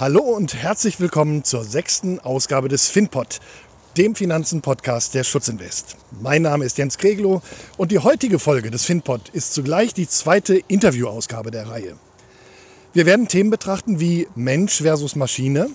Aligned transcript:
Hallo 0.00 0.22
und 0.22 0.54
herzlich 0.54 0.98
willkommen 0.98 1.44
zur 1.44 1.62
sechsten 1.62 2.20
Ausgabe 2.20 2.68
des 2.68 2.88
FinPod, 2.88 3.38
dem 3.98 4.14
Finanzen-Podcast 4.14 5.12
der 5.12 5.24
Schutzinvest. 5.24 5.96
Mein 6.22 6.40
Name 6.40 6.64
ist 6.64 6.78
Jens 6.78 6.96
Kreglow 6.96 7.42
und 7.76 7.92
die 7.92 7.98
heutige 7.98 8.38
Folge 8.38 8.70
des 8.70 8.86
FinPod 8.86 9.28
ist 9.34 9.52
zugleich 9.52 9.92
die 9.92 10.08
zweite 10.08 10.56
Interviewausgabe 10.68 11.50
der 11.50 11.68
Reihe. 11.68 11.96
Wir 12.94 13.04
werden 13.04 13.28
Themen 13.28 13.50
betrachten 13.50 14.00
wie 14.00 14.26
Mensch 14.34 14.80
versus 14.80 15.16
Maschine, 15.16 15.68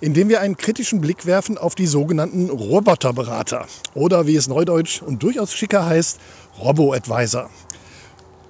indem 0.00 0.28
wir 0.28 0.40
einen 0.40 0.56
kritischen 0.56 1.00
Blick 1.00 1.26
werfen 1.26 1.58
auf 1.58 1.74
die 1.74 1.88
sogenannten 1.88 2.50
Roboterberater 2.50 3.66
oder 3.96 4.28
wie 4.28 4.36
es 4.36 4.46
neudeutsch 4.46 5.02
und 5.02 5.20
durchaus 5.20 5.52
schicker 5.52 5.84
heißt, 5.84 6.20
Robo-Advisor 6.60 7.50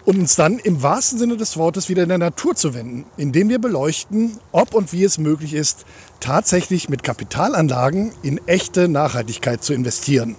und 0.04 0.18
uns 0.18 0.36
dann 0.36 0.58
im 0.58 0.82
wahrsten 0.82 1.18
Sinne 1.18 1.36
des 1.36 1.56
Wortes 1.56 1.88
wieder 1.88 2.02
in 2.02 2.08
der 2.08 2.18
Natur 2.18 2.54
zu 2.54 2.74
wenden, 2.74 3.06
indem 3.16 3.48
wir 3.48 3.58
beleuchten, 3.58 4.38
ob 4.52 4.74
und 4.74 4.92
wie 4.92 5.04
es 5.04 5.18
möglich 5.18 5.54
ist, 5.54 5.86
tatsächlich 6.20 6.88
mit 6.88 7.02
Kapitalanlagen 7.02 8.12
in 8.22 8.40
echte 8.46 8.88
Nachhaltigkeit 8.88 9.64
zu 9.64 9.72
investieren. 9.72 10.36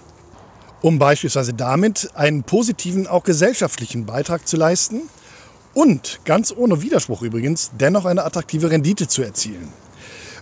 Um 0.82 0.98
beispielsweise 0.98 1.52
damit 1.52 2.10
einen 2.14 2.44
positiven, 2.44 3.06
auch 3.06 3.24
gesellschaftlichen 3.24 4.06
Beitrag 4.06 4.46
zu 4.46 4.56
leisten 4.56 5.02
und, 5.74 6.20
ganz 6.24 6.54
ohne 6.56 6.82
Widerspruch 6.82 7.22
übrigens, 7.22 7.72
dennoch 7.78 8.04
eine 8.04 8.24
attraktive 8.24 8.70
Rendite 8.70 9.08
zu 9.08 9.22
erzielen. 9.22 9.72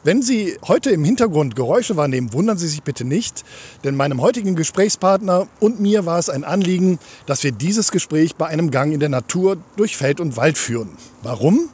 Wenn 0.04 0.20
Sie 0.20 0.58
heute 0.68 0.90
im 0.90 1.02
Hintergrund 1.02 1.56
Geräusche 1.56 1.96
wahrnehmen, 1.96 2.34
wundern 2.34 2.58
Sie 2.58 2.68
sich 2.68 2.82
bitte 2.82 3.06
nicht, 3.06 3.42
denn 3.84 3.96
meinem 3.96 4.20
heutigen 4.20 4.54
Gesprächspartner 4.54 5.46
und 5.60 5.80
mir 5.80 6.04
war 6.04 6.18
es 6.18 6.28
ein 6.28 6.44
Anliegen, 6.44 6.98
dass 7.24 7.42
wir 7.42 7.52
dieses 7.52 7.90
Gespräch 7.90 8.36
bei 8.36 8.46
einem 8.46 8.70
Gang 8.70 8.92
in 8.92 9.00
der 9.00 9.08
Natur 9.08 9.56
durch 9.78 9.96
Feld 9.96 10.20
und 10.20 10.36
Wald 10.36 10.58
führen. 10.58 10.90
Warum? 11.22 11.70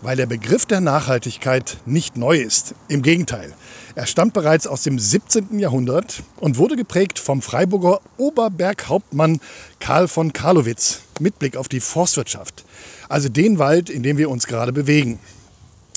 Weil 0.00 0.16
der 0.16 0.24
Begriff 0.24 0.64
der 0.64 0.80
Nachhaltigkeit 0.80 1.76
nicht 1.84 2.16
neu 2.16 2.38
ist. 2.38 2.74
Im 2.88 3.02
Gegenteil. 3.02 3.52
Er 3.94 4.06
stammt 4.06 4.32
bereits 4.32 4.66
aus 4.66 4.82
dem 4.82 4.98
17. 4.98 5.58
Jahrhundert 5.58 6.22
und 6.40 6.56
wurde 6.56 6.76
geprägt 6.76 7.18
vom 7.18 7.42
Freiburger 7.42 8.00
Oberberghauptmann 8.16 9.38
Karl 9.80 10.08
von 10.08 10.32
Karlowitz 10.32 11.00
mit 11.20 11.38
Blick 11.38 11.58
auf 11.58 11.68
die 11.68 11.80
Forstwirtschaft, 11.80 12.64
also 13.10 13.28
den 13.28 13.58
Wald, 13.58 13.90
in 13.90 14.02
dem 14.02 14.16
wir 14.16 14.30
uns 14.30 14.46
gerade 14.46 14.72
bewegen. 14.72 15.18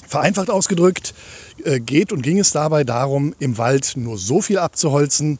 Vereinfacht 0.09 0.49
ausgedrückt 0.49 1.13
äh, 1.63 1.79
geht 1.79 2.11
und 2.11 2.23
ging 2.23 2.39
es 2.39 2.51
dabei 2.51 2.83
darum, 2.83 3.35
im 3.37 3.59
Wald 3.59 3.93
nur 3.95 4.17
so 4.17 4.41
viel 4.41 4.57
abzuholzen, 4.57 5.37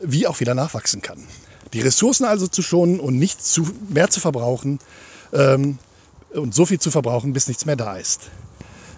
wie 0.00 0.26
auch 0.26 0.40
wieder 0.40 0.54
nachwachsen 0.54 1.02
kann. 1.02 1.18
Die 1.74 1.82
Ressourcen 1.82 2.24
also 2.24 2.46
zu 2.46 2.62
schonen 2.62 2.98
und 2.98 3.18
nicht 3.18 3.44
zu, 3.44 3.68
mehr 3.90 4.08
zu 4.08 4.20
verbrauchen 4.20 4.78
ähm, 5.34 5.78
und 6.32 6.54
so 6.54 6.64
viel 6.64 6.80
zu 6.80 6.90
verbrauchen, 6.90 7.34
bis 7.34 7.46
nichts 7.46 7.66
mehr 7.66 7.76
da 7.76 7.96
ist. 7.98 8.30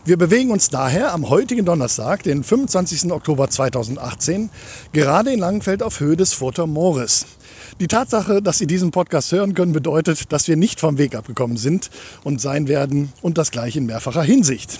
Wir 0.09 0.17
bewegen 0.17 0.51
uns 0.53 0.71
daher 0.71 1.13
am 1.13 1.29
heutigen 1.29 1.67
Donnerstag, 1.67 2.23
den 2.23 2.43
25. 2.43 3.13
Oktober 3.13 3.51
2018, 3.51 4.49
gerade 4.95 5.35
in 5.35 5.39
Langenfeld 5.39 5.83
auf 5.83 6.01
Höhe 6.01 6.17
des 6.17 6.33
Furter 6.33 6.67
Moores. 6.67 7.27
Die 7.79 7.89
Tatsache, 7.89 8.41
dass 8.41 8.57
Sie 8.57 8.67
diesen 8.67 8.91
Podcast 8.91 9.31
hören 9.33 9.53
können, 9.53 9.75
bedeutet, 9.75 10.33
dass 10.33 10.49
wir 10.49 10.57
nicht 10.57 10.81
vom 10.81 10.97
Weg 10.97 11.15
abgekommen 11.15 11.59
sind 11.59 11.91
und 12.25 12.41
sein 12.41 12.69
werden 12.69 13.13
und 13.21 13.37
das 13.37 13.51
gleiche 13.51 13.81
in 13.81 13.85
mehrfacher 13.85 14.23
Hinsicht. 14.23 14.79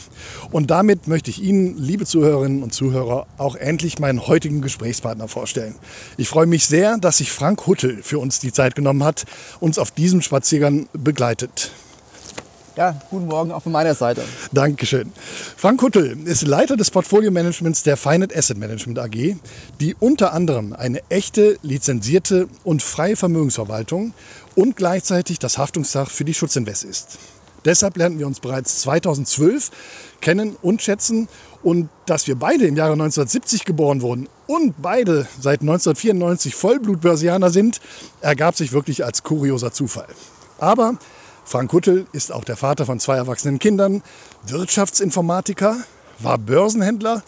Und 0.51 0.71
damit 0.71 1.09
möchte 1.09 1.31
ich 1.31 1.43
Ihnen, 1.43 1.77
liebe 1.77 2.07
Zuhörerinnen 2.07 2.63
und 2.63 2.73
Zuhörer, 2.73 3.27
auch 3.37 3.55
endlich 3.55 3.99
meinen 3.99 4.27
heutigen 4.29 4.63
Gesprächspartner 4.63 5.29
vorstellen. 5.29 5.75
Ich 6.17 6.31
freue 6.31 6.47
mich 6.47 6.65
sehr, 6.65 6.97
dass 6.97 7.19
sich 7.19 7.33
Frank 7.33 7.67
Huttel 7.67 8.03
für 8.03 8.19
uns 8.19 8.41
die 8.41 8.51
Zeit 8.51 8.75
genommen 8.75 9.05
hat, 9.05 9.27
uns 9.61 9.79
auf 9.79 9.91
diesem 9.91 10.23
Spaziergang 10.23 10.89
begleitet. 10.95 11.71
Ja, 12.79 12.95
guten 13.11 13.27
Morgen 13.27 13.51
auch 13.51 13.65
von 13.65 13.73
meiner 13.73 13.93
Seite. 13.93 14.23
Dankeschön. 14.53 15.13
Frank 15.57 15.83
Huttel 15.83 16.17
ist 16.27 16.47
Leiter 16.47 16.77
des 16.77 16.93
Portfolio-Managements 16.93 17.83
der 17.83 17.97
Finet 17.97 18.37
Asset 18.37 18.57
Management 18.57 19.01
AG, 19.01 19.35
die 19.81 19.97
unter 19.99 20.33
anderem 20.33 20.75
eine 20.75 21.01
echte, 21.09 21.59
lizenzierte 21.63 22.47
und 22.63 22.81
freie 22.81 23.17
Vermögensverwaltung 23.17 24.15
und 24.55 24.77
gleichzeitig 24.77 25.41
das 25.41 25.59
Haftungsdach 25.59 26.09
für 26.09 26.25
die 26.25 26.35
Schutzinvest 26.35 26.85
ist. 26.85 27.19
Deshalb 27.65 27.97
lernten 27.97 28.21
wir 28.21 28.29
uns 28.29 28.39
bereits 28.39 28.83
2012 28.83 29.73
kennen 30.21 30.55
und 30.63 30.81
schätzen. 30.81 31.27
Und 31.65 31.89
dass 32.07 32.29
wir 32.29 32.37
beide 32.37 32.65
im 32.65 32.77
Jahre 32.77 32.93
1970 32.93 33.65
geboren 33.65 34.03
wurden 34.03 34.29
und 34.47 34.81
beide 34.81 35.27
seit 35.41 35.63
1994 35.63 36.55
Vollblutbörsianer 36.55 37.51
sind, 37.51 37.81
ergab 38.21 38.55
sich 38.55 38.71
wirklich 38.71 39.05
als 39.05 39.25
kurioser 39.25 39.73
Zufall. 39.73 40.07
Aber 40.61 40.97
Frank 41.49 41.73
Huttel 41.73 42.07
ist 42.13 42.31
auch 42.31 42.45
der 42.45 42.59
Vater 42.59 42.85
von 42.85 43.01
zwei 43.01 43.17
erwachsenen 43.17 43.59
Kindern, 43.59 44.03
Wirtschaftsinformatiker, 44.47 45.79
war 46.19 46.37
Börsenhändler 46.37 47.23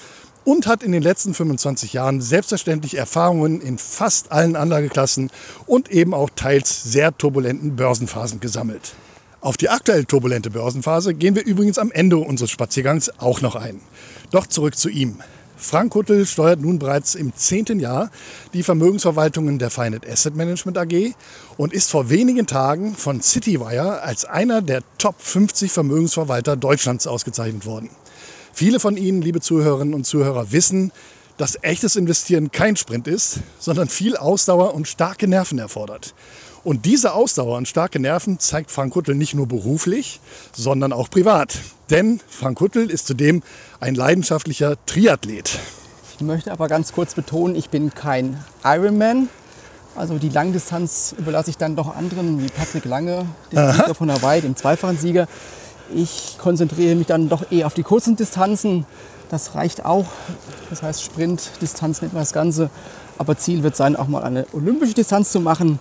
und 0.44 0.66
hat 0.66 0.82
in 0.82 0.92
den 0.92 1.02
letzten 1.02 1.32
25 1.32 1.94
Jahren 1.94 2.20
selbstverständlich 2.20 2.98
Erfahrungen 2.98 3.62
in 3.62 3.78
fast 3.78 4.30
allen 4.30 4.56
Anlageklassen 4.56 5.30
und 5.64 5.90
eben 5.90 6.12
auch 6.12 6.28
teils 6.36 6.82
sehr 6.82 7.16
turbulenten 7.16 7.76
Börsenphasen 7.76 8.40
gesammelt. 8.40 8.92
Auf 9.40 9.56
die 9.56 9.70
aktuell 9.70 10.04
turbulente 10.04 10.50
Börsenphase 10.50 11.14
gehen 11.14 11.34
wir 11.34 11.46
übrigens 11.46 11.78
am 11.78 11.90
Ende 11.90 12.18
unseres 12.18 12.50
Spaziergangs 12.50 13.10
auch 13.20 13.40
noch 13.40 13.54
ein. 13.54 13.80
Doch 14.32 14.46
zurück 14.46 14.76
zu 14.76 14.90
ihm. 14.90 15.16
Frank 15.60 15.94
Huttel 15.94 16.24
steuert 16.24 16.60
nun 16.60 16.78
bereits 16.78 17.14
im 17.14 17.34
zehnten 17.36 17.80
Jahr 17.80 18.10
die 18.54 18.62
Vermögensverwaltungen 18.62 19.58
der 19.58 19.70
Finet 19.70 20.08
Asset 20.08 20.34
Management 20.34 20.78
AG 20.78 21.14
und 21.58 21.74
ist 21.74 21.90
vor 21.90 22.08
wenigen 22.08 22.46
Tagen 22.46 22.94
von 22.94 23.20
Citywire 23.20 24.00
als 24.02 24.24
einer 24.24 24.62
der 24.62 24.82
Top 24.96 25.16
50 25.18 25.70
Vermögensverwalter 25.70 26.56
Deutschlands 26.56 27.06
ausgezeichnet 27.06 27.66
worden. 27.66 27.90
Viele 28.54 28.80
von 28.80 28.96
Ihnen, 28.96 29.20
liebe 29.20 29.40
Zuhörerinnen 29.40 29.94
und 29.94 30.06
Zuhörer, 30.06 30.50
wissen, 30.50 30.92
dass 31.36 31.58
echtes 31.62 31.96
Investieren 31.96 32.50
kein 32.50 32.76
Sprint 32.76 33.06
ist, 33.06 33.40
sondern 33.58 33.88
viel 33.88 34.16
Ausdauer 34.16 34.74
und 34.74 34.88
starke 34.88 35.28
Nerven 35.28 35.58
erfordert. 35.58 36.14
Und 36.62 36.84
diese 36.84 37.14
Ausdauer 37.14 37.56
und 37.56 37.68
starke 37.68 37.98
Nerven 37.98 38.38
zeigt 38.38 38.70
Frank 38.70 38.94
Huttel 38.94 39.14
nicht 39.14 39.34
nur 39.34 39.46
beruflich, 39.46 40.20
sondern 40.52 40.92
auch 40.92 41.08
privat. 41.08 41.58
Denn 41.88 42.20
Frank 42.28 42.60
Huttel 42.60 42.90
ist 42.90 43.06
zudem 43.06 43.42
ein 43.80 43.94
leidenschaftlicher 43.94 44.76
Triathlet. 44.84 45.58
Ich 46.14 46.20
möchte 46.20 46.52
aber 46.52 46.68
ganz 46.68 46.92
kurz 46.92 47.14
betonen, 47.14 47.56
ich 47.56 47.70
bin 47.70 47.94
kein 47.94 48.44
Ironman. 48.62 49.30
Also 49.96 50.18
die 50.18 50.28
Langdistanz 50.28 51.14
überlasse 51.18 51.50
ich 51.50 51.56
dann 51.56 51.76
doch 51.76 51.96
anderen, 51.96 52.42
wie 52.42 52.46
Patrick 52.46 52.84
Lange, 52.84 53.26
dem 53.50 53.58
Aha. 53.58 53.72
Sieger 53.72 53.94
von 53.94 54.12
Hawaii, 54.12 54.42
dem 54.42 54.54
zweifachen 54.54 54.98
Sieger. 54.98 55.28
Ich 55.94 56.36
konzentriere 56.38 56.94
mich 56.94 57.06
dann 57.06 57.28
doch 57.28 57.50
eher 57.50 57.66
auf 57.66 57.74
die 57.74 57.82
kurzen 57.82 58.16
Distanzen. 58.16 58.86
Das 59.30 59.54
reicht 59.54 59.84
auch. 59.84 60.06
Das 60.68 60.82
heißt 60.82 61.02
Sprintdistanz 61.02 62.02
nennt 62.02 62.12
man 62.12 62.22
das 62.22 62.32
Ganze. 62.32 62.68
Aber 63.18 63.36
Ziel 63.36 63.62
wird 63.62 63.76
sein, 63.76 63.96
auch 63.96 64.08
mal 64.08 64.22
eine 64.22 64.46
olympische 64.52 64.94
Distanz 64.94 65.32
zu 65.32 65.40
machen. 65.40 65.80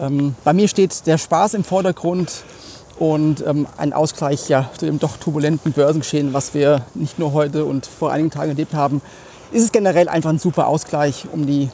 Ähm, 0.00 0.34
bei 0.44 0.52
mir 0.52 0.66
steht 0.66 1.06
der 1.06 1.18
Spaß 1.18 1.54
im 1.54 1.64
Vordergrund 1.64 2.44
und 2.98 3.44
ähm, 3.46 3.66
ein 3.76 3.92
Ausgleich 3.92 4.48
ja, 4.48 4.70
zu 4.78 4.86
dem 4.86 4.98
doch 4.98 5.18
turbulenten 5.18 5.72
Börsengeschehen, 5.72 6.32
was 6.32 6.54
wir 6.54 6.86
nicht 6.94 7.18
nur 7.18 7.32
heute 7.32 7.66
und 7.66 7.86
vor 7.86 8.10
einigen 8.10 8.30
Tagen 8.30 8.50
erlebt 8.50 8.74
haben, 8.74 9.02
ist 9.52 9.64
es 9.64 9.72
generell 9.72 10.08
einfach 10.08 10.30
ein 10.30 10.38
super 10.38 10.68
Ausgleich, 10.68 11.26
um 11.32 11.46
die 11.46 11.68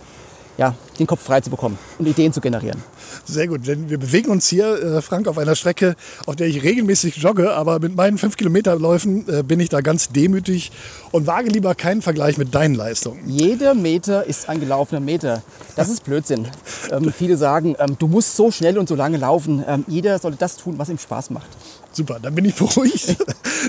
ja, 0.59 0.75
den 0.99 1.06
Kopf 1.06 1.22
frei 1.22 1.41
zu 1.41 1.50
bekommen 1.50 1.78
und 1.99 2.06
Ideen 2.06 2.33
zu 2.33 2.41
generieren. 2.41 2.83
Sehr 3.25 3.49
gut, 3.49 3.67
denn 3.67 3.91
wir 3.91 3.99
bewegen 3.99 4.31
uns 4.31 4.49
hier, 4.49 4.83
äh, 4.83 5.03
Frank, 5.03 5.28
auf 5.28 5.39
einer 5.39 5.55
Strecke, 5.55 5.97
auf 6.27 6.37
der 6.37 6.47
ich 6.47 6.62
regelmäßig 6.62 7.17
jogge, 7.17 7.53
aber 7.53 7.78
mit 7.78 7.94
meinen 7.97 8.19
5 8.19 8.37
Kilometerläufen 8.37 9.28
äh, 9.28 9.43
bin 9.43 9.61
ich 9.61 9.69
da 9.69 9.81
ganz 9.81 10.09
demütig 10.09 10.72
und 11.12 11.27
wage 11.27 11.49
lieber 11.49 11.75
keinen 11.75 12.03
Vergleich 12.03 12.39
mit 12.39 12.55
deinen 12.55 12.75
Leistungen. 12.75 13.21
Jeder 13.27 13.75
Meter 13.75 14.25
ist 14.25 14.49
ein 14.49 14.61
gelaufener 14.61 15.00
Meter. 15.00 15.43
Das 15.75 15.89
ist 15.89 16.05
Blödsinn. 16.05 16.49
ähm, 16.91 17.13
viele 17.13 17.36
sagen, 17.36 17.77
ähm, 17.78 17.97
du 17.98 18.07
musst 18.07 18.36
so 18.36 18.51
schnell 18.51 18.78
und 18.78 18.89
so 18.89 18.95
lange 18.95 19.19
laufen. 19.19 19.65
Ähm, 19.66 19.84
jeder 19.89 20.19
sollte 20.19 20.39
das 20.39 20.57
tun, 20.57 20.75
was 20.78 20.89
ihm 20.89 20.98
Spaß 20.98 21.30
macht. 21.30 21.48
Super, 21.97 22.19
dann 22.21 22.34
bin 22.34 22.45
ich 22.45 22.54
beruhigt. 22.57 23.16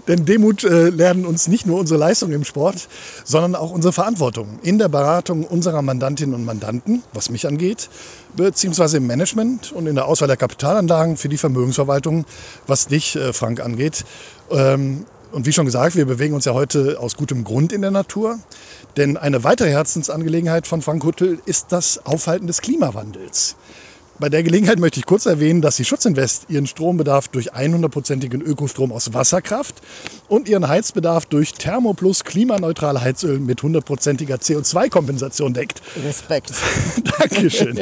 Denn 0.10 0.26
Demut 0.26 0.66
äh, 0.66 0.90
lernen 0.90 1.26
uns 1.26 1.48
nicht 1.48 1.66
nur 1.66 1.80
unsere 1.80 1.98
Leistung 1.98 2.34
im 2.34 2.44
Sport, 2.44 2.90
sondern 3.24 3.56
auch 3.56 3.72
unsere 3.72 3.94
Verantwortung 3.94 4.60
in 4.64 4.80
der 4.80 4.90
Beratung 4.90 5.46
unserer 5.46 5.82
Mandantinnen 5.82 6.36
und 6.36 6.44
Mandanten, 6.44 7.04
was 7.14 7.30
mich 7.30 7.48
angeht, 7.48 7.90
beziehungsweise 8.36 8.98
im 8.98 9.08
Management 9.08 9.72
und 9.72 9.88
in 9.88 9.96
der 9.96 10.08
Auswahl 10.08 10.28
der 10.28 10.36
Kapitalanlagen 10.36 11.16
für 11.16 11.30
die 11.30 11.38
Vermögensverwaltung, 11.38 12.26
was 12.68 12.88
dich, 12.88 13.16
äh, 13.16 13.32
Frank, 13.32 13.62
angeht. 13.62 14.04
Ähm, 14.52 15.06
und 15.32 15.46
wie 15.46 15.54
schon 15.54 15.66
gesagt, 15.66 15.96
wir 15.96 16.06
bewegen 16.06 16.36
uns 16.36 16.44
ja 16.44 16.54
heute 16.54 17.00
aus 17.00 17.16
gutem 17.16 17.46
Grund 17.46 17.72
in 17.72 17.82
der 17.82 17.92
Natur. 17.92 18.40
Denn 18.98 19.16
eine 19.16 19.46
weitere 19.46 19.70
Herzensangelegenheit 19.70 20.68
von 20.68 20.82
Frank 20.82 21.04
Huttel 21.06 21.40
ist 21.46 21.68
das 21.70 22.06
Aufhalten 22.06 22.48
des 22.48 22.62
Klimawandels. 22.62 23.56
Bei 24.20 24.30
der 24.30 24.42
Gelegenheit 24.42 24.80
möchte 24.80 25.00
ich 25.00 25.06
kurz 25.06 25.28
erwähnen, 25.28 25.62
dass 25.62 25.76
die 25.76 25.86
Schutzinvest 25.86 26.48
ihren 26.50 26.66
Strombedarf 26.66 27.28
durch 27.28 27.54
100%igen 27.54 28.42
Ökostrom 28.42 28.92
aus 28.92 29.14
Wasserkraft 29.14 29.76
und 30.28 30.50
ihren 30.50 30.68
Heizbedarf 30.68 31.28
durch 31.28 31.54
Thermoplus 31.54 32.24
klimaneutrale 32.24 33.00
Heizöl 33.00 33.40
mit 33.40 33.60
100%iger 33.60 34.38
CO2-Kompensation 34.38 35.54
deckt. 35.54 35.84
Respekt. 36.04 36.52
Dankeschön. 37.20 37.80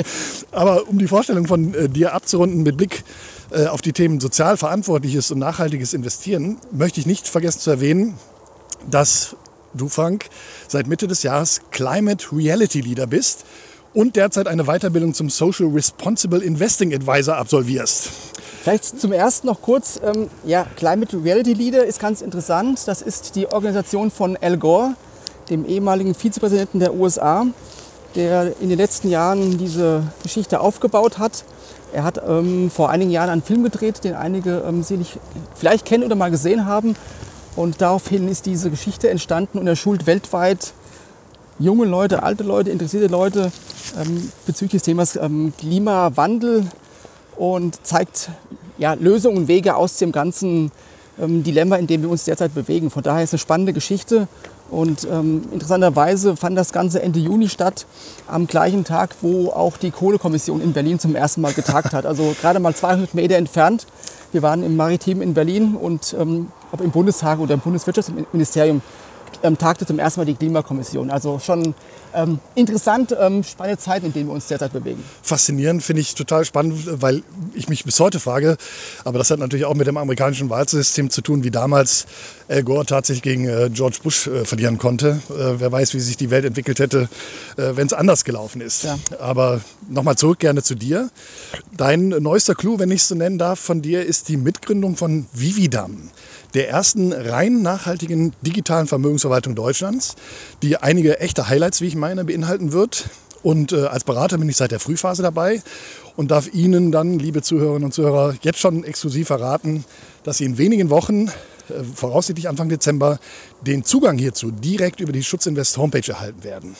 Aber 0.51 0.89
um 0.89 0.99
die 0.99 1.07
Vorstellung 1.07 1.47
von 1.47 1.73
äh, 1.73 1.87
dir 1.87 2.13
abzurunden 2.13 2.63
mit 2.63 2.75
Blick 2.75 3.05
äh, 3.51 3.67
auf 3.67 3.81
die 3.81 3.93
Themen 3.93 4.19
sozial 4.19 4.57
verantwortliches 4.57 5.31
und 5.31 5.39
nachhaltiges 5.39 5.93
Investieren, 5.93 6.57
möchte 6.71 6.99
ich 6.99 7.05
nicht 7.05 7.29
vergessen 7.29 7.59
zu 7.59 7.69
erwähnen, 7.69 8.15
dass 8.91 9.37
du 9.73 9.87
Frank 9.87 10.25
seit 10.67 10.87
Mitte 10.87 11.07
des 11.07 11.23
Jahres 11.23 11.61
Climate 11.71 12.27
Reality 12.33 12.81
Leader 12.81 13.07
bist 13.07 13.45
und 13.95 14.17
derzeit 14.17 14.47
eine 14.47 14.65
Weiterbildung 14.65 15.13
zum 15.13 15.29
Social 15.29 15.67
Responsible 15.67 16.43
Investing 16.43 16.93
Advisor 16.93 17.37
absolvierst. 17.37 18.09
Vielleicht 18.61 18.99
zum 18.99 19.13
ersten 19.13 19.47
noch 19.47 19.61
kurz, 19.61 19.99
ähm, 20.03 20.27
ja, 20.43 20.67
Climate 20.75 21.17
Reality 21.23 21.53
Leader 21.53 21.85
ist 21.85 21.99
ganz 21.99 22.21
interessant. 22.21 22.81
Das 22.87 23.01
ist 23.01 23.35
die 23.35 23.47
Organisation 23.47 24.11
von 24.11 24.37
Al 24.41 24.57
Gore, 24.57 24.95
dem 25.49 25.65
ehemaligen 25.65 26.13
Vizepräsidenten 26.13 26.79
der 26.79 26.93
USA, 26.93 27.45
der 28.15 28.59
in 28.59 28.69
den 28.69 28.77
letzten 28.77 29.09
Jahren 29.09 29.57
diese 29.57 30.03
Geschichte 30.23 30.59
aufgebaut 30.59 31.17
hat. 31.17 31.45
Er 31.93 32.03
hat 32.03 32.21
ähm, 32.27 32.69
vor 32.69 32.89
einigen 32.89 33.11
Jahren 33.11 33.29
einen 33.29 33.43
Film 33.43 33.63
gedreht, 33.63 34.03
den 34.03 34.15
einige 34.15 34.63
ähm, 34.67 34.83
sicherlich 34.83 35.17
vielleicht 35.55 35.85
kennen 35.85 36.03
oder 36.03 36.15
mal 36.15 36.31
gesehen 36.31 36.65
haben. 36.65 36.95
Und 37.55 37.79
daraufhin 37.79 38.27
ist 38.27 38.45
diese 38.45 38.69
Geschichte 38.69 39.09
entstanden 39.09 39.57
und 39.57 39.67
er 39.67 39.77
schult 39.77 40.05
weltweit 40.05 40.73
junge 41.59 41.85
Leute, 41.85 42.23
alte 42.23 42.43
Leute, 42.43 42.69
interessierte 42.69 43.07
Leute 43.07 43.51
ähm, 43.99 44.31
bezüglich 44.45 44.81
des 44.81 44.83
Themas 44.83 45.15
ähm, 45.15 45.53
Klimawandel 45.57 46.65
und 47.37 47.85
zeigt 47.85 48.29
ja, 48.77 48.93
Lösungen 48.93 49.37
und 49.37 49.47
Wege 49.47 49.75
aus 49.75 49.97
dem 49.97 50.11
ganzen 50.11 50.71
ähm, 51.19 51.43
Dilemma, 51.43 51.77
in 51.77 51.87
dem 51.87 52.01
wir 52.01 52.09
uns 52.09 52.25
derzeit 52.25 52.53
bewegen. 52.53 52.89
Von 52.89 53.03
daher 53.03 53.23
ist 53.23 53.29
es 53.29 53.33
eine 53.33 53.39
spannende 53.39 53.73
Geschichte. 53.73 54.27
Und 54.69 55.07
ähm, 55.09 55.43
interessanterweise 55.51 56.35
fand 56.35 56.57
das 56.57 56.73
Ganze 56.73 57.01
Ende 57.01 57.19
Juni 57.19 57.49
statt, 57.49 57.85
am 58.27 58.47
gleichen 58.47 58.83
Tag, 58.83 59.15
wo 59.21 59.49
auch 59.49 59.77
die 59.77 59.91
Kohlekommission 59.91 60.59
in 60.59 60.73
Berlin 60.73 60.97
zum 60.97 61.15
ersten 61.15 61.41
Mal 61.41 61.53
getagt 61.53 61.93
hat. 61.93 62.05
Also 62.05 62.35
gerade 62.41 62.59
mal 62.59 62.73
200 62.73 63.13
Meter 63.13 63.35
entfernt. 63.35 63.85
Wir 64.31 64.41
waren 64.41 64.63
im 64.63 64.75
Maritim 64.75 65.21
in 65.21 65.35
Berlin 65.35 65.75
und 65.75 66.15
ähm, 66.19 66.47
im 66.83 66.91
Bundestag 66.91 67.39
oder 67.39 67.53
im 67.53 67.59
Bundeswirtschaftsministerium 67.59 68.81
ähm, 69.43 69.57
tagte 69.57 69.85
zum 69.85 69.99
ersten 69.99 70.21
Mal 70.21 70.25
die 70.25 70.35
Klimakommission. 70.35 71.09
Also 71.09 71.39
schon 71.39 71.75
ähm, 72.13 72.39
interessant, 72.55 73.15
ähm, 73.19 73.43
spannende 73.43 73.77
Zeiten, 73.79 74.07
in 74.07 74.13
denen 74.13 74.27
wir 74.29 74.33
uns 74.33 74.47
derzeit 74.47 74.73
bewegen. 74.73 75.03
Faszinierend 75.21 75.83
finde 75.83 76.01
ich 76.01 76.15
total 76.15 76.45
spannend, 76.45 77.01
weil 77.01 77.23
ich 77.53 77.69
mich 77.69 77.83
bis 77.83 77.99
heute 77.99 78.19
frage, 78.19 78.57
aber 79.03 79.17
das 79.17 79.31
hat 79.31 79.39
natürlich 79.39 79.65
auch 79.65 79.75
mit 79.75 79.87
dem 79.87 79.97
amerikanischen 79.97 80.49
Wahlsystem 80.49 81.09
zu 81.09 81.21
tun, 81.21 81.43
wie 81.43 81.51
damals 81.51 82.05
Al 82.47 82.63
Gore 82.63 82.85
tatsächlich 82.85 83.23
gegen 83.23 83.47
äh, 83.47 83.69
George 83.71 83.97
Bush 84.03 84.27
äh, 84.27 84.45
verlieren 84.45 84.77
konnte. 84.77 85.19
Äh, 85.29 85.59
wer 85.59 85.71
weiß, 85.71 85.93
wie 85.93 85.99
sich 85.99 86.17
die 86.17 86.29
Welt 86.29 86.45
entwickelt 86.45 86.79
hätte, 86.79 87.09
äh, 87.57 87.75
wenn 87.75 87.87
es 87.87 87.93
anders 87.93 88.23
gelaufen 88.23 88.61
ist. 88.61 88.83
Ja. 88.83 88.97
Aber 89.19 89.61
nochmal 89.89 90.15
zurück 90.15 90.39
gerne 90.39 90.63
zu 90.63 90.75
dir. 90.75 91.09
Dein 91.75 92.09
neuester 92.09 92.55
Clou, 92.55 92.79
wenn 92.79 92.91
ich 92.91 93.01
es 93.01 93.07
so 93.07 93.15
nennen 93.15 93.37
darf, 93.37 93.59
von 93.59 93.81
dir 93.81 94.05
ist 94.05 94.29
die 94.29 94.37
Mitgründung 94.37 94.95
von 94.95 95.25
Vividam 95.33 96.09
der 96.55 96.69
ersten 96.69 97.11
rein 97.13 97.61
nachhaltigen 97.61 98.33
digitalen 98.41 98.87
Vermögensverwaltung 98.87 99.55
Deutschlands, 99.55 100.15
die 100.63 100.77
einige 100.77 101.19
echte 101.19 101.49
Highlights, 101.49 101.81
wie 101.81 101.87
ich 101.87 101.95
meine, 101.95 102.23
beinhalten 102.23 102.71
wird. 102.71 103.09
Und 103.43 103.73
äh, 103.73 103.85
als 103.85 104.05
Berater 104.05 104.37
bin 104.37 104.49
ich 104.49 104.57
seit 104.57 104.71
der 104.71 104.79
Frühphase 104.79 105.21
dabei 105.21 105.61
und 106.15 106.31
darf 106.31 106.51
Ihnen 106.51 106.91
dann, 106.91 107.19
liebe 107.19 107.41
Zuhörerinnen 107.43 107.83
und 107.83 107.93
Zuhörer, 107.93 108.35
jetzt 108.41 108.59
schon 108.59 108.83
exklusiv 108.83 109.27
verraten, 109.27 109.85
dass 110.23 110.37
Sie 110.37 110.45
in 110.45 110.57
wenigen 110.57 110.89
Wochen, 110.89 111.27
äh, 111.27 111.83
voraussichtlich 111.93 112.49
Anfang 112.49 112.69
Dezember, 112.69 113.19
den 113.61 113.83
Zugang 113.83 114.17
hierzu 114.17 114.49
direkt 114.49 114.99
über 115.01 115.11
die 115.11 115.23
Schutzinvest 115.23 115.77
Homepage 115.77 116.09
erhalten 116.09 116.43
werden. 116.43 116.75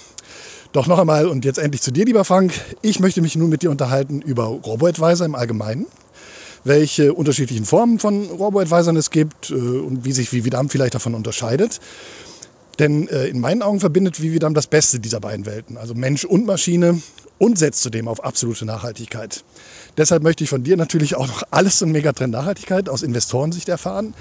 Doch 0.71 0.87
noch 0.87 0.99
einmal 0.99 1.27
und 1.27 1.45
jetzt 1.45 1.59
endlich 1.59 1.81
zu 1.81 1.91
dir, 1.91 2.05
lieber 2.05 2.25
Frank. 2.25 2.53
Ich 2.81 2.99
möchte 2.99 3.21
mich 3.21 3.35
nun 3.35 3.49
mit 3.49 3.61
dir 3.61 3.71
unterhalten 3.71 4.21
über 4.21 4.45
Robo-Advisor 4.45 5.25
im 5.25 5.35
Allgemeinen 5.35 5.85
welche 6.65 7.13
unterschiedlichen 7.13 7.63
Formen 7.63 7.99
von 7.99 8.25
Robo-Advisern 8.25 8.97
es 8.97 9.11
gibt 9.11 9.51
äh, 9.51 9.53
und 9.53 10.03
wie 10.03 10.11
sich 10.11 10.33
Vividam 10.33 10.69
vielleicht 10.69 10.95
davon 10.95 11.15
unterscheidet. 11.15 11.79
Denn 12.79 13.07
äh, 13.07 13.27
in 13.27 13.39
meinen 13.39 13.61
Augen 13.61 13.79
verbindet 13.79 14.21
Vividam 14.21 14.53
das 14.53 14.67
Beste 14.67 14.99
dieser 14.99 15.21
beiden 15.21 15.45
Welten, 15.45 15.77
also 15.77 15.93
Mensch 15.93 16.25
und 16.25 16.45
Maschine 16.45 17.01
und 17.37 17.57
setzt 17.57 17.81
zudem 17.81 18.07
auf 18.07 18.23
absolute 18.23 18.65
Nachhaltigkeit. 18.65 19.43
Deshalb 19.97 20.23
möchte 20.23 20.43
ich 20.43 20.49
von 20.49 20.63
dir 20.63 20.75
natürlich 20.75 21.15
auch 21.15 21.27
noch 21.27 21.43
alles 21.51 21.77
zum 21.77 21.91
Megatrend 21.91 22.33
Nachhaltigkeit 22.33 22.89
aus 22.89 23.03
Investorensicht 23.03 23.69
erfahren 23.69 24.13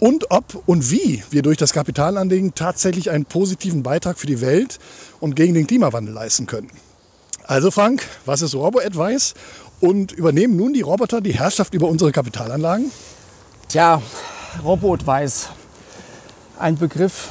und 0.00 0.30
ob 0.30 0.62
und 0.66 0.90
wie 0.90 1.22
wir 1.30 1.42
durch 1.42 1.58
das 1.58 1.72
Kapitalanlegen 1.72 2.54
tatsächlich 2.54 3.10
einen 3.10 3.24
positiven 3.24 3.82
Beitrag 3.82 4.18
für 4.18 4.26
die 4.26 4.40
Welt 4.40 4.78
und 5.20 5.36
gegen 5.36 5.54
den 5.54 5.66
Klimawandel 5.66 6.14
leisten 6.14 6.46
können. 6.46 6.70
Also 7.44 7.70
Frank, 7.70 8.02
was 8.24 8.42
ist 8.42 8.54
Robo-Advice 8.54 9.34
und 9.80 10.12
übernehmen 10.12 10.56
nun 10.56 10.72
die 10.72 10.82
Roboter 10.82 11.20
die 11.20 11.32
Herrschaft 11.32 11.74
über 11.74 11.88
unsere 11.88 12.12
Kapitalanlagen? 12.12 12.90
Tja, 13.68 14.00
Robot 14.64 15.06
weiß. 15.06 15.50
Ein 16.58 16.76
Begriff, 16.78 17.30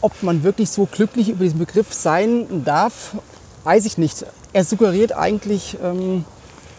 ob 0.00 0.22
man 0.22 0.44
wirklich 0.44 0.70
so 0.70 0.86
glücklich 0.86 1.28
über 1.28 1.44
diesen 1.44 1.58
Begriff 1.58 1.92
sein 1.92 2.64
darf, 2.64 3.16
weiß 3.64 3.84
ich 3.86 3.98
nicht. 3.98 4.24
Er 4.52 4.64
suggeriert 4.64 5.12
eigentlich 5.12 5.76
ähm, 5.82 6.24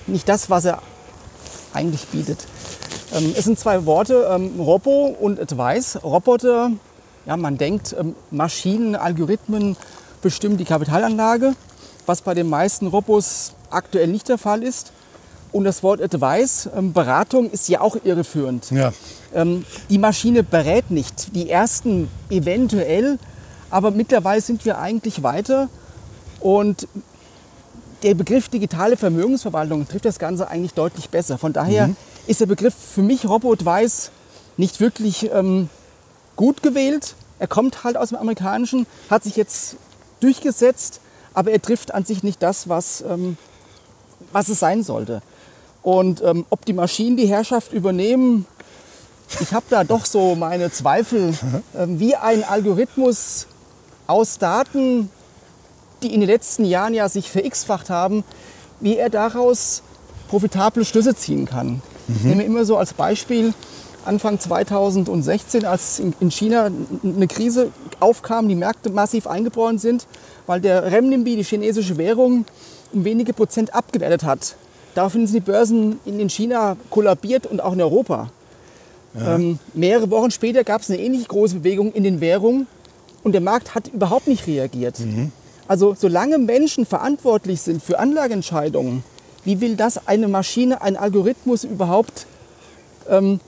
nicht 0.07 0.29
das, 0.29 0.49
was 0.49 0.65
er 0.65 0.81
eigentlich 1.73 2.07
bietet. 2.07 2.45
Ähm, 3.13 3.33
es 3.37 3.45
sind 3.45 3.59
zwei 3.59 3.85
Worte, 3.85 4.27
ähm, 4.29 4.59
Robo 4.59 5.05
und 5.19 5.39
Advice. 5.39 5.99
Roboter, 6.03 6.71
ja, 7.25 7.37
man 7.37 7.57
denkt, 7.57 7.95
ähm, 7.99 8.15
Maschinen, 8.31 8.95
Algorithmen 8.95 9.75
bestimmen 10.21 10.57
die 10.57 10.65
Kapitalanlage, 10.65 11.53
was 12.05 12.21
bei 12.21 12.33
den 12.33 12.49
meisten 12.49 12.87
Robos 12.87 13.53
aktuell 13.73 14.07
nicht 14.07 14.29
der 14.29 14.37
Fall 14.37 14.63
ist. 14.63 14.91
Und 15.51 15.65
das 15.65 15.83
Wort 15.83 16.01
Advice, 16.01 16.67
ähm, 16.75 16.93
Beratung, 16.93 17.49
ist 17.51 17.69
ja 17.69 17.81
auch 17.81 17.95
irreführend. 18.03 18.71
Ja. 18.71 18.91
Ähm, 19.35 19.65
die 19.89 19.99
Maschine 19.99 20.43
berät 20.43 20.89
nicht. 20.89 21.35
Die 21.35 21.49
ersten 21.49 22.09
eventuell, 22.29 23.19
aber 23.69 23.91
mittlerweile 23.91 24.41
sind 24.41 24.65
wir 24.65 24.79
eigentlich 24.79 25.21
weiter. 25.21 25.69
Und 26.39 26.87
der 28.01 28.15
Begriff 28.15 28.49
digitale 28.49 28.97
Vermögensverwaltung 28.97 29.87
trifft 29.87 30.05
das 30.05 30.19
Ganze 30.19 30.49
eigentlich 30.49 30.73
deutlich 30.73 31.09
besser. 31.09 31.37
Von 31.37 31.53
daher 31.53 31.87
mhm. 31.87 31.95
ist 32.27 32.41
der 32.41 32.47
Begriff 32.47 32.73
für 32.73 33.01
mich 33.01 33.25
Robo-Advice 33.25 34.11
nicht 34.57 34.79
wirklich 34.79 35.29
ähm, 35.31 35.69
gut 36.35 36.61
gewählt. 36.63 37.15
Er 37.39 37.47
kommt 37.47 37.83
halt 37.83 37.97
aus 37.97 38.09
dem 38.09 38.17
Amerikanischen, 38.17 38.87
hat 39.09 39.23
sich 39.23 39.35
jetzt 39.35 39.77
durchgesetzt, 40.19 40.99
aber 41.33 41.51
er 41.51 41.61
trifft 41.61 41.93
an 41.93 42.05
sich 42.05 42.23
nicht 42.23 42.41
das, 42.41 42.69
was 42.69 43.01
ähm, 43.01 43.37
was 44.33 44.49
es 44.49 44.59
sein 44.59 44.83
sollte. 44.83 45.21
Und 45.81 46.21
ähm, 46.23 46.45
ob 46.49 46.65
die 46.65 46.73
Maschinen 46.73 47.17
die 47.17 47.27
Herrschaft 47.27 47.73
übernehmen, 47.73 48.45
ich 49.39 49.53
habe 49.53 49.65
da 49.69 49.83
doch 49.83 50.05
so 50.05 50.35
meine 50.35 50.71
Zweifel, 50.71 51.33
ähm, 51.77 51.99
wie 51.99 52.15
ein 52.15 52.43
Algorithmus 52.43 53.47
aus 54.07 54.37
Daten, 54.37 55.09
die 56.01 56.13
in 56.13 56.19
den 56.19 56.29
letzten 56.29 56.65
Jahren 56.65 56.93
ja 56.93 57.07
sich 57.09 57.29
verX-facht 57.29 57.89
haben, 57.89 58.23
wie 58.79 58.97
er 58.97 59.09
daraus 59.09 59.81
profitable 60.27 60.85
Schlüsse 60.85 61.15
ziehen 61.15 61.45
kann. 61.45 61.81
Mhm. 62.07 62.15
Ich 62.15 62.23
nehme 62.23 62.43
immer 62.43 62.65
so 62.65 62.77
als 62.77 62.93
Beispiel 62.93 63.53
Anfang 64.05 64.39
2016, 64.39 65.65
als 65.65 65.99
in 65.99 66.29
China 66.29 66.69
eine 67.03 67.27
Krise 67.27 67.71
aufkam, 68.01 68.49
die 68.49 68.55
Märkte 68.55 68.89
massiv 68.89 69.27
eingebrochen 69.27 69.77
sind, 69.77 70.07
weil 70.45 70.59
der 70.59 70.91
Renminbi, 70.91 71.37
die 71.37 71.43
chinesische 71.43 71.97
Währung, 71.97 72.45
um 72.93 73.05
wenige 73.05 73.33
Prozent 73.33 73.73
abgewertet 73.73 74.23
hat. 74.23 74.55
Daraufhin 74.95 75.25
sind 75.25 75.35
die 75.35 75.51
Börsen 75.51 75.99
in 76.05 76.29
China 76.29 76.77
kollabiert 76.89 77.47
und 77.47 77.61
auch 77.61 77.73
in 77.73 77.81
Europa. 77.81 78.29
Ja. 79.15 79.35
Ähm, 79.35 79.59
mehrere 79.73 80.09
Wochen 80.09 80.31
später 80.31 80.63
gab 80.63 80.81
es 80.81 80.89
eine 80.89 80.99
ähnlich 80.99 81.27
große 81.27 81.57
Bewegung 81.57 81.91
in 81.93 82.03
den 82.03 82.21
Währungen 82.21 82.67
und 83.23 83.33
der 83.33 83.41
Markt 83.41 83.75
hat 83.75 83.87
überhaupt 83.87 84.27
nicht 84.27 84.47
reagiert. 84.47 84.99
Mhm. 84.99 85.31
Also 85.67 85.95
solange 85.97 86.37
Menschen 86.37 86.85
verantwortlich 86.85 87.61
sind 87.61 87.81
für 87.81 87.99
Anlageentscheidungen, 87.99 89.03
wie 89.45 89.61
will 89.61 89.75
das 89.75 90.07
eine 90.07 90.27
Maschine, 90.27 90.81
ein 90.81 90.97
Algorithmus 90.97 91.63
überhaupt 91.63 92.27
ähm, 93.09 93.39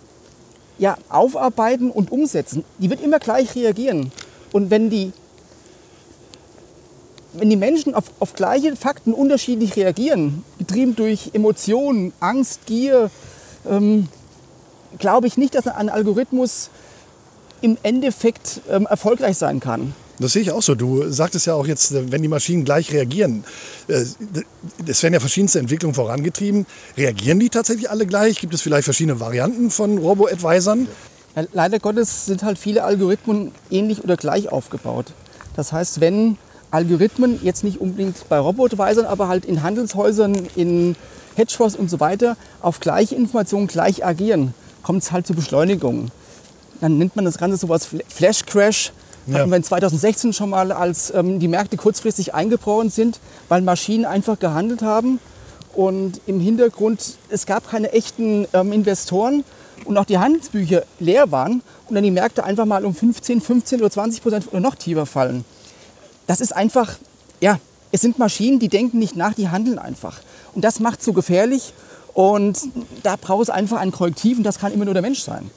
ja, 0.77 0.97
aufarbeiten 1.09 1.91
und 1.91 2.11
umsetzen? 2.11 2.63
Die 2.79 2.89
wird 2.89 3.01
immer 3.01 3.19
gleich 3.19 3.55
reagieren. 3.55 4.11
Und 4.51 4.69
wenn 4.69 4.89
die 4.89 5.13
wenn 7.37 7.49
die 7.49 7.55
Menschen 7.55 7.93
auf, 7.93 8.05
auf 8.19 8.33
gleiche 8.33 8.75
Fakten 8.75 9.13
unterschiedlich 9.13 9.75
reagieren, 9.75 10.43
getrieben 10.57 10.95
durch 10.95 11.31
Emotionen, 11.33 12.13
Angst, 12.19 12.65
Gier, 12.65 13.09
ähm, 13.69 14.07
glaube 14.97 15.27
ich 15.27 15.37
nicht, 15.37 15.55
dass 15.55 15.67
ein 15.67 15.89
Algorithmus 15.89 16.69
im 17.61 17.77
Endeffekt 17.83 18.61
ähm, 18.69 18.85
erfolgreich 18.85 19.37
sein 19.37 19.59
kann. 19.59 19.93
Das 20.19 20.31
sehe 20.31 20.41
ich 20.41 20.51
auch 20.51 20.61
so. 20.61 20.75
Du 20.75 21.11
sagtest 21.11 21.45
ja 21.45 21.55
auch 21.55 21.67
jetzt, 21.67 21.93
wenn 22.11 22.21
die 22.21 22.29
Maschinen 22.29 22.63
gleich 22.63 22.93
reagieren, 22.93 23.43
äh, 23.87 24.05
es 24.87 25.03
werden 25.03 25.13
ja 25.13 25.19
verschiedenste 25.19 25.59
Entwicklungen 25.59 25.93
vorangetrieben. 25.93 26.65
Reagieren 26.95 27.39
die 27.39 27.49
tatsächlich 27.49 27.89
alle 27.89 28.05
gleich? 28.05 28.39
Gibt 28.39 28.53
es 28.53 28.61
vielleicht 28.61 28.85
verschiedene 28.85 29.19
Varianten 29.19 29.71
von 29.71 29.97
Robo-Advisern? 29.97 30.87
Leider 31.51 31.79
Gottes 31.79 32.27
sind 32.27 32.43
halt 32.43 32.57
viele 32.57 32.85
Algorithmen 32.85 33.51
ähnlich 33.69 34.03
oder 34.03 34.15
gleich 34.15 34.49
aufgebaut. 34.49 35.07
Das 35.57 35.73
heißt, 35.73 35.99
wenn 35.99 36.37
Algorithmen, 36.75 37.39
jetzt 37.41 37.63
nicht 37.63 37.79
unbedingt 37.79 38.27
bei 38.27 38.37
Robotweisern, 38.37 39.05
aber 39.05 39.27
halt 39.27 39.45
in 39.45 39.63
Handelshäusern, 39.63 40.35
in 40.55 40.95
Hedgefonds 41.35 41.75
und 41.75 41.89
so 41.89 41.99
weiter, 41.99 42.35
auf 42.61 42.79
gleiche 42.79 43.15
Informationen 43.15 43.67
gleich 43.67 44.05
agieren, 44.05 44.53
kommt 44.83 45.03
es 45.03 45.11
halt 45.11 45.25
zu 45.25 45.33
Beschleunigungen. 45.33 46.11
dann 46.81 46.97
nennt 46.97 47.15
man 47.15 47.23
das 47.23 47.37
Ganze 47.37 47.57
sowas 47.57 47.87
Flash 48.09 48.45
Crash. 48.45 48.91
Ja. 49.27 49.39
Hatten 49.39 49.49
wir 49.49 49.57
in 49.57 49.63
2016 49.63 50.33
schon 50.33 50.51
mal, 50.51 50.71
als 50.71 51.11
ähm, 51.15 51.39
die 51.39 51.47
Märkte 51.47 51.77
kurzfristig 51.77 52.35
eingebrochen 52.35 52.89
sind, 52.89 53.19
weil 53.49 53.61
Maschinen 53.61 54.05
einfach 54.05 54.37
gehandelt 54.37 54.81
haben. 54.83 55.19
Und 55.73 56.21
im 56.27 56.39
Hintergrund, 56.39 57.17
es 57.29 57.45
gab 57.45 57.69
keine 57.69 57.91
echten 57.93 58.47
ähm, 58.53 58.71
Investoren 58.71 59.43
und 59.85 59.97
auch 59.97 60.05
die 60.05 60.19
Handelsbücher 60.19 60.83
leer 60.99 61.31
waren 61.31 61.63
und 61.87 61.95
dann 61.95 62.03
die 62.03 62.11
Märkte 62.11 62.43
einfach 62.43 62.65
mal 62.65 62.85
um 62.85 62.93
15, 62.93 63.41
15 63.41 63.79
oder 63.79 63.89
20 63.89 64.21
Prozent 64.21 64.47
oder 64.51 64.59
noch 64.59 64.75
tiefer 64.75 65.05
fallen. 65.05 65.43
Das 66.27 66.41
ist 66.41 66.55
einfach, 66.55 66.95
ja, 67.39 67.59
es 67.91 68.01
sind 68.01 68.19
Maschinen, 68.19 68.59
die 68.59 68.67
denken 68.67 68.99
nicht 68.99 69.15
nach, 69.15 69.33
die 69.33 69.49
handeln 69.49 69.79
einfach. 69.79 70.19
Und 70.53 70.63
das 70.63 70.79
macht 70.79 71.01
so 71.01 71.13
gefährlich 71.13 71.73
und 72.13 72.59
da 73.03 73.15
braucht 73.15 73.43
es 73.43 73.49
einfach 73.49 73.79
ein 73.79 73.91
Korrektiv 73.91 74.37
und 74.37 74.43
das 74.43 74.59
kann 74.59 74.73
immer 74.73 74.85
nur 74.85 74.93
der 74.93 75.03
Mensch 75.03 75.21
sein. 75.21 75.49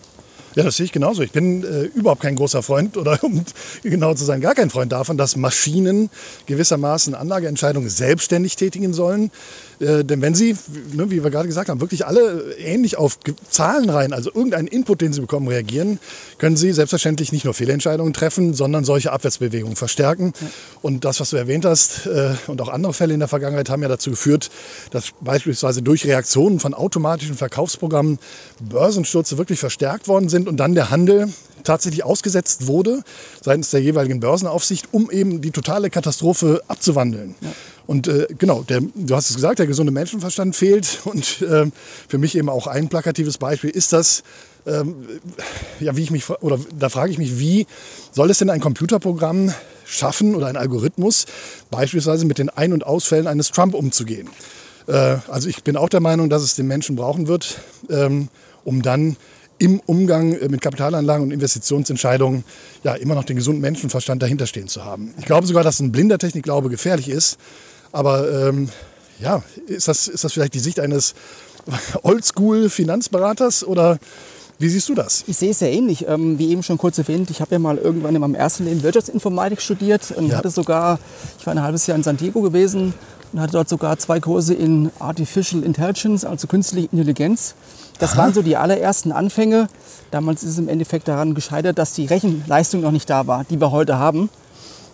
Ja, 0.59 0.65
das 0.65 0.77
sehe 0.77 0.87
ich 0.87 0.91
genauso. 0.91 1.23
Ich 1.23 1.31
bin 1.31 1.63
äh, 1.63 1.83
überhaupt 1.85 2.21
kein 2.21 2.35
großer 2.35 2.65
Freund 2.65 2.97
oder 2.97 3.17
um 3.23 3.45
genau 3.85 4.15
zu 4.15 4.25
sein, 4.25 4.41
gar 4.41 4.57
kein 4.57 4.71
Freund 4.71 4.91
davon, 4.91 5.17
dass 5.17 5.37
Maschinen 5.37 6.11
gewissermaßen 6.47 7.15
Anlageentscheidungen 7.15 7.89
selbstständig 7.89 8.57
tätigen 8.57 8.93
sollen. 8.93 9.31
Äh, 9.79 10.05
denn 10.05 10.21
wenn 10.21 10.35
sie, 10.35 10.57
ne, 10.93 11.13
wie 11.13 11.23
wir 11.23 11.31
gerade 11.31 11.47
gesagt 11.47 11.69
haben, 11.69 11.81
wirklich 11.81 12.07
alle 12.07 12.57
ähnlich 12.59 12.99
auf 12.99 13.21
Zahlenreihen, 13.49 14.13
also 14.13 14.31
irgendeinen 14.35 14.67
Input, 14.67 15.01
den 15.01 15.13
sie 15.13 15.21
bekommen, 15.21 15.47
reagieren, 15.47 16.01
können 16.39 16.57
sie 16.57 16.73
selbstverständlich 16.73 17.31
nicht 17.31 17.45
nur 17.45 17.55
Fehlentscheidungen 17.55 18.13
treffen, 18.13 18.53
sondern 18.53 18.85
solche 18.85 19.13
Abwärtsbewegungen 19.13 19.77
verstärken. 19.77 20.33
Und 20.83 21.05
das, 21.05 21.21
was 21.21 21.31
du 21.31 21.37
erwähnt 21.37 21.67
hast, 21.67 22.07
äh, 22.07 22.35
und 22.49 22.61
auch 22.61 22.69
andere 22.69 22.95
Fälle 22.95 23.15
in 23.15 23.21
der 23.21 23.29
Vergangenheit 23.29 23.71
haben 23.71 23.83
ja 23.83 23.89
dazu 23.89 24.11
geführt, 24.11 24.51
dass 24.91 25.13
beispielsweise 25.21 25.83
durch 25.83 26.05
Reaktionen 26.05 26.59
von 26.59 26.75
automatischen 26.75 27.37
Verkaufsprogrammen 27.37 28.19
Börsenstürze 28.59 29.39
wirklich 29.39 29.61
verstärkt 29.61 30.09
worden 30.09 30.29
sind 30.29 30.48
und 30.49 30.57
dann 30.57 30.75
der 30.75 30.91
Handel 30.91 31.29
tatsächlich 31.65 32.05
ausgesetzt 32.05 32.67
wurde 32.67 33.03
seitens 33.43 33.71
der 33.71 33.81
jeweiligen 33.81 34.21
Börsenaufsicht, 34.21 34.89
um 34.93 35.11
eben 35.11 35.41
die 35.41 35.51
totale 35.51 35.91
Katastrophe 35.91 36.63
abzuwandeln. 36.67 37.35
Und 37.87 38.07
äh, 38.07 38.27
genau, 38.39 38.63
der, 38.63 38.81
du 38.95 39.15
hast 39.15 39.31
es 39.31 39.37
gesagt, 39.37 39.59
der 39.59 39.67
gesunde 39.67 39.93
Menschenverstand 39.93 40.55
fehlt. 40.55 41.01
Und 41.05 41.43
äh, 41.43 41.67
für 42.09 42.19
mich 42.19 42.37
eben 42.37 42.49
auch 42.49 42.67
ein 42.67 42.89
plakatives 42.89 43.39
Beispiel 43.39 43.71
ist 43.71 43.93
das, 43.93 44.23
ähm, 44.67 44.95
ja, 45.81 45.97
wie 45.97 46.03
ich 46.03 46.11
mich, 46.11 46.29
oder 46.29 46.59
da 46.79 46.91
frage 46.91 47.13
ich 47.13 47.19
mich, 47.19 47.39
wie 47.39 47.67
soll 48.13 48.31
es 48.31 48.39
denn 48.39 48.51
ein 48.51 48.61
Computerprogramm 48.61 49.55
schaffen 49.87 50.35
oder 50.35 50.49
ein 50.49 50.59
Algorithmus, 50.59 51.25
beispielsweise 51.71 52.27
mit 52.27 52.39
den 52.39 52.51
Ein- 52.51 52.75
und 52.75 52.85
Ausfällen 52.85 53.27
eines 53.27 53.53
Trump 53.53 53.75
umzugehen? 53.75 54.29
Äh, 54.87 55.17
also 55.29 55.49
ich 55.49 55.65
bin 55.65 55.77
auch 55.77 55.89
der 55.89 56.01
Meinung, 56.01 56.29
dass 56.29 56.43
es 56.43 56.57
den 56.57 56.67
Menschen 56.67 56.97
brauchen 56.97 57.27
wird, 57.27 57.59
ähm, 57.89 58.29
um 58.65 58.83
dann 58.83 59.17
im 59.59 59.81
Umgang 59.87 60.35
äh, 60.35 60.49
mit 60.49 60.61
Kapitalanlagen 60.61 61.25
und 61.25 61.31
Investitionsentscheidungen 61.33 62.45
ja 62.85 62.95
immer 62.95 63.15
noch 63.15 63.25
den 63.25 63.37
gesunden 63.37 63.61
Menschenverstand 63.61 64.23
dahinter 64.23 64.47
stehen 64.47 64.69
zu 64.69 64.85
haben. 64.85 65.15
Ich 65.19 65.25
glaube 65.25 65.47
sogar, 65.47 65.65
dass 65.65 65.81
ein 65.81 65.93
blinder 65.93 66.19
Technikglaube 66.19 66.69
gefährlich 66.69 67.09
ist. 67.09 67.39
Aber 67.93 68.49
ähm, 68.49 68.69
ja, 69.21 69.43
ist 69.67 69.89
das, 69.89 70.09
ist 70.09 70.23
das 70.25 70.33
vielleicht 70.33 70.55
die 70.55 70.59
Sicht 70.61 70.79
eines 70.81 71.15
Oldschool-Finanzberaters 72.03 73.65
oder 73.65 73.99
wie 74.61 74.69
siehst 74.69 74.89
du 74.89 74.95
das? 74.95 75.23
Ich 75.29 75.37
sehe 75.37 75.51
es 75.51 75.61
sehr 75.61 75.73
ähnlich. 75.73 76.07
Ähm, 76.09 76.39
wie 76.39 76.51
eben 76.51 76.63
schon 76.63 76.79
kurz 76.79 76.99
erwähnt, 76.99 77.31
ich 77.31 77.41
habe 77.41 77.53
ja 77.55 77.59
mal 77.61 77.79
irgendwann 77.79 78.15
in 78.15 78.21
meinem 78.21 78.35
ersten 78.35 78.65
Leben 78.65 78.83
Wirtschaftsinformatik 78.83 79.61
studiert 79.61 80.11
und 80.17 80.29
Ja. 80.31 80.39
hatte 80.39 80.51
sogar, 80.51 80.99
ich 81.39 81.47
war 81.47 81.55
ein 81.55 81.63
halbes 81.63 81.87
Jahr 81.87 81.97
in 81.97 82.03
San 82.03 82.17
Diego 82.17 82.41
gewesen 82.43 82.93
und 83.33 83.41
hatte 83.41 83.53
dort 83.53 83.69
sogar 83.69 83.99
zwei 83.99 84.19
Kurse 84.19 84.55
in 84.55 84.91
Artificial 84.99 85.63
Intelligence, 85.63 86.25
also 86.25 86.49
künstliche 86.49 86.89
Intelligenz. 86.91 87.55
Das 87.99 88.17
waren 88.17 88.33
so 88.33 88.43
die 88.43 88.57
allerersten 88.57 89.13
Anfänge. 89.13 89.69
Damals 90.11 90.43
ist 90.43 90.51
es 90.51 90.59
im 90.59 90.69
Endeffekt 90.69 91.09
daran 91.09 91.35
gescheitert, 91.35 91.79
dass 91.79 91.93
die 91.95 92.07
Rechenleistung 92.07 92.81
noch 92.81 92.93
nicht 92.93 93.11
da 93.11 93.27
war, 93.27 93.45
die 93.45 93.61
wir 93.61 93.71
heute 93.71 93.99
haben. 93.99 94.31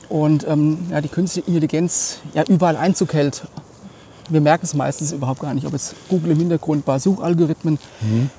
Und 0.08 0.46
ähm, 0.48 0.78
ja, 0.90 1.00
die 1.00 1.08
künstliche 1.08 1.46
Intelligenz 1.48 2.18
ja, 2.34 2.44
überall 2.48 2.76
Einzug 2.76 3.12
hält. 3.12 3.44
Wir 4.30 4.40
merken 4.40 4.64
es 4.64 4.72
meistens 4.72 5.12
überhaupt 5.12 5.40
gar 5.40 5.52
nicht, 5.52 5.66
ob 5.66 5.74
es 5.74 5.94
Google 6.08 6.32
im 6.32 6.38
Hintergrund 6.38 6.86
war, 6.86 6.98
Suchalgorithmen. 6.98 7.78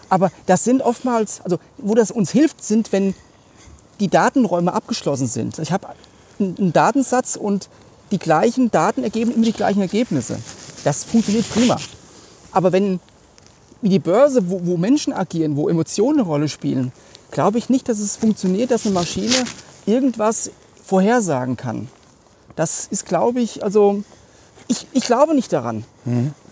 Aber 0.09 0.31
das 0.47 0.63
sind 0.63 0.81
oftmals, 0.81 1.41
also 1.41 1.59
wo 1.77 1.93
das 1.93 2.09
uns 2.09 2.31
hilft, 2.31 2.63
sind, 2.63 2.91
wenn 2.91 3.13
die 3.99 4.07
Datenräume 4.07 4.73
abgeschlossen 4.73 5.27
sind. 5.27 5.59
Ich 5.59 5.71
habe 5.71 5.87
einen 6.39 6.73
Datensatz 6.73 7.35
und 7.35 7.69
die 8.11 8.17
gleichen 8.17 8.71
Daten 8.71 9.03
ergeben 9.03 9.31
immer 9.31 9.45
die 9.45 9.53
gleichen 9.53 9.81
Ergebnisse. 9.81 10.39
Das 10.83 11.03
funktioniert 11.03 11.49
prima. 11.49 11.77
Aber 12.51 12.71
wenn 12.71 12.99
wie 13.81 13.89
die 13.89 13.99
Börse, 13.99 14.49
wo, 14.49 14.61
wo 14.65 14.77
Menschen 14.77 15.13
agieren, 15.13 15.55
wo 15.55 15.69
Emotionen 15.69 16.19
eine 16.19 16.27
Rolle 16.27 16.49
spielen, 16.49 16.91
glaube 17.31 17.57
ich 17.57 17.69
nicht, 17.69 17.87
dass 17.89 17.99
es 17.99 18.15
funktioniert, 18.15 18.71
dass 18.71 18.85
eine 18.85 18.93
Maschine 18.93 19.35
irgendwas 19.85 20.51
vorhersagen 20.83 21.57
kann. 21.57 21.87
Das 22.55 22.87
ist, 22.89 23.05
glaube 23.05 23.41
ich, 23.41 23.63
also 23.63 24.03
ich, 24.67 24.87
ich 24.93 25.03
glaube 25.03 25.35
nicht 25.35 25.51
daran. 25.51 25.83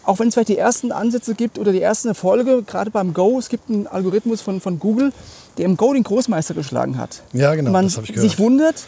Auch 0.04 0.20
wenn 0.20 0.28
es 0.28 0.34
vielleicht 0.34 0.50
die 0.50 0.58
ersten 0.58 0.92
Ansätze 0.92 1.34
gibt 1.34 1.58
oder 1.58 1.72
die 1.72 1.82
ersten 1.82 2.10
Erfolge, 2.10 2.62
gerade 2.64 2.92
beim 2.92 3.14
Go, 3.14 3.40
es 3.40 3.48
gibt 3.50 3.70
einen 3.70 3.88
Algorithmus 3.88 4.42
von, 4.42 4.60
von 4.60 4.78
Google, 4.80 5.14
der 5.58 5.66
im 5.66 5.78
Go 5.78 5.94
den 5.94 6.04
Großmeister 6.04 6.54
geschlagen 6.54 6.98
hat. 6.98 7.24
Ja, 7.32 7.56
genau, 7.56 7.68
Und 7.70 7.74
man 7.74 7.86
das 7.86 7.96
habe 7.96 8.06
ich 8.06 8.14
gehört. 8.14 8.30
sich 8.30 8.38
wundert, 8.40 8.84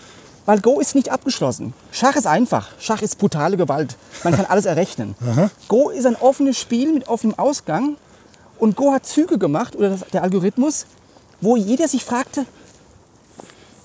weil 0.45 0.59
Go 0.59 0.79
ist 0.81 0.93
nicht 0.93 1.09
abgeschlossen. 1.09 1.73
Schach 1.91 2.15
ist 2.17 2.27
einfach. 2.27 2.67
Schach 2.79 3.01
ist 3.01 3.17
brutale 3.17 3.55
Gewalt. 3.55 3.95
Man 4.25 4.35
kann 4.35 4.45
alles 4.45 4.65
errechnen. 4.65 5.15
Go 5.69 5.89
ist 5.89 6.05
ein 6.05 6.17
offenes 6.17 6.59
Spiel 6.59 6.91
mit 6.93 7.07
offenem 7.07 7.39
Ausgang. 7.39 7.95
Und 8.65 8.75
Go 8.75 8.91
hat 8.93 9.05
Züge 9.05 9.37
gemacht, 9.37 9.75
oder 9.75 9.91
das, 9.91 10.05
der 10.11 10.23
Algorithmus, 10.23 10.87
wo 11.39 11.55
jeder 11.55 11.87
sich 11.87 12.03
fragte, 12.03 12.47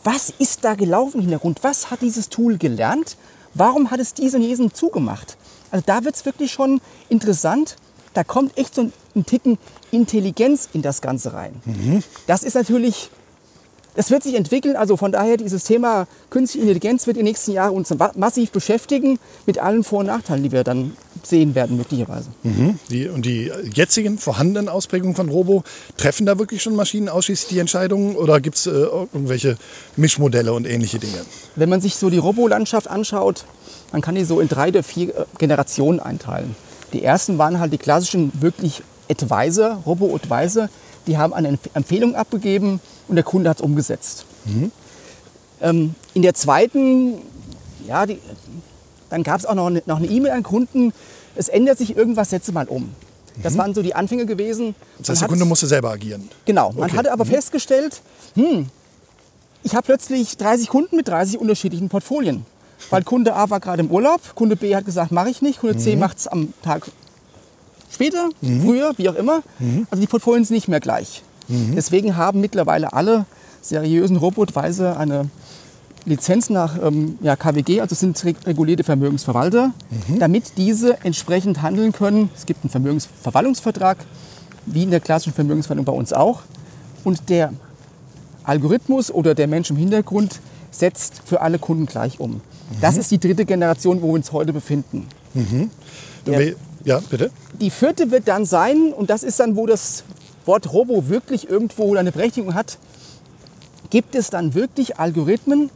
was 0.04 0.32
ist 0.38 0.64
da 0.64 0.74
gelaufen 0.74 1.16
im 1.16 1.20
Hintergrund? 1.20 1.58
Was 1.60 1.90
hat 1.90 2.00
dieses 2.00 2.30
Tool 2.30 2.56
gelernt? 2.56 3.18
Warum 3.52 3.90
hat 3.90 4.00
es 4.00 4.14
diesen 4.14 4.40
und 4.40 4.48
jenen 4.48 4.72
zugemacht? 4.72 5.36
Also 5.70 5.84
da 5.86 6.02
wird 6.02 6.14
es 6.14 6.24
wirklich 6.24 6.50
schon 6.50 6.80
interessant. 7.10 7.76
Da 8.14 8.24
kommt 8.24 8.56
echt 8.56 8.74
so 8.74 8.84
ein, 8.84 8.92
ein 9.14 9.26
Ticken 9.26 9.58
Intelligenz 9.90 10.70
in 10.72 10.80
das 10.80 11.02
Ganze 11.02 11.34
rein. 11.34 11.60
Das 12.26 12.42
ist 12.42 12.54
natürlich, 12.54 13.10
das 13.96 14.10
wird 14.10 14.22
sich 14.22 14.34
entwickeln. 14.34 14.76
Also 14.76 14.96
von 14.96 15.12
daher, 15.12 15.36
dieses 15.36 15.64
Thema 15.64 16.06
künstliche 16.30 16.62
Intelligenz 16.62 17.06
wird 17.06 17.18
in 17.18 17.26
den 17.26 17.32
nächsten 17.32 17.52
Jahren 17.52 17.74
uns 17.74 17.90
ma- 17.90 18.12
massiv 18.16 18.50
beschäftigen 18.50 19.18
mit 19.44 19.58
allen 19.58 19.84
Vor- 19.84 19.98
und 19.98 20.06
Nachteilen, 20.06 20.42
die 20.42 20.52
wir 20.52 20.64
dann 20.64 20.96
sehen 21.22 21.54
werden, 21.54 21.76
möglicherweise. 21.76 22.30
Die, 22.90 23.08
und 23.08 23.26
die 23.26 23.50
jetzigen 23.74 24.18
vorhandenen 24.18 24.68
Ausprägungen 24.68 25.14
von 25.14 25.28
Robo, 25.28 25.64
treffen 25.96 26.26
da 26.26 26.38
wirklich 26.38 26.62
schon 26.62 26.74
Maschinen 26.74 27.08
ausschließlich 27.08 27.48
die 27.48 27.58
Entscheidungen 27.58 28.16
oder 28.16 28.40
gibt 28.40 28.56
es 28.56 28.66
äh, 28.66 28.70
irgendwelche 28.70 29.56
Mischmodelle 29.96 30.52
und 30.52 30.66
ähnliche 30.66 30.98
Dinge? 30.98 31.24
Wenn 31.56 31.68
man 31.68 31.80
sich 31.80 31.96
so 31.96 32.10
die 32.10 32.18
Robo-Landschaft 32.18 32.88
anschaut, 32.88 33.44
man 33.92 34.00
kann 34.02 34.14
die 34.14 34.24
so 34.24 34.40
in 34.40 34.48
drei 34.48 34.68
oder 34.68 34.82
vier 34.82 35.10
äh, 35.10 35.24
Generationen 35.38 36.00
einteilen. 36.00 36.54
Die 36.92 37.02
ersten 37.04 37.38
waren 37.38 37.60
halt 37.60 37.72
die 37.72 37.78
klassischen 37.78 38.32
wirklich 38.40 38.82
Advisor, 39.10 39.82
Robo-Advisor. 39.86 40.68
Die 41.06 41.16
haben 41.18 41.32
eine 41.32 41.50
Empf- 41.52 41.70
Empfehlung 41.74 42.14
abgegeben 42.14 42.80
und 43.08 43.16
der 43.16 43.24
Kunde 43.24 43.50
hat 43.50 43.58
es 43.58 43.62
umgesetzt. 43.62 44.26
Ähm, 45.60 45.94
in 46.14 46.22
der 46.22 46.34
zweiten, 46.34 47.14
ja, 47.86 48.06
die, 48.06 48.18
dann 49.10 49.22
gab 49.22 49.38
es 49.40 49.46
auch 49.46 49.54
noch 49.54 49.66
eine 49.66 49.82
noch 49.86 49.98
eine 49.98 50.06
E-Mail 50.06 50.32
an 50.32 50.42
Kunden, 50.42 50.92
es 51.36 51.48
ändert 51.48 51.78
sich 51.78 51.96
irgendwas, 51.96 52.30
setze 52.30 52.52
mal 52.52 52.66
um. 52.68 52.90
Das 53.42 53.56
waren 53.56 53.74
so 53.74 53.82
die 53.82 53.94
Anfänge 53.94 54.26
gewesen. 54.26 54.74
Das 54.98 55.10
heißt, 55.10 55.20
der 55.22 55.28
Kunde 55.28 55.44
musste 55.44 55.66
selber 55.66 55.90
agieren. 55.90 56.28
Genau, 56.44 56.72
man 56.72 56.84
Okay. 56.90 56.96
hatte 56.98 57.12
aber 57.12 57.24
festgestellt, 57.24 58.00
hm, 58.34 58.66
ich 59.62 59.74
habe 59.74 59.84
plötzlich 59.86 60.36
30 60.36 60.68
Kunden 60.68 60.96
mit 60.96 61.08
30 61.08 61.38
unterschiedlichen 61.38 61.88
Portfolien. 61.88 62.44
Weil 62.90 63.02
Kunde 63.04 63.34
A 63.34 63.48
war 63.50 63.60
gerade 63.60 63.80
im 63.82 63.90
Urlaub, 63.90 64.34
Kunde 64.34 64.56
B 64.56 64.74
hat 64.74 64.84
gesagt, 64.86 65.12
mache 65.12 65.30
ich 65.30 65.42
nicht, 65.42 65.60
Kunde 65.60 65.76
C 65.76 65.96
macht 65.96 66.18
es 66.18 66.26
am 66.26 66.52
Tag 66.62 66.90
später, 67.92 68.30
früher, 68.40 68.92
wie 68.96 69.08
auch 69.08 69.14
immer. 69.14 69.42
Also 69.90 70.00
die 70.00 70.06
Portfolien 70.06 70.44
sind 70.44 70.54
nicht 70.54 70.68
mehr 70.68 70.80
gleich. 70.80 71.22
Deswegen 71.48 72.16
haben 72.16 72.40
mittlerweile 72.40 72.92
alle 72.92 73.26
seriösen 73.62 74.16
Robotweise 74.16 74.96
eine 74.96 75.28
Lizenz 76.06 76.48
nach 76.50 76.82
ähm, 76.82 77.18
ja, 77.20 77.36
KWG, 77.36 77.80
also 77.80 77.94
sind 77.94 78.22
re- 78.24 78.34
regulierte 78.46 78.84
Vermögensverwalter, 78.84 79.72
damit 80.18 80.52
diese 80.56 81.02
entsprechend 81.04 81.62
handeln 81.62 81.92
können. 81.92 82.30
Es 82.36 82.46
gibt 82.46 82.64
einen 82.64 82.70
Vermögensverwaltungsvertrag, 82.70 83.98
wie 84.66 84.82
in 84.84 84.90
der 84.90 85.00
klassischen 85.00 85.34
Vermögensverwaltung 85.34 85.84
bei 85.84 85.92
uns 85.92 86.12
auch. 86.12 86.42
Und 87.04 87.28
der 87.28 87.52
Algorithmus 88.44 89.10
oder 89.10 89.34
der 89.34 89.46
Mensch 89.46 89.70
im 89.70 89.76
Hintergrund 89.76 90.40
setzt 90.70 91.22
für 91.24 91.40
alle 91.40 91.58
Kunden 91.58 91.86
gleich 91.86 92.20
um. 92.20 92.40
Das 92.80 92.96
ist 92.96 93.10
die 93.10 93.18
dritte 93.18 93.44
Generation, 93.44 94.00
wo 94.00 94.08
wir 94.08 94.14
uns 94.14 94.32
heute 94.32 94.52
befinden. 94.52 95.06
Ja. 96.26 96.40
Ja. 96.40 96.52
ja, 96.84 97.00
bitte? 97.10 97.30
Die 97.60 97.70
vierte 97.70 98.10
wird 98.10 98.28
dann 98.28 98.44
sein, 98.46 98.92
und 98.96 99.10
das 99.10 99.22
ist 99.22 99.40
dann, 99.40 99.56
wo 99.56 99.66
das 99.66 100.04
Wort 100.46 100.72
Robo 100.72 101.08
wirklich 101.08 101.48
irgendwo 101.48 101.94
eine 101.94 102.12
Berechtigung 102.12 102.54
hat, 102.54 102.78
gibt 103.90 104.14
es 104.14 104.30
dann 104.30 104.54
wirklich 104.54 104.98
Algorithmen, 104.98 105.70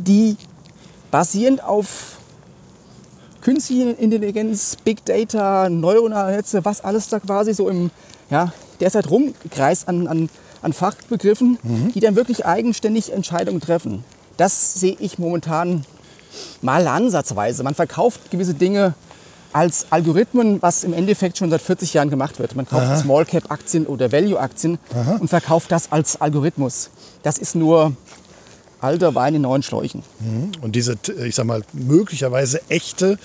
die 0.00 0.36
basierend 1.10 1.62
auf 1.62 2.18
künstliche 3.42 3.90
Intelligenz, 3.90 4.76
Big 4.84 5.04
Data, 5.04 5.68
neuronale 5.68 6.36
Netze, 6.36 6.64
was 6.64 6.82
alles 6.82 7.08
da 7.08 7.20
quasi 7.20 7.54
so 7.54 7.68
im, 7.68 7.90
ja, 8.30 8.52
derzeit 8.80 9.10
rumkreist 9.10 9.88
an, 9.88 10.06
an, 10.06 10.28
an 10.62 10.72
Fachbegriffen, 10.72 11.58
die 11.94 12.00
dann 12.00 12.16
wirklich 12.16 12.44
eigenständig 12.46 13.12
Entscheidungen 13.12 13.60
treffen. 13.60 14.04
Das 14.36 14.74
sehe 14.74 14.96
ich 14.98 15.18
momentan 15.18 15.84
mal 16.62 16.86
ansatzweise. 16.86 17.62
Man 17.62 17.74
verkauft 17.74 18.30
gewisse 18.30 18.54
Dinge 18.54 18.94
als 19.52 19.86
Algorithmen, 19.90 20.62
was 20.62 20.84
im 20.84 20.92
Endeffekt 20.92 21.36
schon 21.36 21.50
seit 21.50 21.60
40 21.60 21.94
Jahren 21.94 22.08
gemacht 22.08 22.38
wird. 22.38 22.54
Man 22.54 22.66
kauft 22.68 22.98
Small 22.98 23.24
Cap 23.24 23.50
Aktien 23.50 23.86
oder 23.86 24.12
Value 24.12 24.38
Aktien 24.38 24.78
und 25.18 25.28
verkauft 25.28 25.72
das 25.72 25.90
als 25.90 26.20
Algorithmus. 26.20 26.90
Das 27.22 27.36
ist 27.36 27.56
nur 27.56 27.92
alter 28.80 29.14
Wein 29.14 29.34
in 29.34 29.42
neuen 29.42 29.62
Schläuchen. 29.62 30.02
Und 30.60 30.74
diese, 30.76 30.96
ich 31.24 31.34
sag 31.34 31.46
mal, 31.46 31.62
möglicherweise 31.72 32.60
echte, 32.68 33.18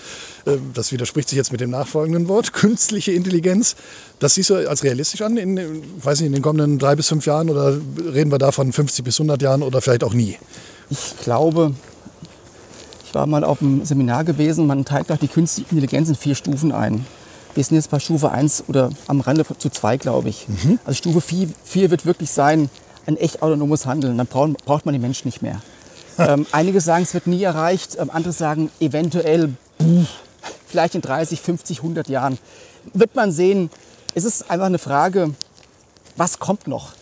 äh, 0.46 0.58
das 0.74 0.92
widerspricht 0.92 1.30
sich 1.30 1.38
jetzt 1.38 1.52
mit 1.52 1.62
dem 1.62 1.70
nachfolgenden 1.70 2.28
Wort, 2.28 2.54
künstliche 2.54 3.12
Intelligenz, 3.12 3.76
das 4.20 4.36
siehst 4.36 4.50
du 4.50 4.68
als 4.68 4.84
realistisch 4.84 5.22
an, 5.22 5.38
in, 5.38 5.84
weiß 6.04 6.20
nicht, 6.20 6.28
in 6.28 6.34
den 6.34 6.42
kommenden 6.42 6.80
drei 6.80 6.96
bis 6.96 7.08
fünf 7.08 7.26
Jahren 7.26 7.50
oder 7.50 7.78
reden 8.14 8.32
wir 8.32 8.38
da 8.38 8.52
von 8.52 8.72
50 8.72 9.04
bis 9.04 9.20
100 9.20 9.42
Jahren 9.42 9.64
oder 9.64 9.82
vielleicht 9.82 10.04
auch 10.04 10.14
nie? 10.14 10.38
Ich 10.90 11.16
glaube, 11.24 11.74
ich 13.06 13.16
war 13.16 13.26
mal 13.26 13.44
auf 13.44 13.62
einem 13.62 13.86
Seminar 13.86 14.24
gewesen, 14.24 14.68
man 14.68 14.86
teilt 14.86 15.12
auch 15.12 15.18
die 15.18 15.28
künstliche 15.28 15.70
Intelligenz 15.72 16.10
in 16.10 16.16
vier 16.16 16.36
Stufen 16.36 16.72
ein. 16.72 17.06
Wir 17.56 17.64
sind 17.64 17.78
jetzt 17.78 17.90
bei 17.90 18.00
Stufe 18.00 18.32
1 18.32 18.66
oder 18.68 18.90
am 19.08 19.22
Rande 19.22 19.46
zu 19.58 19.70
2, 19.70 19.96
glaube 19.98 20.28
ich. 20.28 20.46
Also 20.84 20.98
Stufe 20.98 21.22
4, 21.22 21.48
4 21.64 21.90
wird 21.90 22.06
wirklich 22.06 22.30
sein, 22.30 22.70
ein 23.06 23.18
echt 23.18 23.42
autonomes 23.42 23.86
Handeln. 23.86 24.18
Dann 24.18 24.28
braucht, 24.28 24.86
man 24.86 24.94
den 24.94 25.02
Menschen 25.02 25.28
nicht 25.28 25.42
mehr. 25.42 25.62
ähm, 26.18 26.46
einige 26.52 26.82
sagen, 26.82 27.04
es 27.04 27.14
wird 27.14 27.28
nie 27.28 27.44
erreicht. 27.44 27.98
Ähm, 28.00 28.10
andere 28.12 28.34
sagen, 28.34 28.72
eventuell, 28.80 29.54
puh, 29.78 30.06
vielleicht 30.68 30.96
in 30.96 31.02
30, 31.02 31.42
50, 31.42 31.78
100 31.80 32.10
Jahren. 32.10 32.38
Wird 32.94 33.16
man 33.16 33.32
sehen. 33.32 33.70
Es 34.14 34.24
ist 34.24 34.50
einfach 34.50 34.68
eine 34.68 34.80
Frage, 34.80 35.32
was 36.16 36.40
kommt 36.40 36.68
noch? 36.68 36.94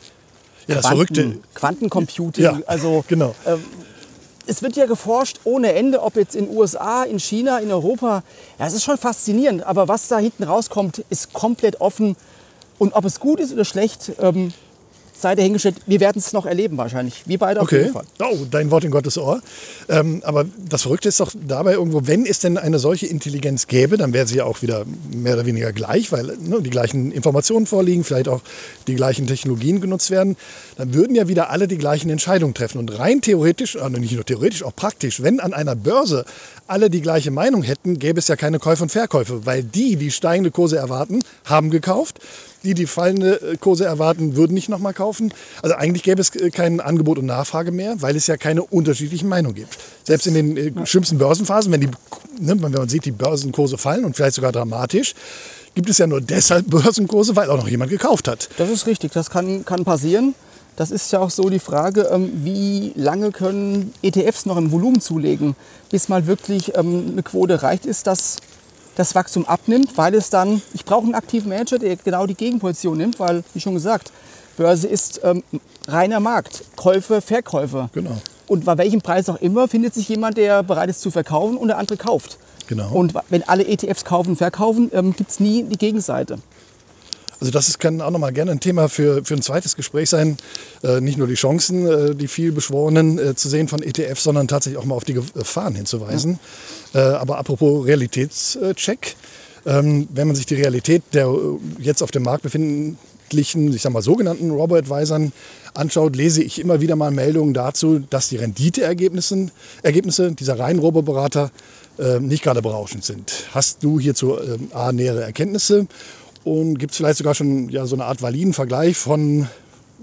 Ja, 0.67 0.75
das 0.75 0.87
Verrückte. 0.87 1.21
Quanten, 1.23 1.43
Quantencomputing, 1.53 2.43
Ja, 2.43 2.59
also 2.67 3.03
genau. 3.09 3.35
es 4.47 4.61
wird 4.61 4.75
ja 4.75 4.85
geforscht 4.85 5.41
ohne 5.43 5.73
Ende, 5.73 6.01
ob 6.01 6.15
jetzt 6.15 6.35
in 6.35 6.49
USA, 6.49 7.03
in 7.03 7.19
China, 7.19 7.59
in 7.59 7.71
Europa. 7.71 8.23
Ja, 8.57 8.65
es 8.65 8.73
ist 8.73 8.83
schon 8.83 8.97
faszinierend. 8.97 9.63
Aber 9.63 9.87
was 9.87 10.07
da 10.07 10.17
hinten 10.17 10.43
rauskommt, 10.43 11.03
ist 11.09 11.33
komplett 11.33 11.81
offen. 11.81 12.15
Und 12.79 12.93
ob 12.93 13.05
es 13.05 13.19
gut 13.19 13.39
ist 13.39 13.53
oder 13.53 13.65
schlecht, 13.65 14.13
ähm, 14.19 14.53
sei 15.15 15.35
dahingestellt. 15.35 15.75
Wir 15.85 15.99
werden 15.99 16.19
es 16.19 16.33
noch 16.33 16.45
erleben 16.45 16.77
wahrscheinlich. 16.77 17.23
Wir 17.25 17.37
beide 17.37 17.61
auf 17.61 17.67
Okay. 17.67 17.81
jeden 17.81 17.93
Fall. 17.93 18.05
Oh, 18.21 18.37
dein 18.49 18.71
Wort 18.71 18.83
in 18.83 18.91
Gottes 18.91 19.17
Ohr. 19.17 19.41
Ähm, 19.89 20.21
aber 20.25 20.45
das 20.69 20.81
Verrückte 20.83 21.09
ist 21.09 21.19
doch 21.19 21.31
dabei 21.47 21.73
irgendwo, 21.73 22.07
wenn 22.07 22.25
es 22.25 22.39
denn 22.39 22.57
eine 22.57 22.79
solche 22.79 23.05
Intelligenz 23.07 23.67
gäbe, 23.67 23.97
dann 23.97 24.13
wäre 24.13 24.27
sie 24.27 24.37
ja 24.37 24.45
auch 24.45 24.61
wieder 24.61 24.85
mehr 25.13 25.35
oder 25.35 25.45
weniger 25.45 25.71
gleich, 25.71 26.11
weil 26.11 26.37
ne, 26.39 26.61
die 26.61 26.69
gleichen 26.69 27.11
Informationen 27.11 27.65
vorliegen, 27.65 28.03
vielleicht 28.03 28.27
auch 28.27 28.41
die 28.87 28.95
gleichen 28.95 29.27
Technologien 29.27 29.81
genutzt 29.81 30.11
werden. 30.11 30.35
Dann 30.77 30.93
würden 30.93 31.15
ja 31.15 31.27
wieder 31.27 31.49
alle 31.49 31.67
die 31.67 31.77
gleichen 31.77 32.09
Entscheidungen 32.09 32.53
treffen. 32.53 32.77
Und 32.79 32.97
rein 32.99 33.21
theoretisch, 33.21 33.75
also 33.77 33.97
nicht 33.99 34.13
nur 34.13 34.25
theoretisch, 34.25 34.63
auch 34.63 34.75
praktisch, 34.75 35.21
wenn 35.21 35.39
an 35.39 35.53
einer 35.53 35.75
Börse 35.75 36.25
alle 36.67 36.89
die 36.89 37.01
gleiche 37.01 37.31
Meinung 37.31 37.63
hätten, 37.63 37.99
gäbe 37.99 38.19
es 38.19 38.27
ja 38.27 38.35
keine 38.35 38.59
Käufe 38.59 38.83
und 38.83 38.89
Verkäufe, 38.89 39.45
weil 39.45 39.63
die, 39.63 39.95
die 39.95 40.11
steigende 40.11 40.51
Kurse 40.51 40.77
erwarten, 40.77 41.19
haben 41.45 41.69
gekauft. 41.69 42.19
Die, 42.63 42.73
die 42.73 42.85
fallende 42.85 43.41
äh, 43.41 43.57
Kurse 43.57 43.85
erwarten, 43.85 44.35
würden 44.35 44.53
nicht 44.53 44.69
nochmal 44.69 44.93
kaufen. 44.93 45.33
Also 45.61 45.75
eigentlich 45.75 46.03
gäbe 46.03 46.21
es 46.21 46.33
äh, 46.35 46.49
kein 46.49 46.79
Angebot 46.79 47.17
und 47.17 47.25
Nachfrage 47.25 47.71
mehr, 47.71 48.01
weil 48.01 48.15
es 48.15 48.27
ja 48.27 48.37
keine 48.37 48.63
unterschiedlichen 48.63 49.27
Meinungen 49.27 49.55
gibt. 49.55 49.77
Selbst 50.03 50.27
in 50.27 50.33
den 50.33 50.57
äh, 50.57 50.85
schlimmsten 50.85 51.17
Börsenphasen, 51.17 51.71
wenn, 51.71 51.81
die, 51.81 51.87
ne, 52.39 52.55
wenn 52.61 52.71
man 52.71 52.89
sieht, 52.89 53.05
die 53.05 53.11
Börsenkurse 53.11 53.77
fallen 53.77 54.05
und 54.05 54.15
vielleicht 54.15 54.35
sogar 54.35 54.51
dramatisch, 54.51 55.13
gibt 55.75 55.89
es 55.89 55.97
ja 55.97 56.07
nur 56.07 56.21
deshalb 56.21 56.69
Börsenkurse, 56.69 57.35
weil 57.35 57.49
auch 57.49 57.57
noch 57.57 57.67
jemand 57.67 57.91
gekauft 57.91 58.27
hat. 58.27 58.49
Das 58.57 58.69
ist 58.69 58.87
richtig, 58.87 59.11
das 59.11 59.29
kann, 59.29 59.65
kann 59.65 59.83
passieren. 59.83 60.35
Das 60.75 60.89
ist 60.89 61.11
ja 61.11 61.19
auch 61.19 61.29
so 61.29 61.49
die 61.49 61.59
Frage, 61.59 62.09
ähm, 62.11 62.31
wie 62.43 62.93
lange 62.95 63.31
können 63.31 63.93
ETFs 64.01 64.45
noch 64.45 64.57
im 64.57 64.71
Volumen 64.71 65.01
zulegen, 65.01 65.55
bis 65.91 66.09
mal 66.09 66.25
wirklich 66.25 66.75
ähm, 66.75 67.09
eine 67.11 67.23
Quote 67.23 67.53
erreicht 67.53 67.85
ist, 67.85 68.07
dass 68.07 68.37
das 68.95 69.15
Wachstum 69.15 69.45
abnimmt, 69.45 69.97
weil 69.97 70.13
es 70.15 70.29
dann, 70.29 70.61
ich 70.73 70.85
brauche 70.85 71.03
einen 71.03 71.15
aktiven 71.15 71.49
Manager, 71.49 71.79
der 71.79 71.95
genau 71.95 72.25
die 72.25 72.35
Gegenposition 72.35 72.97
nimmt, 72.97 73.19
weil, 73.19 73.43
wie 73.53 73.59
schon 73.59 73.73
gesagt, 73.73 74.11
Börse 74.57 74.87
ist 74.87 75.21
ähm, 75.23 75.43
reiner 75.87 76.19
Markt, 76.19 76.63
Käufe, 76.75 77.21
Verkäufe. 77.21 77.89
Genau. 77.93 78.17
Und 78.47 78.65
bei 78.65 78.77
welchem 78.77 79.01
Preis 79.01 79.29
auch 79.29 79.41
immer 79.41 79.67
findet 79.67 79.93
sich 79.93 80.07
jemand, 80.09 80.37
der 80.37 80.63
bereit 80.63 80.89
ist 80.89 81.01
zu 81.01 81.09
verkaufen 81.09 81.57
und 81.57 81.69
der 81.69 81.77
andere 81.77 81.97
kauft. 81.97 82.37
Genau. 82.67 82.91
Und 82.91 83.13
wenn 83.29 83.43
alle 83.43 83.65
ETFs 83.65 84.05
kaufen 84.05 84.31
und 84.31 84.35
verkaufen, 84.35 84.91
ähm, 84.93 85.15
gibt 85.15 85.31
es 85.31 85.39
nie 85.39 85.63
die 85.63 85.77
Gegenseite. 85.77 86.37
Also 87.43 87.51
das 87.51 87.67
ist, 87.67 87.77
kann 87.77 87.99
auch 87.99 88.09
noch 88.09 88.19
mal 88.19 88.31
gerne 88.31 88.51
ein 88.51 88.61
Thema 88.61 88.87
für, 88.87 89.25
für 89.25 89.33
ein 89.33 89.41
zweites 89.41 89.75
Gespräch 89.75 90.09
sein. 90.09 90.37
Äh, 90.81 91.01
nicht 91.01 91.17
nur 91.17 91.27
die 91.27 91.33
Chancen, 91.33 91.85
äh, 91.85 92.15
die 92.15 92.29
viel 92.29 92.53
beschworenen 92.53 93.19
äh, 93.19 93.35
zu 93.35 93.49
sehen 93.49 93.67
von 93.67 93.83
ETF, 93.83 94.17
sondern 94.17 94.47
tatsächlich 94.47 94.81
auch 94.81 94.85
mal 94.85 94.95
auf 94.95 95.03
die 95.03 95.13
Gefahren 95.13 95.75
hinzuweisen. 95.75 96.39
Äh, 96.93 96.99
aber 96.99 97.39
apropos 97.39 97.85
Realitätscheck, 97.85 99.17
ähm, 99.65 100.07
wenn 100.13 100.27
man 100.27 100.37
sich 100.37 100.45
die 100.45 100.55
Realität 100.55 101.03
der 101.11 101.25
äh, 101.25 101.57
jetzt 101.79 102.01
auf 102.01 102.11
dem 102.11 102.23
Markt 102.23 102.43
befindlichen, 102.43 103.75
ich 103.75 103.81
sag 103.81 103.91
mal 103.91 104.01
sogenannten 104.01 104.49
Robo-Advisern 104.49 105.33
anschaut, 105.73 106.15
lese 106.15 106.41
ich 106.41 106.61
immer 106.61 106.79
wieder 106.79 106.95
mal 106.95 107.11
Meldungen 107.11 107.53
dazu, 107.53 107.99
dass 108.09 108.29
die 108.29 108.37
Renditeergebnisse 108.37 109.47
Ergebnisse 109.81 110.31
dieser 110.31 110.59
reinen 110.59 110.79
Robo-Berater 110.79 111.51
äh, 111.99 112.21
nicht 112.21 112.41
gerade 112.41 112.61
berauschend 112.61 113.03
sind. 113.03 113.47
Hast 113.51 113.83
du 113.83 113.99
hierzu 113.99 114.39
ähm, 114.39 114.69
A, 114.73 114.93
nähere 114.93 115.23
Erkenntnisse 115.23 115.87
und 116.43 116.77
gibt 116.77 116.91
es 116.91 116.97
vielleicht 116.97 117.17
sogar 117.17 117.35
schon 117.35 117.69
ja, 117.69 117.85
so 117.85 117.95
eine 117.95 118.05
Art 118.05 118.21
validen 118.21 118.53
Vergleich 118.53 118.97
von 118.97 119.47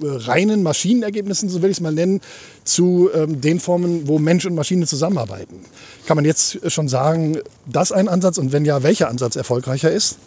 äh, 0.03 0.07
reinen 0.07 0.63
Maschinenergebnissen, 0.63 1.49
so 1.49 1.63
will 1.63 1.71
ich 1.71 1.77
es 1.77 1.81
mal 1.81 1.93
nennen, 1.93 2.21
zu 2.65 3.11
ähm, 3.15 3.41
den 3.41 3.61
Formen, 3.61 4.09
wo 4.09 4.19
Mensch 4.19 4.47
und 4.47 4.55
Maschine 4.55 4.87
zusammenarbeiten. 4.87 5.61
Kann 6.07 6.17
man 6.17 6.25
jetzt 6.25 6.71
schon 6.71 6.89
sagen, 6.89 7.39
dass 7.67 7.93
ein 7.93 8.09
Ansatz 8.09 8.39
und 8.39 8.53
wenn 8.53 8.65
ja, 8.65 8.83
welcher 8.83 9.09
Ansatz 9.09 9.37
erfolgreicher 9.37 9.91
ist? 9.91 10.19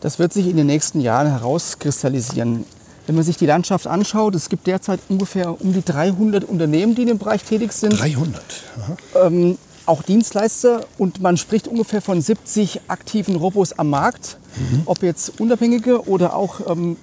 Das 0.00 0.18
wird 0.18 0.32
sich 0.32 0.46
in 0.48 0.56
den 0.56 0.66
nächsten 0.66 1.00
Jahren 1.00 1.28
herauskristallisieren. 1.28 2.64
Wenn 3.06 3.16
man 3.16 3.24
sich 3.24 3.36
die 3.36 3.46
Landschaft 3.46 3.86
anschaut, 3.86 4.34
es 4.34 4.48
gibt 4.48 4.66
derzeit 4.66 5.00
ungefähr 5.08 5.60
um 5.60 5.72
die 5.72 5.84
300 5.84 6.44
Unternehmen, 6.44 6.94
die 6.94 7.02
in 7.02 7.08
dem 7.08 7.18
Bereich 7.18 7.42
tätig 7.42 7.72
sind. 7.72 7.98
300. 7.98 8.42
Aha. 8.78 9.26
ähm, 9.26 9.58
auch 9.86 10.02
Dienstleister 10.02 10.84
und 10.98 11.20
man 11.20 11.36
spricht 11.36 11.68
ungefähr 11.68 12.00
von 12.00 12.20
70 12.20 12.82
aktiven 12.88 13.36
Robos 13.36 13.72
am 13.72 13.90
Markt, 13.90 14.38
ob 14.86 15.02
jetzt 15.02 15.40
unabhängige 15.40 16.08
oder 16.08 16.36
auch 16.36 16.60
ähm, 16.70 16.96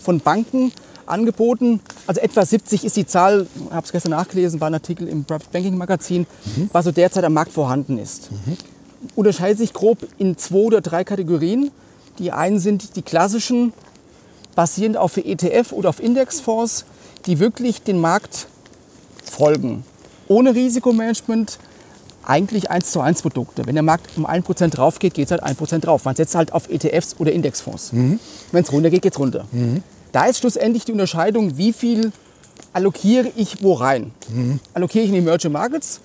von 0.00 0.20
Banken 0.20 0.72
angeboten. 1.06 1.80
Also 2.06 2.20
etwa 2.20 2.44
70 2.44 2.84
ist 2.84 2.96
die 2.96 3.06
Zahl, 3.06 3.46
ich 3.66 3.72
habe 3.72 3.84
es 3.84 3.92
gestern 3.92 4.10
nachgelesen, 4.10 4.60
war 4.60 4.68
ein 4.68 4.74
Artikel 4.74 5.08
im 5.08 5.24
Private 5.24 5.46
Banking 5.52 5.76
Magazin, 5.76 6.26
was 6.72 6.84
so 6.84 6.92
derzeit 6.92 7.24
am 7.24 7.34
Markt 7.34 7.52
vorhanden 7.52 7.98
ist. 7.98 8.30
Unterscheidet 9.14 9.58
sich 9.58 9.72
grob 9.72 9.98
in 10.18 10.36
zwei 10.38 10.58
oder 10.58 10.80
drei 10.80 11.04
Kategorien. 11.04 11.70
Die 12.18 12.30
einen 12.32 12.58
sind 12.58 12.96
die 12.96 13.02
klassischen, 13.02 13.72
basierend 14.54 14.96
auf 14.96 15.16
ETF 15.16 15.72
oder 15.72 15.88
auf 15.88 16.00
Indexfonds, 16.00 16.84
die 17.26 17.38
wirklich 17.38 17.82
den 17.82 18.00
Markt 18.00 18.46
folgen. 19.24 19.84
Ohne 20.28 20.54
Risikomanagement, 20.54 21.58
eigentlich 22.24 22.70
1 22.70 22.90
zu 22.92 23.00
1 23.00 23.22
Produkte. 23.22 23.66
Wenn 23.66 23.74
der 23.74 23.82
Markt 23.82 24.06
um 24.16 24.26
1% 24.26 24.68
drauf 24.70 24.98
geht, 24.98 25.14
geht 25.14 25.26
es 25.26 25.30
halt 25.32 25.42
1% 25.44 25.78
drauf. 25.80 26.04
Man 26.04 26.14
setzt 26.14 26.34
halt 26.34 26.52
auf 26.52 26.68
ETFs 26.70 27.16
oder 27.18 27.32
Indexfonds. 27.32 27.90
Wenn 28.52 28.62
es 28.64 28.72
runter 28.72 28.90
geht, 28.90 29.02
geht 29.02 29.12
es 29.14 29.18
runter. 29.18 29.44
Da 30.12 30.24
ist 30.26 30.38
schlussendlich 30.38 30.84
die 30.84 30.92
Unterscheidung, 30.92 31.56
wie 31.56 31.72
viel 31.72 32.12
allokiere 32.72 33.30
ich 33.36 33.62
wo 33.62 33.72
rein. 33.74 34.12
Allokiere 34.74 35.04
ich 35.04 35.08
in 35.10 35.14
die 35.14 35.20
Emerging 35.20 35.52
Markets, 35.52 36.00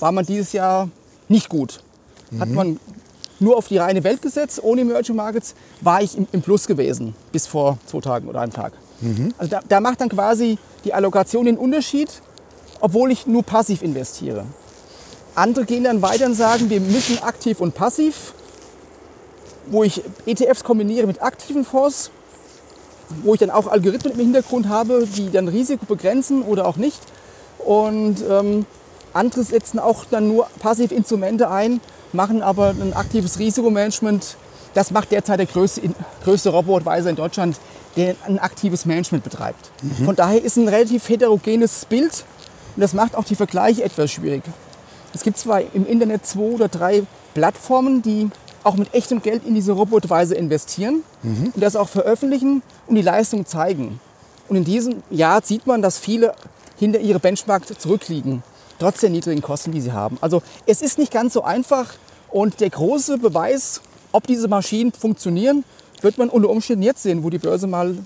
war 0.00 0.12
man 0.12 0.24
dieses 0.24 0.52
Jahr 0.52 0.88
nicht 1.28 1.48
gut. 1.48 1.80
Hat 2.38 2.48
man 2.54 2.80
nur 3.40 3.56
auf 3.56 3.68
die 3.68 3.78
reine 3.78 4.04
Welt 4.04 4.22
gesetzt, 4.22 4.60
ohne 4.62 4.82
Emerging 4.82 5.16
Markets, 5.16 5.54
war 5.80 6.02
ich 6.02 6.16
im, 6.16 6.26
im 6.32 6.42
Plus 6.42 6.66
gewesen, 6.66 7.14
bis 7.32 7.46
vor 7.46 7.78
zwei 7.86 8.00
Tagen 8.00 8.28
oder 8.28 8.40
einem 8.40 8.52
Tag. 8.52 8.72
Also 9.38 9.50
da, 9.50 9.60
da 9.68 9.80
macht 9.80 10.00
dann 10.00 10.08
quasi 10.08 10.58
die 10.84 10.94
Allokation 10.94 11.44
den 11.46 11.56
Unterschied, 11.58 12.08
obwohl 12.80 13.10
ich 13.10 13.26
nur 13.26 13.42
passiv 13.42 13.82
investiere. 13.82 14.44
Andere 15.34 15.64
gehen 15.64 15.84
dann 15.84 16.00
weiter 16.00 16.26
und 16.26 16.34
sagen, 16.34 16.70
wir 16.70 16.80
mischen 16.80 17.22
aktiv 17.22 17.60
und 17.60 17.74
passiv, 17.74 18.34
wo 19.66 19.82
ich 19.82 20.02
ETFs 20.26 20.62
kombiniere 20.62 21.06
mit 21.06 21.22
aktiven 21.22 21.64
Fonds, 21.64 22.10
wo 23.22 23.34
ich 23.34 23.40
dann 23.40 23.50
auch 23.50 23.66
Algorithmen 23.66 24.12
im 24.14 24.20
Hintergrund 24.20 24.68
habe, 24.68 25.06
die 25.06 25.30
dann 25.30 25.48
Risiko 25.48 25.86
begrenzen 25.86 26.42
oder 26.42 26.66
auch 26.66 26.76
nicht. 26.76 27.00
Und 27.58 28.16
ähm, 28.28 28.66
andere 29.12 29.42
setzen 29.42 29.78
auch 29.78 30.04
dann 30.04 30.28
nur 30.28 30.46
Passivinstrumente 30.60 31.50
ein, 31.50 31.80
machen 32.12 32.42
aber 32.42 32.70
ein 32.70 32.92
aktives 32.94 33.38
Risikomanagement. 33.38 34.36
Das 34.74 34.90
macht 34.90 35.10
derzeit 35.12 35.38
der 35.38 35.46
größte, 35.46 35.82
größte 36.24 36.50
Robotweiser 36.50 37.10
in 37.10 37.16
Deutschland, 37.16 37.56
der 37.96 38.14
ein 38.26 38.38
aktives 38.38 38.86
Management 38.86 39.24
betreibt. 39.24 39.70
Von 40.04 40.16
daher 40.16 40.42
ist 40.42 40.56
ein 40.56 40.68
relativ 40.68 41.08
heterogenes 41.08 41.84
Bild 41.84 42.24
und 42.76 42.80
das 42.80 42.92
macht 42.92 43.14
auch 43.14 43.24
die 43.24 43.36
Vergleiche 43.36 43.84
etwas 43.84 44.10
schwierig. 44.10 44.42
Es 45.14 45.22
gibt 45.22 45.38
zwar 45.38 45.62
im 45.74 45.86
Internet 45.86 46.26
zwei 46.26 46.40
oder 46.40 46.68
drei 46.68 47.04
Plattformen, 47.34 48.02
die 48.02 48.28
auch 48.64 48.76
mit 48.76 48.92
echtem 48.94 49.22
Geld 49.22 49.46
in 49.46 49.54
diese 49.54 49.72
Robotweise 49.72 50.34
investieren 50.34 51.02
und 51.54 51.62
das 51.62 51.76
auch 51.76 51.88
veröffentlichen 51.88 52.62
und 52.86 52.94
die 52.96 53.02
Leistung 53.02 53.46
zeigen. 53.46 54.00
Und 54.48 54.56
in 54.56 54.64
diesem 54.64 55.02
Jahr 55.10 55.42
sieht 55.42 55.66
man, 55.66 55.82
dass 55.82 55.98
viele 55.98 56.34
hinter 56.78 56.98
ihre 56.98 57.20
Benchmark 57.20 57.62
zurückliegen, 57.80 58.42
trotz 58.78 59.00
der 59.00 59.10
niedrigen 59.10 59.42
Kosten, 59.42 59.70
die 59.72 59.80
sie 59.80 59.92
haben. 59.92 60.18
Also 60.20 60.42
es 60.66 60.82
ist 60.82 60.98
nicht 60.98 61.12
ganz 61.12 61.34
so 61.34 61.42
einfach 61.44 61.94
und 62.30 62.60
der 62.60 62.70
große 62.70 63.18
Beweis, 63.18 63.80
ob 64.12 64.26
diese 64.26 64.48
Maschinen 64.48 64.92
funktionieren, 64.92 65.64
wird 66.00 66.18
man 66.18 66.28
unter 66.28 66.48
Umständen 66.50 66.82
jetzt 66.82 67.02
sehen, 67.02 67.22
wo 67.22 67.30
die 67.30 67.38
Börse 67.38 67.66
mal 67.66 67.96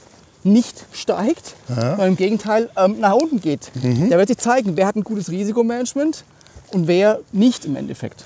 nicht 0.45 0.85
steigt, 0.93 1.57
sondern 1.69 2.09
im 2.09 2.17
Gegenteil 2.17 2.71
ähm, 2.77 3.01
nach 3.01 3.15
unten 3.15 3.41
geht. 3.41 3.71
Da 4.11 4.19
wird 4.19 4.29
sich 4.29 4.39
zeigen, 4.39 4.77
wer 4.77 4.87
hat 4.87 4.97
ein 4.97 5.03
gutes 5.05 5.31
Risikomanagement 5.31 6.25
und 6.71 6.87
wer 6.87 7.21
nicht 7.33 7.65
im 7.65 7.77
Endeffekt. 7.77 8.25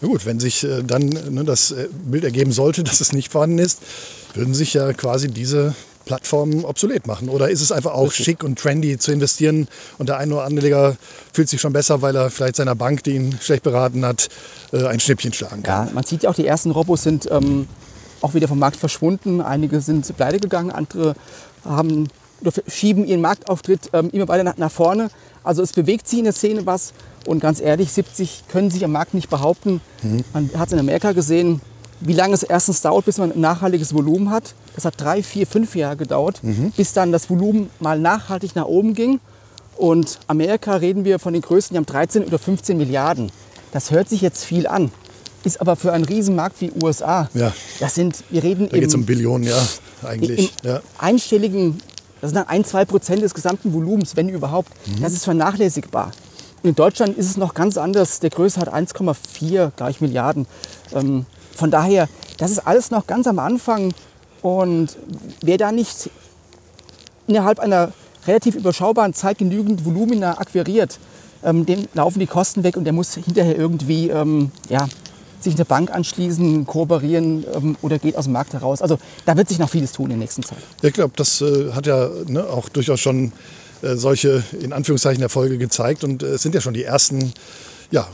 Na 0.00 0.08
gut, 0.08 0.24
wenn 0.24 0.40
sich 0.40 0.64
äh, 0.64 0.82
dann 0.82 1.08
ne, 1.08 1.44
das 1.44 1.72
äh, 1.72 1.88
Bild 1.92 2.24
ergeben 2.24 2.52
sollte, 2.52 2.82
dass 2.84 3.00
es 3.00 3.12
nicht 3.12 3.30
vorhanden 3.30 3.58
ist, 3.58 3.80
würden 4.34 4.54
sich 4.54 4.74
ja 4.74 4.92
quasi 4.92 5.28
diese 5.28 5.74
Plattformen 6.06 6.64
obsolet 6.64 7.06
machen. 7.06 7.28
Oder 7.28 7.50
ist 7.50 7.60
es 7.60 7.70
einfach 7.70 7.92
auch 7.92 8.10
schick 8.10 8.42
und 8.42 8.58
trendy 8.58 8.98
zu 8.98 9.12
investieren 9.12 9.68
und 9.98 10.08
der 10.08 10.16
eine 10.16 10.34
oder 10.34 10.44
andere 10.44 10.62
Anleger 10.62 10.96
fühlt 11.32 11.48
sich 11.48 11.60
schon 11.60 11.72
besser, 11.72 12.02
weil 12.02 12.16
er 12.16 12.30
vielleicht 12.30 12.56
seiner 12.56 12.74
Bank, 12.74 13.04
die 13.04 13.12
ihn 13.12 13.38
schlecht 13.40 13.62
beraten 13.62 14.04
hat, 14.04 14.28
äh, 14.72 14.86
ein 14.86 15.00
Schnippchen 15.00 15.32
schlagen 15.32 15.62
kann? 15.62 15.86
Ja, 15.86 15.92
man 15.92 16.04
sieht 16.04 16.22
ja 16.22 16.30
auch, 16.30 16.34
die 16.34 16.46
ersten 16.46 16.70
Robos 16.70 17.02
sind 17.02 17.28
ähm, 17.30 17.68
auch 18.22 18.34
wieder 18.34 18.48
vom 18.48 18.58
Markt 18.58 18.76
verschwunden. 18.76 19.40
Einige 19.40 19.80
sind 19.80 20.16
pleite 20.16 20.40
gegangen, 20.40 20.70
andere 20.70 21.14
haben 21.64 22.08
schieben 22.66 23.04
ihren 23.04 23.20
Marktauftritt 23.20 23.90
ähm, 23.92 24.10
immer 24.10 24.26
weiter 24.28 24.44
nach, 24.44 24.56
nach 24.56 24.72
vorne. 24.72 25.10
Also 25.42 25.62
es 25.62 25.72
bewegt 25.72 26.08
sich 26.08 26.18
in 26.18 26.24
der 26.24 26.32
Szene 26.32 26.64
was. 26.66 26.92
Und 27.26 27.40
ganz 27.40 27.60
ehrlich, 27.60 27.92
70 27.92 28.44
können 28.48 28.70
sich 28.70 28.84
am 28.84 28.92
Markt 28.92 29.14
nicht 29.14 29.28
behaupten. 29.28 29.80
Man 30.32 30.50
hat 30.56 30.68
es 30.68 30.72
in 30.72 30.78
Amerika 30.78 31.12
gesehen, 31.12 31.60
wie 32.00 32.14
lange 32.14 32.34
es 32.34 32.42
erstens 32.42 32.80
dauert, 32.80 33.04
bis 33.04 33.18
man 33.18 33.32
ein 33.32 33.40
nachhaltiges 33.40 33.94
Volumen 33.94 34.30
hat. 34.30 34.54
Das 34.74 34.84
hat 34.84 34.94
drei, 34.98 35.22
vier, 35.22 35.46
fünf 35.46 35.76
Jahre 35.76 35.96
gedauert, 35.96 36.40
bis 36.76 36.92
dann 36.92 37.12
das 37.12 37.28
Volumen 37.28 37.70
mal 37.78 37.98
nachhaltig 37.98 38.56
nach 38.56 38.66
oben 38.66 38.94
ging. 38.94 39.20
Und 39.76 40.18
Amerika 40.26 40.76
reden 40.76 41.04
wir 41.04 41.18
von 41.18 41.32
den 41.32 41.42
Größen, 41.42 41.74
die 41.74 41.78
haben 41.78 41.86
13 41.86 42.24
oder 42.24 42.38
15 42.38 42.76
Milliarden. 42.76 43.32
Das 43.72 43.90
hört 43.90 44.08
sich 44.08 44.20
jetzt 44.20 44.44
viel 44.44 44.66
an, 44.66 44.90
ist 45.44 45.60
aber 45.60 45.76
für 45.76 45.92
einen 45.92 46.04
Riesenmarkt 46.04 46.60
wie 46.60 46.72
USA. 46.82 47.30
Ja. 47.34 47.52
Das 47.78 47.94
sind, 47.94 48.22
wir 48.30 48.42
reden 48.42 48.68
Da 48.68 48.78
geht 48.78 48.88
es 48.88 48.94
um 48.94 49.06
Billionen, 49.06 49.48
ja, 49.48 49.58
eigentlich. 50.06 50.52
Ja. 50.62 50.80
einstelligen, 50.98 51.78
das 52.20 52.30
sind 52.30 52.36
dann 52.36 52.48
ein, 52.48 52.64
zwei 52.64 52.84
Prozent 52.84 53.22
des 53.22 53.32
gesamten 53.32 53.72
Volumens, 53.72 54.16
wenn 54.16 54.28
überhaupt. 54.28 54.70
Mhm. 54.86 55.02
Das 55.02 55.12
ist 55.12 55.24
vernachlässigbar. 55.24 56.12
In 56.62 56.74
Deutschland 56.74 57.16
ist 57.16 57.26
es 57.26 57.36
noch 57.36 57.54
ganz 57.54 57.78
anders. 57.78 58.20
Der 58.20 58.30
Größe 58.30 58.60
hat 58.60 58.72
1,4 58.72 59.72
gleich 59.76 60.00
Milliarden. 60.00 60.46
Ähm, 60.92 61.24
von 61.54 61.70
daher, 61.70 62.08
das 62.38 62.50
ist 62.50 62.66
alles 62.66 62.90
noch 62.90 63.06
ganz 63.06 63.26
am 63.26 63.38
Anfang. 63.38 63.94
Und 64.42 64.96
wer 65.42 65.56
da 65.56 65.72
nicht 65.72 66.10
innerhalb 67.26 67.60
einer 67.60 67.92
relativ 68.26 68.56
überschaubaren 68.56 69.14
Zeit 69.14 69.38
genügend 69.38 69.84
Volumina 69.84 70.38
akquiriert, 70.38 70.98
ähm, 71.42 71.64
dem 71.64 71.88
laufen 71.94 72.18
die 72.18 72.26
Kosten 72.26 72.62
weg 72.62 72.76
und 72.76 72.84
der 72.84 72.92
muss 72.92 73.14
hinterher 73.14 73.56
irgendwie 73.56 74.10
ähm, 74.10 74.50
ja, 74.68 74.86
sich 75.40 75.54
eine 75.54 75.64
Bank 75.64 75.90
anschließen, 75.90 76.66
kooperieren 76.66 77.44
ähm, 77.54 77.76
oder 77.80 77.98
geht 77.98 78.16
aus 78.16 78.24
dem 78.24 78.34
Markt 78.34 78.52
heraus. 78.52 78.82
Also 78.82 78.98
da 79.24 79.36
wird 79.36 79.48
sich 79.48 79.58
noch 79.58 79.70
vieles 79.70 79.92
tun 79.92 80.06
in 80.06 80.10
der 80.10 80.18
nächsten 80.18 80.42
Zeit. 80.42 80.58
Ich 80.82 80.92
glaube, 80.92 81.14
das 81.16 81.40
äh, 81.40 81.72
hat 81.72 81.86
ja 81.86 82.10
ne, 82.26 82.44
auch 82.44 82.68
durchaus 82.68 83.00
schon 83.00 83.32
solche 83.82 84.42
in 84.60 84.72
Anführungszeichen 84.72 85.22
Erfolge 85.22 85.58
gezeigt 85.58 86.04
und 86.04 86.22
äh, 86.22 86.26
es 86.26 86.42
sind 86.42 86.54
ja 86.54 86.60
schon 86.60 86.74
die 86.74 86.84
ersten 86.84 87.32
ja, 87.90 88.06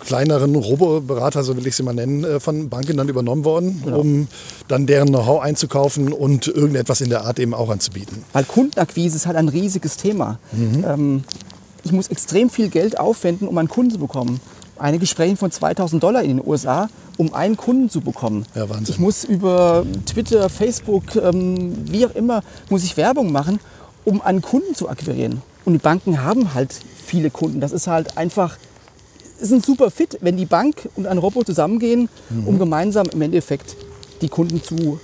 kleineren 0.00 0.54
Roboberater, 0.54 1.42
so 1.42 1.56
will 1.56 1.66
ich 1.66 1.74
sie 1.74 1.82
mal 1.82 1.94
nennen, 1.94 2.22
äh, 2.22 2.38
von 2.38 2.68
Banken 2.68 2.98
dann 2.98 3.08
übernommen 3.08 3.44
worden, 3.44 3.82
um 3.86 4.28
dann 4.68 4.86
deren 4.86 5.08
Know-how 5.08 5.40
einzukaufen 5.40 6.12
und 6.12 6.48
irgendetwas 6.48 7.00
in 7.00 7.08
der 7.08 7.24
Art 7.24 7.38
eben 7.38 7.54
auch 7.54 7.70
anzubieten. 7.70 8.24
Weil 8.34 8.44
Kundenakquise 8.44 9.16
ist 9.16 9.26
halt 9.26 9.36
ein 9.36 9.48
riesiges 9.48 9.96
Thema. 9.96 10.38
Ähm, 10.52 11.24
ich 11.84 11.92
muss 11.92 12.08
extrem 12.08 12.50
viel 12.50 12.68
Geld 12.68 12.98
aufwenden, 13.00 13.48
um 13.48 13.56
einen 13.58 13.68
Kunden 13.68 13.92
zu 13.92 13.98
bekommen. 13.98 14.40
Einige 14.78 15.06
sprechen 15.06 15.36
von 15.36 15.50
2000 15.50 16.02
Dollar 16.02 16.22
in 16.22 16.38
den 16.38 16.46
USA, 16.46 16.88
um 17.16 17.34
einen 17.34 17.56
Kunden 17.56 17.88
zu 17.88 18.00
bekommen. 18.00 18.44
Ja, 18.54 18.68
Wahnsinn. 18.68 18.94
Ich 18.94 18.98
muss 18.98 19.24
über 19.24 19.84
Twitter, 20.06 20.48
Facebook, 20.48 21.16
ähm, 21.16 21.72
wie 21.90 22.04
auch 22.06 22.14
immer, 22.14 22.42
muss 22.68 22.84
ich 22.84 22.96
Werbung 22.96 23.32
machen, 23.32 23.60
um 24.04 24.20
einen 24.20 24.42
Kunden 24.42 24.74
zu 24.74 24.88
akquirieren. 24.88 25.42
Und 25.64 25.74
die 25.74 25.78
Banken 25.78 26.22
haben 26.22 26.54
halt 26.54 26.74
viele 27.04 27.30
Kunden. 27.30 27.60
Das 27.60 27.72
ist 27.72 27.86
halt 27.86 28.16
einfach, 28.16 28.56
ist 29.40 29.52
ein 29.52 29.62
super 29.62 29.90
Fit, 29.90 30.18
wenn 30.20 30.36
die 30.36 30.46
Bank 30.46 30.88
und 30.96 31.06
ein 31.06 31.18
Robo 31.18 31.44
zusammengehen, 31.44 32.08
um 32.46 32.58
gemeinsam 32.58 33.06
im 33.12 33.22
Endeffekt 33.22 33.76
die 34.20 34.28
Kunden 34.28 34.62
zu 34.62 35.00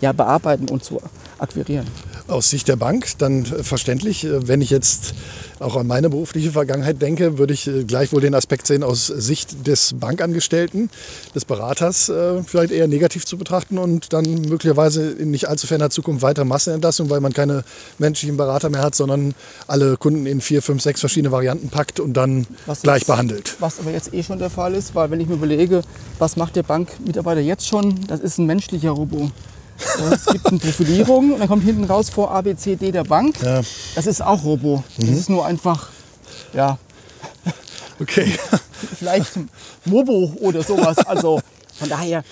ja, 0.00 0.12
bearbeiten 0.12 0.68
und 0.68 0.84
zu 0.84 1.00
akquirieren. 1.38 1.86
Aus 2.32 2.48
Sicht 2.50 2.66
der 2.68 2.76
Bank 2.76 3.06
dann 3.18 3.44
äh, 3.44 3.62
verständlich. 3.62 4.24
Äh, 4.24 4.48
Wenn 4.48 4.60
ich 4.60 4.70
jetzt 4.70 5.14
auch 5.58 5.76
an 5.76 5.86
meine 5.86 6.10
berufliche 6.10 6.50
Vergangenheit 6.50 7.00
denke, 7.00 7.38
würde 7.38 7.54
ich 7.54 7.68
äh, 7.68 7.84
gleichwohl 7.84 8.20
den 8.20 8.34
Aspekt 8.34 8.66
sehen 8.66 8.82
aus 8.82 9.06
Sicht 9.06 9.66
des 9.66 9.92
Bankangestellten, 9.94 10.90
des 11.34 11.44
Beraters, 11.44 12.10
vielleicht 12.46 12.72
eher 12.72 12.88
negativ 12.88 13.24
zu 13.26 13.36
betrachten 13.36 13.78
und 13.78 14.12
dann 14.12 14.24
möglicherweise 14.24 15.10
in 15.10 15.30
nicht 15.30 15.48
allzu 15.48 15.66
ferner 15.66 15.90
Zukunft 15.90 16.22
weiter 16.22 16.44
Massenentlassung, 16.44 17.10
weil 17.10 17.20
man 17.20 17.32
keine 17.32 17.64
menschlichen 17.98 18.36
Berater 18.36 18.70
mehr 18.70 18.82
hat, 18.82 18.94
sondern 18.94 19.34
alle 19.66 19.96
Kunden 19.96 20.26
in 20.26 20.40
vier, 20.40 20.62
fünf, 20.62 20.82
sechs 20.82 21.00
verschiedene 21.00 21.32
Varianten 21.32 21.68
packt 21.68 22.00
und 22.00 22.14
dann 22.14 22.46
Was 22.66 22.82
gleich 22.82 23.00
jetzt- 23.02 23.06
behandelt. 23.08 23.56
Was 23.60 23.78
aber 23.78 23.90
jetzt 23.92 24.12
eh 24.14 24.22
schon 24.22 24.38
der 24.38 24.50
Fall 24.50 24.74
ist, 24.74 24.94
weil 24.94 25.10
wenn 25.10 25.20
ich 25.20 25.28
mir 25.28 25.34
überlege, 25.34 25.82
was 26.18 26.36
macht 26.36 26.56
der 26.56 26.62
Bankmitarbeiter 26.62 27.40
jetzt 27.40 27.66
schon, 27.66 28.00
das 28.06 28.20
ist 28.20 28.38
ein 28.38 28.46
menschlicher 28.46 28.90
Robo. 28.90 29.30
Ja, 29.98 30.12
Es 30.12 30.26
gibt 30.26 30.46
eine 30.46 30.58
Profilierung 30.58 31.32
und 31.32 31.40
dann 31.40 31.48
kommt 31.48 31.64
hinten 31.64 31.84
raus 31.84 32.10
vor 32.10 32.30
A, 32.30 32.40
B, 32.42 32.54
C, 32.56 32.76
D 32.76 32.92
der 32.92 33.04
Bank. 33.04 33.40
Ja. 33.42 33.60
Das 33.94 34.06
ist 34.06 34.22
auch 34.22 34.42
Robo. 34.44 34.82
Das 34.98 35.08
ist 35.10 35.28
nur 35.30 35.44
einfach, 35.46 35.88
ja, 36.52 36.78
Okay. 38.00 38.32
vielleicht 38.98 39.32
Mobo 39.84 40.32
oder 40.40 40.62
sowas. 40.62 40.98
Also 40.98 41.40
von 41.78 41.88
daher, 41.88 42.24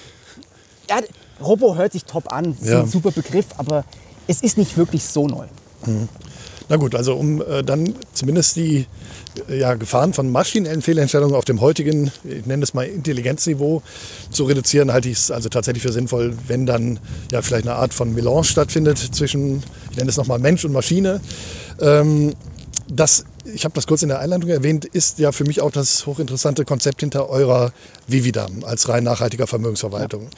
ja, 0.89 0.97
Robo 1.41 1.77
hört 1.77 1.93
sich 1.93 2.05
top 2.05 2.33
an, 2.33 2.57
ist 2.61 2.69
Ja. 2.69 2.81
ein 2.81 2.89
super 2.89 3.11
Begriff, 3.13 3.47
aber 3.57 3.85
es 4.27 4.41
ist 4.43 4.57
nicht 4.59 4.77
wirklich 4.77 5.05
so 5.05 5.27
neu. 5.29 5.47
Na 6.71 6.77
gut, 6.77 6.95
also 6.95 7.17
um 7.17 7.43
äh, 7.43 7.65
dann 7.65 7.95
zumindest 8.13 8.55
die 8.55 8.87
äh, 9.49 9.59
ja, 9.59 9.75
Gefahren 9.75 10.13
von 10.13 10.31
maschinellen 10.31 10.83
Fehlentscheidungen 10.83 11.35
auf 11.35 11.45
dem 11.45 11.61
heutigen, 11.61 12.13
ich 12.23 12.47
nenne 12.47 12.63
es 12.63 12.75
mal 12.75 12.87
Intelligenzniveau, 12.87 13.83
zu 14.31 14.45
reduzieren, 14.45 14.93
halte 14.93 15.09
ich 15.09 15.19
es 15.19 15.31
also 15.33 15.49
tatsächlich 15.49 15.83
für 15.83 15.91
sinnvoll, 15.91 16.33
wenn 16.47 16.67
dann 16.67 17.01
ja 17.33 17.43
vielleicht 17.43 17.67
eine 17.67 17.75
Art 17.75 17.93
von 17.93 18.15
Melange 18.15 18.45
stattfindet 18.45 18.99
zwischen, 18.99 19.65
ich 19.91 19.97
nenne 19.97 20.11
es 20.11 20.17
nochmal 20.17 20.39
Mensch 20.39 20.65
und 20.65 20.71
Maschine. 20.71 21.21
Ähm, 21.81 22.35
das, 22.89 23.25
ich 23.45 23.65
habe 23.65 23.75
das 23.75 23.87
kurz 23.87 24.03
in 24.03 24.09
der 24.09 24.19
Einleitung 24.19 24.51
erwähnt, 24.51 24.85
ist 24.85 25.19
ja 25.19 25.33
für 25.33 25.45
mich 25.45 25.61
auch 25.61 25.71
das 25.71 26.07
hochinteressante 26.07 26.65
Konzept 26.65 27.01
hinter 27.01 27.29
eurer 27.29 27.73
Vividam 28.07 28.65
als 28.65 28.89
rein 28.89 29.05
nachhaltiger 29.05 29.47
Vermögensverwaltung. 29.47 30.29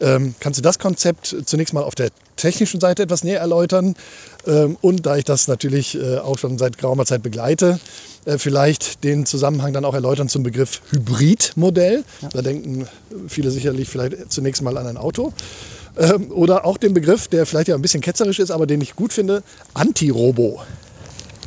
Ähm, 0.00 0.34
kannst 0.40 0.58
du 0.58 0.62
das 0.62 0.78
Konzept 0.78 1.36
zunächst 1.44 1.74
mal 1.74 1.82
auf 1.82 1.94
der 1.94 2.10
technischen 2.36 2.80
Seite 2.80 3.02
etwas 3.02 3.24
näher 3.24 3.40
erläutern? 3.40 3.94
Ähm, 4.46 4.76
und 4.80 5.06
da 5.06 5.16
ich 5.16 5.24
das 5.24 5.48
natürlich 5.48 5.98
äh, 5.98 6.18
auch 6.18 6.38
schon 6.38 6.58
seit 6.58 6.78
geraumer 6.78 7.06
Zeit 7.06 7.22
begleite, 7.22 7.80
äh, 8.24 8.38
vielleicht 8.38 9.04
den 9.04 9.26
Zusammenhang 9.26 9.72
dann 9.72 9.84
auch 9.84 9.94
erläutern 9.94 10.28
zum 10.28 10.42
Begriff 10.42 10.82
Hybridmodell. 10.90 12.04
Da 12.32 12.42
denken 12.42 12.86
viele 13.28 13.50
sicherlich 13.50 13.88
vielleicht 13.88 14.32
zunächst 14.32 14.62
mal 14.62 14.76
an 14.76 14.86
ein 14.86 14.96
Auto. 14.96 15.32
Ähm, 15.98 16.30
oder 16.30 16.64
auch 16.64 16.78
den 16.78 16.94
Begriff, 16.94 17.28
der 17.28 17.44
vielleicht 17.44 17.68
ja 17.68 17.74
ein 17.74 17.82
bisschen 17.82 18.00
ketzerisch 18.00 18.38
ist, 18.38 18.50
aber 18.50 18.66
den 18.66 18.80
ich 18.80 18.96
gut 18.96 19.12
finde, 19.12 19.42
Anti-Robo. 19.74 20.62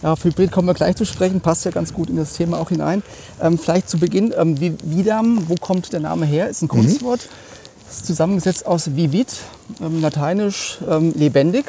Ja, 0.05 0.13
auf 0.13 0.23
Hybrid 0.23 0.51
kommen 0.51 0.67
wir 0.67 0.75
gleich 0.75 0.95
zu 0.95 1.03
sprechen, 1.03 1.41
passt 1.41 1.65
ja 1.65 1.71
ganz 1.71 1.91
gut 1.91 2.11
in 2.11 2.15
das 2.17 2.33
Thema 2.33 2.59
auch 2.59 2.69
hinein. 2.69 3.01
Ähm, 3.41 3.57
vielleicht 3.57 3.89
zu 3.89 3.97
Beginn, 3.97 4.31
ähm, 4.37 4.55
Vi- 4.55 4.77
Vidam, 4.83 5.49
wo 5.49 5.55
kommt 5.55 5.93
der 5.93 5.99
Name 5.99 6.27
her? 6.27 6.47
Ist 6.47 6.61
ein 6.61 6.67
Kunstwort. 6.67 7.27
Ist 7.89 8.05
zusammengesetzt 8.05 8.67
aus 8.67 8.95
Vivid, 8.95 9.25
ähm, 9.81 10.01
lateinisch 10.03 10.77
ähm, 10.87 11.11
lebendig, 11.15 11.65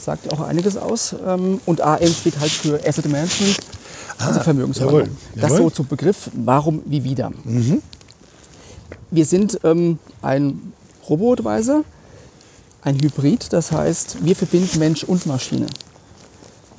sagt 0.00 0.32
auch 0.32 0.40
einiges 0.40 0.76
aus. 0.76 1.14
Ähm, 1.24 1.60
und 1.64 1.80
AM 1.80 2.08
steht 2.08 2.40
halt 2.40 2.50
für 2.50 2.80
Asset 2.84 3.06
Management, 3.08 3.56
also 4.18 4.40
Vermögensverwaltung. 4.40 5.10
jawohl, 5.10 5.40
Das 5.40 5.52
jawohl. 5.52 5.58
so 5.58 5.70
zum 5.70 5.86
Begriff, 5.86 6.30
warum 6.32 6.82
Vividam. 6.86 7.34
Wir 9.12 9.26
sind 9.26 9.60
ähm, 9.62 10.00
ein 10.22 10.72
Robo-Advisor, 11.08 11.84
ein 12.82 12.96
Hybrid, 13.00 13.52
das 13.52 13.70
heißt, 13.70 14.24
wir 14.24 14.34
verbinden 14.34 14.80
Mensch 14.80 15.04
und 15.04 15.26
Maschine. 15.26 15.66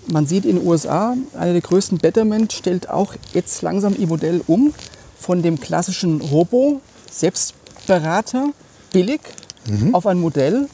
Man 0.08 0.28
sieht 0.28 0.46
in 0.46 0.58
den 0.58 0.68
USA, 0.68 1.15
einer 1.38 1.54
der 1.54 1.62
größten 1.62 1.98
Betterment 1.98 2.54
stellt 2.54 2.89
auch 2.89 3.13
jetzt 3.34 3.62
langsam 3.62 3.96
ihr 3.98 4.08
Modell 4.08 4.41
um 4.48 4.74
von 5.20 5.41
dem 5.41 5.60
klassischen 5.60 6.22
Robo, 6.22 6.82
Selbstberater, 7.12 8.50
billig, 8.91 9.22
auf 9.94 10.06
ein 10.06 10.20
Modell, 10.20 10.68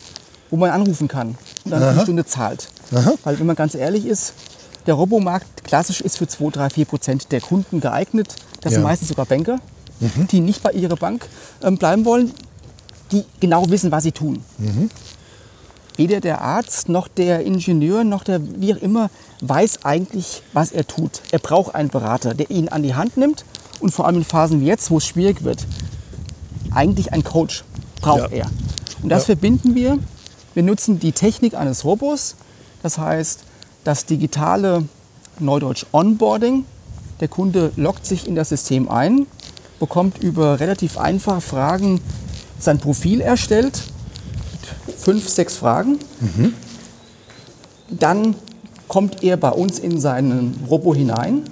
wo 0.49 0.57
man 0.57 0.69
anrufen 0.69 1.07
kann 1.07 1.37
und 1.63 1.71
dann 1.71 1.79
für 1.81 1.87
eine 1.89 2.01
Stunde 2.01 2.25
zahlt. 2.25 2.67
Weil 3.23 3.39
wenn 3.39 3.45
man 3.45 3.55
ganz 3.55 3.73
ehrlich 3.73 4.05
ist, 4.05 4.33
der 4.85 4.95
Robomarkt 4.95 5.63
klassisch 5.63 6.01
ist 6.01 6.17
für 6.17 6.27
2, 6.27 6.49
3, 6.49 6.69
4 6.71 6.85
Prozent 6.85 7.31
der 7.31 7.39
Kunden 7.39 7.79
geeignet. 7.79 8.35
Das 8.61 8.73
sind 8.73 8.81
Ja. 8.81 8.87
meistens 8.89 9.07
sogar 9.09 9.25
Banker, 9.25 9.59
die 10.31 10.41
nicht 10.41 10.61
bei 10.61 10.71
ihrer 10.71 10.95
Bank 10.97 11.25
ähm, 11.63 11.77
bleiben 11.77 12.03
wollen, 12.03 12.33
die 13.13 13.23
genau 13.39 13.69
wissen, 13.69 13.91
was 13.91 14.03
sie 14.03 14.11
tun. 14.11 14.43
Weder 16.01 16.19
der 16.19 16.41
Arzt 16.41 16.89
noch 16.89 17.07
der 17.07 17.41
Ingenieur 17.45 18.03
noch 18.03 18.23
der 18.23 18.41
wie 18.59 18.73
auch 18.73 18.81
immer 18.81 19.11
weiß 19.41 19.85
eigentlich, 19.85 20.41
was 20.51 20.71
er 20.71 20.87
tut. 20.87 21.21
Er 21.31 21.37
braucht 21.37 21.75
einen 21.75 21.89
Berater, 21.89 22.33
der 22.33 22.49
ihn 22.49 22.69
an 22.69 22.81
die 22.81 22.95
Hand 22.95 23.17
nimmt 23.17 23.45
und 23.79 23.91
vor 23.91 24.07
allem 24.07 24.17
in 24.17 24.23
Phasen 24.23 24.61
wie 24.61 24.65
jetzt, 24.65 24.89
wo 24.89 24.97
es 24.97 25.05
schwierig 25.05 25.43
wird, 25.43 25.67
eigentlich 26.73 27.13
einen 27.13 27.23
Coach 27.23 27.63
braucht 28.01 28.31
Ja. 28.31 28.45
er. 28.45 28.45
Und 29.03 29.09
das 29.09 29.23
Ja. 29.23 29.25
verbinden 29.27 29.75
wir. 29.75 29.99
Wir 30.55 30.63
nutzen 30.63 30.99
die 30.99 31.11
Technik 31.11 31.53
eines 31.53 31.85
Robos, 31.85 32.35
das 32.81 32.97
heißt 32.97 33.41
das 33.83 34.05
digitale 34.05 34.85
Neudeutsch 35.39 35.85
Onboarding. 35.91 36.65
Der 37.19 37.27
Kunde 37.27 37.71
loggt 37.75 38.07
sich 38.07 38.27
in 38.27 38.33
das 38.33 38.49
System 38.49 38.89
ein, 38.89 39.27
bekommt 39.79 40.17
über 40.17 40.59
relativ 40.59 40.97
einfache 40.97 41.41
Fragen 41.41 42.01
sein 42.57 42.79
Profil 42.79 43.21
erstellt, 43.21 43.83
fünf, 45.01 45.27
sechs 45.27 45.55
Fragen. 45.57 45.99
Dann 47.89 48.35
kommt 48.87 49.23
er 49.23 49.37
bei 49.37 49.51
uns 49.51 49.79
in 49.79 49.99
seinen 49.99 50.65
Robo 50.69 50.93
hinein. 50.93 51.43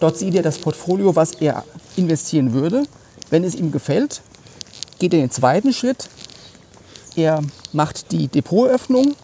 Dort 0.00 0.18
sieht 0.18 0.34
er 0.34 0.42
das 0.42 0.58
Portfolio, 0.58 1.16
was 1.16 1.32
er 1.32 1.64
investieren 1.96 2.52
würde. 2.52 2.84
Wenn 3.30 3.44
es 3.44 3.54
ihm 3.54 3.72
gefällt, 3.72 4.22
geht 4.98 5.12
er 5.12 5.20
in 5.20 5.26
den 5.26 5.30
zweiten 5.30 5.72
Schritt. 5.72 6.08
Er 7.16 7.42
macht 7.72 8.12
die 8.12 8.28
Depotöffnung 8.28 9.14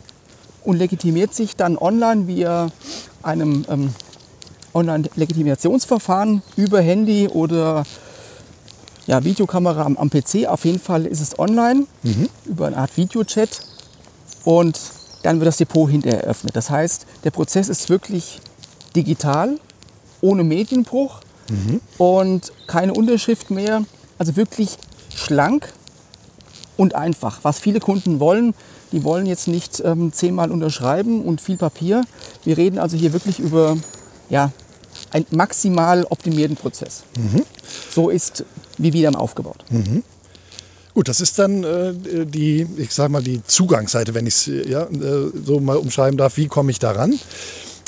und 0.65 0.77
legitimiert 0.77 1.35
sich 1.35 1.57
dann 1.57 1.77
online 1.77 2.27
via 2.27 2.71
einem 3.23 3.65
ähm, 3.69 3.95
Online-Legitimationsverfahren 4.75 6.43
über 6.57 6.81
Handy 6.81 7.29
oder 7.29 7.85
ja, 9.07 9.23
Videokamera 9.25 9.83
am, 9.83 9.97
am 9.97 10.09
PC. 10.09 10.47
Auf 10.47 10.65
jeden 10.65 10.79
Fall 10.79 11.07
ist 11.07 11.21
es 11.21 11.39
online 11.39 11.87
über 12.47 12.69
eine 12.69 12.77
Art 12.79 12.97
Videochat 12.97 13.61
und 14.45 14.79
dann 15.23 15.39
wird 15.39 15.47
das 15.47 15.57
Depot 15.59 15.89
hinterher 15.89 16.25
eröffnet. 16.25 16.57
Das 16.57 16.71
heißt, 16.71 17.07
der 17.25 17.31
Prozess 17.31 17.69
ist 17.69 17.89
wirklich 17.89 18.41
digital, 18.97 19.59
ohne 20.21 20.43
Medienbruch 20.45 21.21
und 21.99 22.53
keine 22.67 22.95
Unterschrift 22.95 23.51
mehr. 23.51 23.85
Also 24.19 24.37
wirklich 24.37 24.77
schlank 25.15 25.73
und 26.77 26.95
einfach. 26.95 27.41
Was 27.43 27.59
viele 27.59 27.81
Kunden 27.81 28.21
wollen, 28.21 28.55
die 28.93 29.05
wollen 29.05 29.27
jetzt 29.27 29.49
nicht 29.49 29.81
ähm, 29.85 30.13
zehnmal 30.13 30.51
unterschreiben 30.51 31.23
und 31.25 31.41
viel 31.41 31.57
Papier. 31.57 32.03
Wir 32.45 32.57
reden 32.57 32.79
also 32.79 32.97
hier 32.97 33.13
wirklich 33.13 33.39
über 33.39 33.77
ja, 34.29 34.51
einen 35.11 35.27
maximal 35.31 36.05
optimierten 36.05 36.57
Prozess. 36.57 37.05
So 37.91 38.11
ist 38.11 38.45
Vividam 38.79 39.15
aufgebaut. 39.15 39.65
Gut, 40.95 41.09
das 41.09 41.21
ist 41.21 41.39
dann 41.39 41.65
äh, 41.65 42.27
die, 42.27 42.67
ich 42.77 42.93
sag 42.93 43.11
mal, 43.11 43.23
die 43.23 43.43
Zugangsseite, 43.45 44.15
wenn 44.15 44.27
ich 44.27 44.47
es 44.47 44.69
ja, 44.69 44.83
äh, 44.83 45.31
so 45.45 45.59
mal 45.59 45.77
umschreiben 45.77 46.19
darf. 46.19 46.37
Wie 46.37 46.49
komme 46.49 46.71
ich 46.71 46.79
daran? 46.79 47.19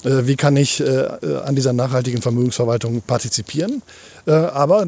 Äh, 0.04 0.26
wie 0.26 0.36
kann 0.36 0.56
ich 0.56 0.80
äh, 0.80 0.84
äh, 0.84 1.42
an 1.44 1.54
dieser 1.54 1.72
nachhaltigen 1.72 2.22
Vermögensverwaltung 2.22 3.02
partizipieren? 3.02 3.82
Äh, 4.26 4.32
aber 4.32 4.86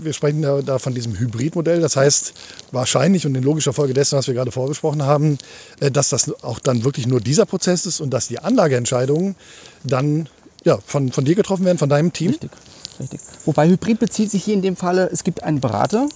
wir 0.00 0.12
sprechen 0.12 0.42
ja 0.42 0.60
da 0.62 0.78
von 0.78 0.94
diesem 0.94 1.18
Hybridmodell. 1.18 1.80
Das 1.80 1.96
heißt 1.96 2.34
wahrscheinlich 2.72 3.26
und 3.26 3.34
in 3.34 3.42
logischer 3.42 3.72
Folge 3.72 3.94
dessen, 3.94 4.18
was 4.18 4.26
wir 4.26 4.34
gerade 4.34 4.52
vorbesprochen 4.52 5.02
haben, 5.02 5.38
dass 5.80 6.10
das 6.10 6.42
auch 6.42 6.58
dann 6.58 6.84
wirklich 6.84 7.06
nur 7.06 7.20
dieser 7.20 7.46
Prozess 7.46 7.86
ist 7.86 8.00
und 8.00 8.10
dass 8.10 8.28
die 8.28 8.38
Anlageentscheidungen 8.38 9.36
dann 9.84 10.28
ja, 10.64 10.78
von, 10.84 11.12
von 11.12 11.24
dir 11.24 11.34
getroffen 11.36 11.64
werden, 11.64 11.78
von 11.78 11.88
deinem 11.88 12.12
Team. 12.12 12.30
Richtig, 12.30 12.50
richtig. 12.98 13.20
Wobei 13.44 13.68
Hybrid 13.68 14.00
bezieht 14.00 14.30
sich 14.30 14.44
hier 14.44 14.54
in 14.54 14.62
dem 14.62 14.76
Falle, 14.76 15.08
es 15.12 15.22
gibt 15.22 15.44
einen 15.44 15.60
Berater. 15.60 16.08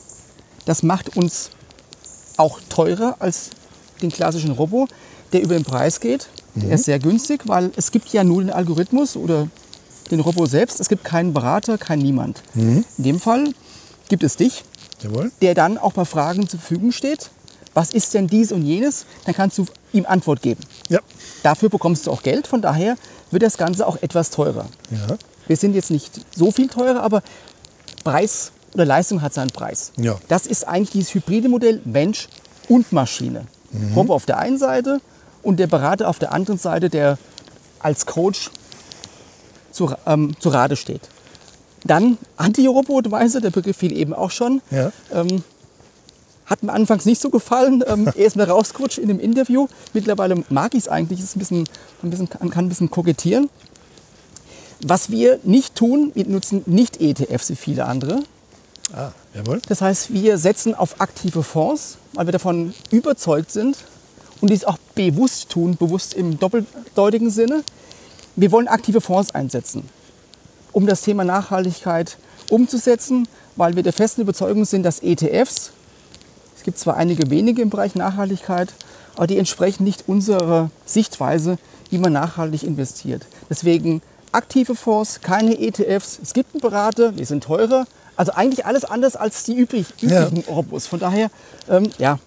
Das 0.64 0.82
macht 0.82 1.16
uns 1.16 1.50
auch 2.36 2.60
teurer 2.68 3.16
als 3.18 3.50
den 4.02 4.10
klassischen 4.10 4.52
Robo, 4.52 4.88
der 5.32 5.42
über 5.42 5.54
den 5.54 5.64
Preis 5.64 6.00
geht. 6.00 6.28
Der 6.54 6.74
ist 6.74 6.84
sehr 6.84 6.98
günstig, 6.98 7.42
weil 7.46 7.70
es 7.76 7.92
gibt 7.92 8.08
ja 8.12 8.24
nur 8.24 8.42
den 8.42 8.50
Algorithmus 8.50 9.16
oder 9.16 9.46
den 10.10 10.20
Robo 10.20 10.46
selbst. 10.46 10.80
Es 10.80 10.88
gibt 10.88 11.04
keinen 11.04 11.32
Berater, 11.32 11.78
kein 11.78 12.00
Niemand. 12.00 12.42
In 12.54 12.84
dem 12.98 13.20
Fall 13.20 13.52
gibt 14.08 14.24
es 14.24 14.36
dich, 14.36 14.64
Jawohl. 15.02 15.30
der 15.40 15.54
dann 15.54 15.78
auch 15.78 15.92
bei 15.92 16.04
Fragen 16.04 16.48
zur 16.48 16.58
Verfügung 16.58 16.90
steht. 16.92 17.30
Was 17.72 17.90
ist 17.92 18.14
denn 18.14 18.26
dies 18.26 18.50
und 18.50 18.64
jenes? 18.64 19.06
Dann 19.24 19.34
kannst 19.34 19.58
du 19.58 19.66
ihm 19.92 20.04
Antwort 20.06 20.42
geben. 20.42 20.60
Ja. 20.88 20.98
Dafür 21.44 21.68
bekommst 21.68 22.06
du 22.06 22.10
auch 22.10 22.22
Geld, 22.22 22.48
von 22.48 22.60
daher 22.60 22.96
wird 23.30 23.44
das 23.44 23.56
Ganze 23.56 23.86
auch 23.86 24.02
etwas 24.02 24.30
teurer. 24.30 24.66
Ja. 24.90 25.16
Wir 25.46 25.56
sind 25.56 25.74
jetzt 25.74 25.92
nicht 25.92 26.26
so 26.34 26.50
viel 26.50 26.68
teurer, 26.68 27.02
aber 27.02 27.22
Preis 28.02 28.50
oder 28.74 28.84
Leistung 28.84 29.22
hat 29.22 29.34
seinen 29.34 29.50
Preis. 29.50 29.92
Ja. 29.96 30.18
Das 30.28 30.46
ist 30.46 30.66
eigentlich 30.66 30.90
dieses 30.90 31.14
hybride 31.14 31.48
Modell 31.48 31.80
Mensch 31.84 32.28
und 32.68 32.92
Maschine. 32.92 33.46
Robo 33.94 34.14
auf 34.14 34.26
der 34.26 34.38
einen 34.38 34.58
Seite 34.58 35.00
und 35.42 35.58
der 35.58 35.66
Berater 35.66 36.08
auf 36.08 36.18
der 36.18 36.32
anderen 36.32 36.58
Seite, 36.58 36.90
der 36.90 37.18
als 37.78 38.06
Coach 38.06 38.50
zu, 39.70 39.94
ähm, 40.06 40.34
zu 40.38 40.48
Rate 40.48 40.76
steht. 40.76 41.02
Dann 41.84 42.18
Anti-Robo-Advisor, 42.36 43.40
der 43.40 43.50
Begriff 43.50 43.76
fiel 43.76 43.96
eben 43.96 44.12
auch 44.12 44.30
schon. 44.30 44.60
Ja. 44.70 44.92
Ähm, 45.12 45.42
hat 46.46 46.62
mir 46.62 46.72
anfangs 46.72 47.06
nicht 47.06 47.20
so 47.20 47.30
gefallen. 47.30 47.82
Ähm, 47.90 48.06
er 48.06 48.26
ist 48.26 48.36
mir 48.36 48.48
rausgerutscht 48.48 48.98
in 48.98 49.08
dem 49.08 49.18
Interview. 49.18 49.66
Mittlerweile 49.94 50.44
mag 50.48 50.74
ich 50.74 50.80
es 50.80 50.88
eigentlich. 50.88 51.20
Ist 51.20 51.36
ein 51.36 51.38
bisschen, 51.38 51.68
ein 52.02 52.10
bisschen, 52.10 52.28
kann 52.28 52.50
ein 52.52 52.68
bisschen 52.68 52.90
kokettieren. 52.90 53.48
Was 54.82 55.10
wir 55.10 55.40
nicht 55.44 55.74
tun, 55.74 56.12
wir 56.14 56.26
nutzen 56.26 56.62
nicht 56.66 57.00
ETFs 57.00 57.50
wie 57.50 57.56
viele 57.56 57.86
andere. 57.86 58.22
Ah, 58.92 59.12
jawohl. 59.34 59.60
Das 59.68 59.80
heißt, 59.80 60.12
wir 60.12 60.38
setzen 60.38 60.74
auf 60.74 61.00
aktive 61.00 61.42
Fonds, 61.42 61.98
weil 62.12 62.26
wir 62.26 62.32
davon 62.32 62.74
überzeugt 62.90 63.52
sind 63.52 63.76
und 64.40 64.50
dies 64.50 64.64
auch 64.64 64.78
bewusst 64.94 65.50
tun, 65.50 65.76
bewusst 65.76 66.14
im 66.14 66.38
doppeldeutigen 66.38 67.30
Sinne. 67.30 67.62
Wir 68.36 68.50
wollen 68.52 68.68
aktive 68.68 69.00
Fonds 69.00 69.34
einsetzen, 69.34 69.88
um 70.72 70.86
das 70.86 71.02
Thema 71.02 71.24
Nachhaltigkeit 71.24 72.16
umzusetzen, 72.50 73.28
weil 73.56 73.76
wir 73.76 73.82
der 73.82 73.92
festen 73.92 74.22
Überzeugung 74.22 74.64
sind, 74.64 74.82
dass 74.82 75.02
ETFs, 75.02 75.70
es 76.56 76.62
gibt 76.62 76.78
zwar 76.78 76.96
einige 76.96 77.30
wenige 77.30 77.62
im 77.62 77.70
Bereich 77.70 77.94
Nachhaltigkeit, 77.94 78.72
aber 79.14 79.26
die 79.26 79.38
entsprechen 79.38 79.84
nicht 79.84 80.08
unserer 80.08 80.70
Sichtweise, 80.84 81.58
wie 81.90 81.98
man 81.98 82.12
nachhaltig 82.12 82.62
investiert. 82.62 83.26
Deswegen 83.48 84.02
aktive 84.32 84.74
Fonds, 84.74 85.20
keine 85.20 85.58
ETFs. 85.58 86.18
Es 86.22 86.32
gibt 86.32 86.54
einen 86.54 86.60
Berater, 86.60 87.12
die 87.12 87.24
sind 87.24 87.44
teurer. 87.44 87.86
Also 88.20 88.32
eigentlich 88.32 88.66
alles 88.66 88.84
anders 88.84 89.16
als 89.16 89.44
die 89.44 89.54
übrig, 89.54 89.86
Ja. 90.00 90.28
Robos. 90.46 90.86
Von 90.86 91.00
daher, 91.00 91.30
ähm, 91.70 91.88
ja, 91.96 92.18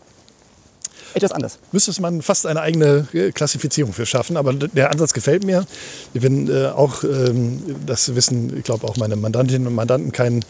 etwas 1.14 1.32
anders. 1.32 1.60
müsste 1.72 2.02
man 2.02 2.24
fast 2.24 2.48
eine 2.48 2.62
eigene 2.62 3.08
äh, 3.14 3.32
Klassifizierung 3.32 3.94
für 3.94 4.08
schaffen. 4.08 4.36
Aber 4.36 4.54
der 4.54 4.90
Ansatz 4.90 5.14
gefällt 5.14 5.44
mir. 5.44 5.68
Ich 6.16 6.22
bin 6.22 6.50
äh, 6.50 6.70
auch, 6.70 7.04
ähm, 7.04 7.62
das 7.86 8.16
wissen, 8.16 8.58
ich 8.58 8.64
glaube 8.64 8.88
auch 8.88 8.98
meine 8.98 9.16
Mandantinnen 9.16 9.68
und 9.68 9.76
Mandanten, 9.76 10.12
kein 10.12 10.44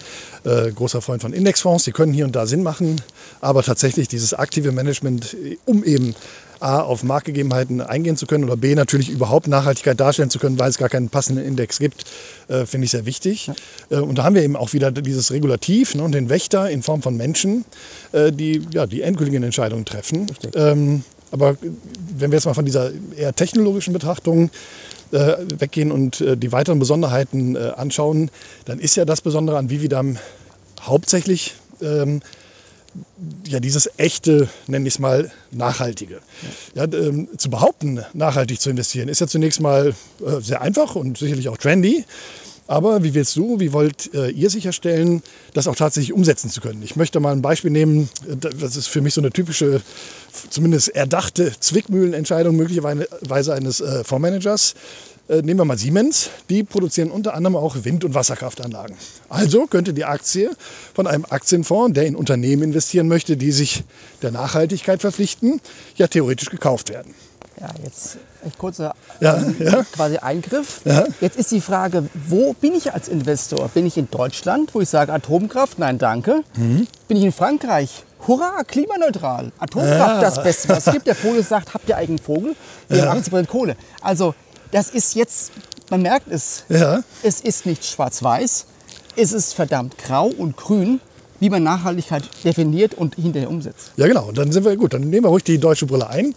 äh, 0.46 0.72
großer 0.72 1.02
Freund 1.02 1.22
von 1.22 1.34
Indexfonds. 1.34 1.84
Die 1.84 1.92
können 1.92 2.14
hier 2.14 2.24
und 2.24 2.38
da 2.38 2.46
Sinn 2.48 2.64
machen. 2.64 3.02
Aber 3.42 3.64
tatsächlich 3.64 4.08
dieses 4.08 4.34
aktive 4.34 4.72
Management, 4.72 5.34
äh, 5.34 5.58
um 5.66 5.84
eben 5.84 6.16
A, 6.64 6.82
auf 6.82 7.04
Marktgegebenheiten 7.04 7.82
eingehen 7.82 8.18
zu 8.18 8.26
können 8.26 8.46
oder 8.46 8.58
B, 8.58 8.74
natürlich 8.76 9.10
überhaupt 9.10 9.48
Nachhaltigkeit 9.48 10.00
darstellen 10.00 10.30
zu 10.30 10.40
können, 10.40 10.58
weil 10.60 10.70
es 10.70 10.78
gar 10.78 10.90
keinen 10.90 11.10
passenden 11.10 11.46
Index 11.46 11.80
gibt, 11.80 12.06
äh, 12.48 12.66
finde 12.66 12.86
ich 12.86 12.92
sehr 12.92 13.06
wichtig. 13.06 13.52
Äh, 13.90 13.98
und 13.98 14.18
da 14.18 14.24
haben 14.24 14.36
wir 14.36 14.44
eben 14.44 14.56
auch 14.56 14.74
wieder 14.74 14.92
dieses 14.92 15.32
Regulativ 15.32 15.96
ne, 15.96 16.04
und 16.04 16.14
den 16.14 16.30
Wächter 16.30 16.70
in 16.70 16.82
Form 16.82 17.02
von 17.02 17.18
Menschen, 17.18 17.66
äh, 18.12 18.32
die 18.32 18.62
ja, 18.72 18.86
die 18.86 19.02
endgültigen 19.02 19.44
Entscheidungen 19.44 19.86
treffen. 19.86 20.28
Ähm, 20.56 21.04
aber 21.32 21.58
wenn 22.18 22.32
wir 22.32 22.38
jetzt 22.38 22.46
mal 22.46 22.54
von 22.54 22.66
dieser 22.66 22.92
eher 23.18 23.34
technologischen 23.34 23.92
Betrachtung 23.92 24.52
äh, 25.12 25.36
weggehen 25.58 25.92
und 25.92 26.22
äh, 26.22 26.38
die 26.38 26.52
weiteren 26.52 26.80
Besonderheiten 26.80 27.56
äh, 27.56 27.72
anschauen, 27.76 28.32
dann 28.66 28.80
ist 28.80 28.96
ja 28.96 29.06
das 29.06 29.22
Besondere 29.22 29.58
an 29.58 29.70
Vividam 29.70 30.18
hauptsächlich 30.82 31.56
ähm, 31.82 32.22
ja, 33.48 33.60
dieses 33.60 33.90
echte, 33.98 34.50
nenne 34.68 34.88
ich 34.88 34.96
es 34.96 35.00
mal, 35.00 35.32
nachhaltige. 35.52 36.20
Ja. 36.76 36.86
ähm, 36.86 37.28
zu 37.38 37.50
behaupten, 37.50 38.04
nachhaltig 38.14 38.60
zu 38.60 38.70
investieren, 38.70 39.10
ist 39.10 39.22
ja 39.22 39.28
zunächst 39.28 39.62
mal 39.62 39.96
äh, 40.26 40.42
sehr 40.42 40.62
einfach 40.62 40.96
und 40.96 41.18
sicherlich 41.18 41.50
auch 41.50 41.58
trendy. 41.58 42.06
Aber 42.66 43.04
wie 43.04 43.14
willst 43.14 43.36
du, 43.36 43.60
wie 43.60 43.74
wollt 43.74 44.14
äh, 44.14 44.30
ihr 44.30 44.50
sicherstellen, 44.50 45.22
das 45.54 45.68
auch 45.68 45.76
tatsächlich 45.76 46.14
umsetzen 46.14 46.50
zu 46.50 46.62
können? 46.62 46.82
Ich 46.82 46.96
möchte 46.96 47.20
mal 47.20 47.34
ein 47.34 47.42
Beispiel 47.42 47.72
nehmen, 47.72 48.10
äh, 48.28 48.36
das 48.38 48.76
ist 48.78 48.88
für 48.88 49.02
mich 49.02 49.14
so 49.14 49.22
eine 49.22 49.32
typische, 49.32 49.82
zumindest 50.50 50.90
erdachte 50.90 51.52
Zwickmühlenentscheidung 51.60 52.56
möglicherweise 52.56 53.54
eines 53.54 53.82
äh, 53.82 54.04
Fondsmanagers. 54.04 54.76
Äh, 55.30 55.42
nehmen 55.42 55.60
wir 55.60 55.66
mal 55.66 55.78
Siemens, 55.78 56.30
die 56.50 56.64
produzieren 56.64 57.10
unter 57.10 57.34
anderem 57.34 57.56
auch 57.56 57.78
Wind- 57.84 58.04
und 58.04 58.14
Wasserkraftanlagen. 58.14 58.98
Also 59.30 59.68
könnte 59.68 59.94
die 59.94 60.04
Aktie 60.04 60.50
von 60.94 61.08
einem 61.08 61.26
Aktienfonds, 61.30 61.94
der 61.94 62.06
in 62.08 62.16
Unternehmen 62.18 62.64
investieren 62.64 63.08
möchte, 63.08 63.38
die 63.38 63.54
sich 63.54 63.84
der 64.22 64.32
Nachhaltigkeit 64.32 65.00
verpflichten, 65.00 65.62
ja 65.96 66.08
theoretisch 66.08 66.50
gekauft 66.50 66.90
werden. 66.90 67.14
Ja, 67.62 67.70
jetzt 67.86 68.18
echt 68.46 68.58
kurzer 68.58 68.96
Ja, 69.22 69.38
ähm, 69.38 69.56
ja. 69.60 69.84
quasi 69.94 70.18
Eingriff. 70.18 70.82
Ja. 70.84 71.06
Jetzt 71.22 71.38
ist 71.38 71.52
die 71.52 71.62
Frage, 71.62 72.10
wo 72.28 72.52
bin 72.54 72.74
ich 72.74 72.92
als 72.94 73.08
Investor? 73.08 73.70
Bin 73.70 73.86
ich 73.86 73.96
in 73.98 74.10
Deutschland, 74.12 74.76
wo 74.76 74.82
ich 74.82 74.90
sage 74.90 75.14
Atomkraft? 75.14 75.80
Nein, 75.80 76.00
danke. 76.00 76.42
Mhm. 76.58 76.86
Bin 77.08 77.16
ich 77.16 77.24
in 77.24 77.32
Frankreich, 77.32 78.04
hurra, 78.28 78.64
klimaneutral, 78.68 79.52
Atomkraft, 79.60 80.16
Ja. 80.16 80.20
das 80.22 80.44
Beste, 80.44 80.68
was 80.70 80.88
es 80.88 80.94
gibt. 80.94 81.08
Der 81.08 81.14
Pole 81.14 81.44
sagt, 81.44 81.74
habt 81.74 81.88
ihr 81.88 81.96
eigenen 81.96 82.20
Vogel? 82.20 82.56
Wir 82.90 83.06
machen 83.06 83.22
80% 83.24 83.48
Kohle. 83.48 83.78
Also 84.02 84.34
das 84.74 84.90
ist 84.90 85.16
jetzt, 85.16 85.52
man 85.90 86.02
merkt 86.02 86.28
es, 86.30 86.64
Ja. 86.68 87.04
es 87.22 87.40
ist 87.42 87.66
nicht 87.66 87.86
schwarz-weiß, 87.86 88.66
es 89.16 89.32
ist 89.32 89.54
verdammt 89.54 89.98
grau 89.98 90.26
und 90.28 90.58
grün, 90.58 91.00
wie 91.44 91.50
man 91.50 91.62
Nachhaltigkeit 91.62 92.24
definiert 92.46 92.94
und 92.94 93.16
hinterher 93.16 93.50
umsetzt. 93.50 93.92
Ja, 93.98 94.08
genau. 94.08 94.30
Und 94.30 94.38
dann 94.38 94.54
sind 94.54 94.64
wir 94.64 94.78
gut. 94.78 94.94
Dann 94.94 95.10
nehmen 95.10 95.26
wir 95.26 95.30
ruhig 95.30 95.44
die 95.44 95.58
deutsche 95.58 95.86
Brille 95.86 96.10
ein. 96.10 96.34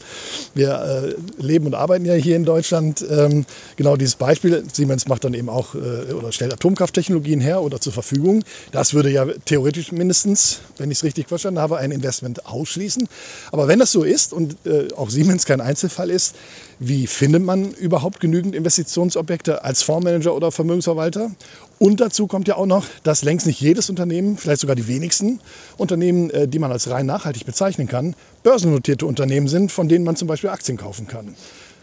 Wir 0.52 1.14
äh, 1.40 1.40
leben 1.40 1.66
und 1.66 1.76
arbeiten 1.76 2.04
ja 2.04 2.14
hier 2.14 2.34
in 2.34 2.44
Deutschland. 2.44 3.06
Ähm, 3.08 3.46
genau 3.76 3.96
dieses 3.96 4.16
Beispiel. 4.16 4.64
Siemens 4.72 5.06
macht 5.06 5.22
dann 5.22 5.34
eben 5.34 5.48
auch 5.48 5.76
äh, 5.76 6.12
oder 6.12 6.32
stellt 6.32 6.52
Atomkrafttechnologien 6.52 7.40
her 7.40 7.62
oder 7.62 7.80
zur 7.80 7.92
Verfügung. 7.92 8.42
Das 8.72 8.94
würde 8.94 9.08
ja 9.08 9.26
theoretisch 9.44 9.92
mindestens, 9.92 10.58
wenn 10.76 10.90
ich 10.90 10.98
es 10.98 11.04
richtig 11.04 11.28
verstanden 11.28 11.60
habe, 11.60 11.76
ein 11.76 11.92
Investment 11.92 12.44
ausschließen. 12.44 13.06
Aber 13.52 13.68
wenn 13.68 13.78
das 13.78 13.92
so 13.92 14.02
ist 14.02 14.32
und 14.32 14.56
äh, 14.66 14.88
auch 14.96 15.08
Siemens 15.08 15.46
kein 15.46 15.60
Einzelfall 15.60 16.10
ist, 16.10 16.34
wie 16.80 17.06
findet 17.06 17.44
man 17.44 17.70
überhaupt 17.70 18.18
genügend 18.18 18.56
Investitionsobjekte 18.56 19.62
als 19.62 19.82
Fondsmanager 19.82 20.34
oder 20.34 20.50
Vermögensverwalter? 20.50 21.30
Und 21.78 22.00
dazu 22.00 22.26
kommt 22.26 22.48
ja 22.48 22.56
auch 22.56 22.66
noch, 22.66 22.86
dass 23.02 23.22
längst 23.22 23.46
nicht 23.46 23.60
jedes 23.60 23.90
Unternehmen, 23.90 24.38
vielleicht 24.38 24.60
sogar 24.62 24.76
die 24.76 24.88
wenigsten 24.88 25.40
Unternehmen, 25.76 26.30
äh, 26.30 26.48
die 26.48 26.58
man 26.58 26.72
als 26.72 26.88
rein 26.88 27.04
nachhaltig 27.04 27.44
bezeichnen 27.44 27.86
kann, 27.86 28.14
börsennotierte 28.42 29.04
Unternehmen 29.04 29.48
sind, 29.48 29.70
von 29.70 29.88
denen 29.88 30.04
man 30.04 30.16
zum 30.16 30.26
Beispiel 30.26 30.50
Aktien 30.50 30.78
kaufen 30.78 31.06
kann. 31.06 31.34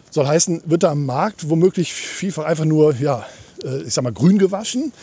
Soll 0.10 0.26
heißen, 0.28 0.64
wird 0.66 0.84
da 0.84 0.92
am 0.92 1.06
Markt 1.06 1.50
womöglich 1.50 1.94
vielfach 1.94 2.46
einfach 2.46 2.66
nur, 2.66 2.96
ja, 2.96 3.26
äh, 3.64 3.84
ich 3.84 3.94
sag 3.94 4.04
mal, 4.04 4.14
grün 4.14 4.40
gewaschen, 4.40 4.94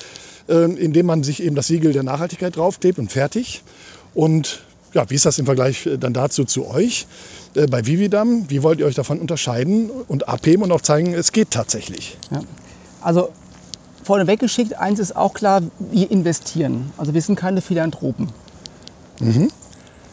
äh, 0.48 0.64
indem 0.64 1.06
man 1.06 1.22
sich 1.22 1.42
eben 1.42 1.54
das 1.54 1.68
Siegel 1.68 1.92
der 1.92 2.02
Nachhaltigkeit 2.02 2.56
draufklebt 2.56 2.98
und 2.98 3.12
fertig. 3.12 3.62
Und 4.12 4.64
ja, 4.92 5.08
wie 5.08 5.14
ist 5.14 5.24
das 5.24 5.38
im 5.38 5.46
Vergleich 5.46 5.86
äh, 5.86 5.98
dann 5.98 6.12
dazu 6.12 6.44
zu 6.44 6.66
euch? 6.66 7.06
Bei 7.52 7.84
Vividam, 7.84 8.44
wie 8.48 8.62
wollt 8.62 8.78
ihr 8.78 8.86
euch 8.86 8.94
davon 8.94 9.18
unterscheiden 9.18 9.90
und 9.90 10.28
abheben 10.28 10.62
und 10.62 10.70
auch 10.70 10.82
zeigen, 10.82 11.14
es 11.14 11.32
geht 11.32 11.50
tatsächlich? 11.50 12.16
Ja. 12.30 12.42
Also 13.00 13.30
vorneweg 14.10 14.40
geschickt, 14.40 14.74
eins 14.76 14.98
ist 14.98 15.14
auch 15.14 15.34
klar, 15.34 15.62
wir 15.78 16.10
investieren. 16.10 16.92
Also 16.96 17.14
wir 17.14 17.22
sind 17.22 17.36
keine 17.36 17.60
Philanthropen. 17.60 18.28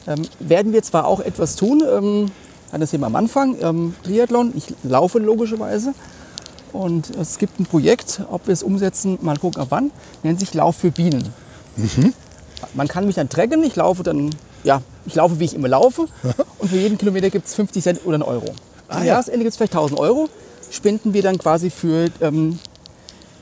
Ähm, 0.05 0.21
werden 0.39 0.71
wir 0.71 0.83
zwar 0.83 1.07
auch 1.07 1.19
etwas 1.19 1.55
tun, 1.55 1.81
ähm, 1.91 2.31
das 2.79 2.91
Thema 2.91 3.07
am 3.07 3.15
Anfang, 3.15 3.55
ähm, 3.59 3.95
Triathlon, 4.03 4.53
ich 4.55 4.71
laufe 4.83 5.17
logischerweise. 5.17 5.95
Und 6.73 7.09
es 7.15 7.39
gibt 7.39 7.59
ein 7.59 7.65
Projekt, 7.65 8.21
ob 8.29 8.45
wir 8.45 8.53
es 8.53 8.61
umsetzen, 8.61 9.17
mal 9.21 9.37
gucken 9.37 9.63
ab 9.63 9.69
wann, 9.71 9.89
nennt 10.21 10.39
sich 10.39 10.53
Lauf 10.53 10.75
für 10.75 10.91
Bienen. 10.91 11.33
Man 12.75 12.87
kann 12.87 13.07
mich 13.07 13.15
dann 13.15 13.29
tracken, 13.29 13.63
ich 13.63 13.75
laufe 13.75 14.03
dann, 14.03 14.29
ja, 14.63 14.83
ich 15.07 15.15
laufe, 15.15 15.39
wie 15.39 15.45
ich 15.45 15.55
immer 15.55 15.69
laufe. 15.69 16.05
und 16.59 16.69
für 16.69 16.77
jeden 16.77 16.99
Kilometer 16.99 17.31
gibt 17.31 17.47
es 17.47 17.55
50 17.55 17.81
Cent 17.81 18.05
oder 18.05 18.13
einen 18.15 18.23
Euro. 18.23 18.45
Am 18.89 18.97
Ah, 18.97 18.99
ja. 18.99 19.05
Jahresende 19.05 19.39
gibt 19.39 19.49
es 19.53 19.57
vielleicht 19.57 19.73
1000 19.73 19.99
Euro, 19.99 20.29
spenden 20.69 21.15
wir 21.15 21.23
dann 21.23 21.39
quasi 21.39 21.71
für 21.71 22.09
ähm, 22.21 22.59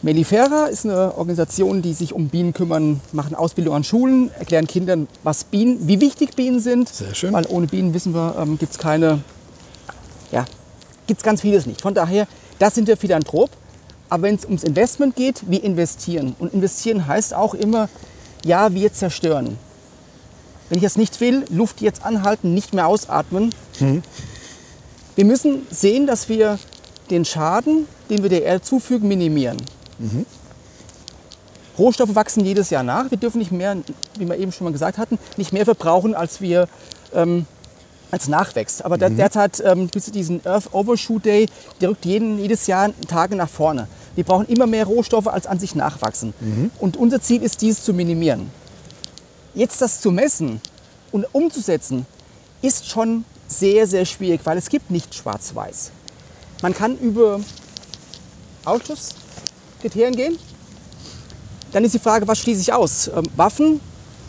Mellifera 0.06 0.68
ist 0.68 0.86
eine 0.86 1.18
Organisation, 1.18 1.82
die 1.82 1.94
sich 1.94 2.14
um 2.14 2.30
Bienen 2.30 2.54
kümmern, 2.54 3.02
machen 3.12 3.34
Ausbildung 3.34 3.74
an 3.74 3.84
Schulen, 3.84 4.30
erklären 4.38 4.68
Kindern, 4.68 5.08
was 5.24 5.46
Bienen, 5.46 5.88
wie 5.88 6.00
wichtig 6.00 6.36
Bienen 6.36 6.60
sind. 6.60 6.90
Sehr 6.90 7.16
schön. 7.16 7.34
Weil 7.34 7.48
ohne 7.48 7.66
Bienen 7.66 7.92
wissen 7.96 8.14
wir, 8.14 8.36
ähm, 8.40 8.60
gibt 8.60 8.74
es 8.74 8.78
keine, 8.78 9.24
ja, 10.32 10.46
gibt 11.08 11.22
es 11.22 11.24
ganz 11.24 11.42
vieles 11.42 11.66
nicht. 11.66 11.82
Von 11.82 11.96
daher, 11.96 12.28
das 12.60 12.76
sind 12.76 12.88
wir 12.88 12.98
Philanthrop. 12.98 13.50
Aber 14.08 14.22
wenn 14.22 14.36
es 14.36 14.46
ums 14.46 14.64
Investment 14.64 15.16
geht, 15.16 15.42
wir 15.50 15.64
investieren. 15.64 16.36
Und 16.38 16.54
investieren 16.54 17.08
heißt 17.08 17.34
auch 17.34 17.56
immer, 17.56 17.90
ja, 18.44 18.76
wir 18.76 18.94
zerstören. 18.94 19.58
Wenn 20.70 20.78
ich 20.78 20.84
das 20.84 20.98
nicht 20.98 21.20
will, 21.20 21.46
Luft 21.50 21.82
jetzt 21.82 22.06
anhalten, 22.06 22.54
nicht 22.54 22.76
mehr 22.76 22.86
ausatmen. 22.86 23.56
Wir 25.16 25.26
müssen 25.26 25.66
sehen, 25.72 26.06
dass 26.06 26.30
wir 26.30 26.60
den 27.10 27.26
Schaden, 27.26 27.88
den 28.12 28.22
wir 28.22 28.30
der 28.30 28.44
Erde 28.44 28.62
zufügen, 28.62 29.08
minimieren. 29.08 29.58
Rohstoffe 31.78 32.16
wachsen 32.16 32.46
jedes 32.46 32.70
Jahr 32.70 32.84
nach. 32.84 33.12
Wir 33.12 33.18
dürfen 33.18 33.40
nicht 33.40 33.52
mehr, 33.52 33.78
wie 34.18 34.28
wir 34.28 34.38
eben 34.38 34.52
schon 34.52 34.66
mal 34.66 34.72
gesagt 34.72 34.98
hatten, 34.98 35.20
nicht 35.38 35.52
mehr 35.52 35.66
verbrauchen, 35.66 36.16
als 36.16 36.40
wir 36.40 36.68
ähm, 37.14 37.46
als 38.12 38.28
nachwächst. 38.28 38.86
Aber 38.86 38.98
der, 38.98 39.10
derzeit 39.10 39.62
ähm, 39.66 39.82
gibt 39.92 39.98
es 39.98 40.12
diesen 40.12 40.46
Earth 40.46 40.74
Overshoot 40.74 41.26
Day, 41.26 41.48
der 41.82 41.90
rückt 41.90 42.06
jeden, 42.06 42.40
jedes 42.40 42.68
Jahr 42.68 42.92
Tage 43.08 43.36
nach 43.36 43.50
vorne. 43.50 43.88
Wir 44.16 44.24
brauchen 44.24 44.46
immer 44.48 44.68
mehr 44.68 44.86
Rohstoffe, 44.86 45.28
als 45.28 45.48
an 45.48 45.60
sich 45.60 45.76
nachwachsen. 45.76 46.34
Und 46.80 46.96
unser 46.96 47.22
Ziel 47.22 47.44
ist, 47.44 47.62
dies 47.62 47.84
zu 47.84 47.94
minimieren. 47.94 48.50
Jetzt 49.54 49.82
das 49.82 50.00
zu 50.00 50.12
messen 50.12 50.62
und 51.12 51.26
umzusetzen, 51.34 52.06
ist 52.62 52.88
schon 52.88 53.26
sehr, 53.48 53.88
sehr 53.88 54.06
schwierig, 54.06 54.42
weil 54.46 54.58
es 54.58 54.70
gibt 54.70 54.92
nicht 54.92 55.14
schwarz-weiß. 55.14 55.92
Man 56.62 56.74
kann 56.74 56.98
über 56.98 57.42
Ausschlusskriterien 59.86 60.16
gehen. 60.16 60.38
Dann 61.72 61.84
ist 61.84 61.94
die 61.94 62.00
Frage, 62.00 62.28
was 62.28 62.40
schließe 62.40 62.62
ich 62.62 62.74
aus? 62.74 63.08
Ähm, 63.08 63.24
Waffen? 63.36 63.80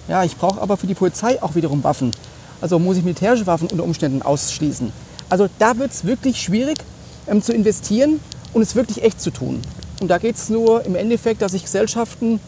Ja, 0.08 0.24
ich 0.24 0.36
brauche 0.36 0.60
aber 0.60 0.76
für 0.76 0.86
die 0.86 0.94
Polizei 0.94 1.42
auch 1.42 1.54
wiederum 1.54 1.82
Waffen. 1.82 2.12
Also 2.60 2.78
muss 2.78 2.96
ich 2.96 3.02
militärische 3.02 3.46
Waffen 3.46 3.68
unter 3.68 3.84
Umständen 3.84 4.22
ausschließen. 4.22 4.92
Also 5.28 5.48
da 5.58 5.78
wird 5.78 5.92
es 5.92 6.04
wirklich 6.04 6.40
schwierig 6.40 6.78
ähm, 7.26 7.42
zu 7.42 7.52
investieren 7.52 8.20
und 8.52 8.62
es 8.62 8.74
wirklich 8.74 9.02
echt 9.02 9.20
zu 9.20 9.30
tun. 9.30 9.60
Und 10.00 10.08
da 10.08 10.18
geht 10.18 10.36
es 10.36 10.48
nur 10.48 10.84
im 10.84 10.94
Endeffekt, 10.94 11.42
dass 11.42 11.54
ich 11.54 11.64
Gesellschaften 11.64 12.40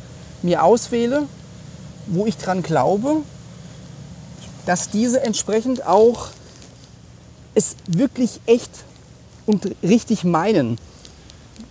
mir 0.43 0.63
auswähle, 0.63 1.25
wo 2.07 2.27
ich 2.27 2.37
dran 2.37 2.63
glaube, 2.63 3.23
dass 4.67 4.91
diese 4.91 5.23
entsprechend 5.23 5.87
auch 5.87 6.29
es 7.55 7.75
wirklich 7.87 8.41
echt 8.47 8.71
und 9.47 9.71
richtig 9.83 10.25
meinen. 10.25 10.79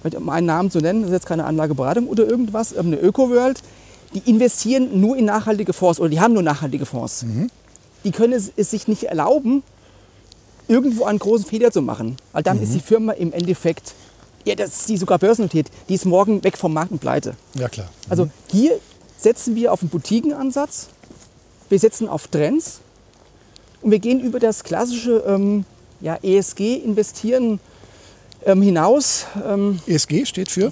Um 0.03 0.29
einen 0.29 0.47
Namen 0.47 0.71
zu 0.71 0.79
nennen, 0.79 1.01
das 1.01 1.09
ist 1.09 1.15
jetzt 1.15 1.25
keine 1.25 1.45
Anlageberatung 1.45 2.07
oder 2.07 2.25
irgendwas, 2.27 2.75
eine 2.75 2.97
Öko-World, 2.97 3.61
die 4.13 4.29
investieren 4.29 5.01
nur 5.01 5.17
in 5.17 5.25
nachhaltige 5.25 5.73
Fonds 5.73 5.99
oder 5.99 6.09
die 6.09 6.19
haben 6.19 6.33
nur 6.33 6.43
nachhaltige 6.43 6.85
Fonds. 6.85 7.25
Die 8.03 8.11
können 8.11 8.33
es, 8.33 8.51
es 8.55 8.71
sich 8.71 8.87
nicht 8.87 9.03
erlauben, 9.03 9.63
irgendwo 10.67 11.05
einen 11.05 11.19
großen 11.19 11.45
Fehler 11.45 11.71
zu 11.71 11.81
machen. 11.81 12.17
Weil 12.31 12.43
dann 12.43 12.61
ist 12.61 12.73
die 12.73 12.79
Firma 12.79 13.13
im 13.13 13.33
Endeffekt, 13.33 13.93
ja, 14.45 14.55
das 14.55 14.79
ist 14.79 14.89
die 14.89 14.97
sogar 14.97 15.19
börsennotiert, 15.19 15.67
die 15.89 15.95
ist 15.95 16.05
morgen 16.05 16.43
weg 16.43 16.57
vom 16.57 16.73
Markt 16.73 16.91
und 16.91 16.99
pleite. 16.99 17.35
Ja, 17.55 17.67
klar. 17.67 17.89
Also 18.09 18.29
hier 18.49 18.79
setzen 19.17 19.55
wir 19.55 19.73
auf 19.73 19.81
einen 19.81 19.89
Boutiquenansatz, 19.89 20.87
wir 21.69 21.79
setzen 21.79 22.07
auf 22.07 22.27
Trends 22.27 22.79
und 23.81 23.91
wir 23.91 23.99
gehen 23.99 24.19
über 24.21 24.39
das 24.39 24.63
klassische 24.63 25.23
ähm, 25.27 25.65
ja, 25.99 26.17
ESG-Investieren 26.21 27.59
ähm, 28.47 28.61
hinaus. 28.61 29.25
Ähm, 29.45 29.79
ESG 29.85 30.25
steht 30.25 30.49
für? 30.49 30.71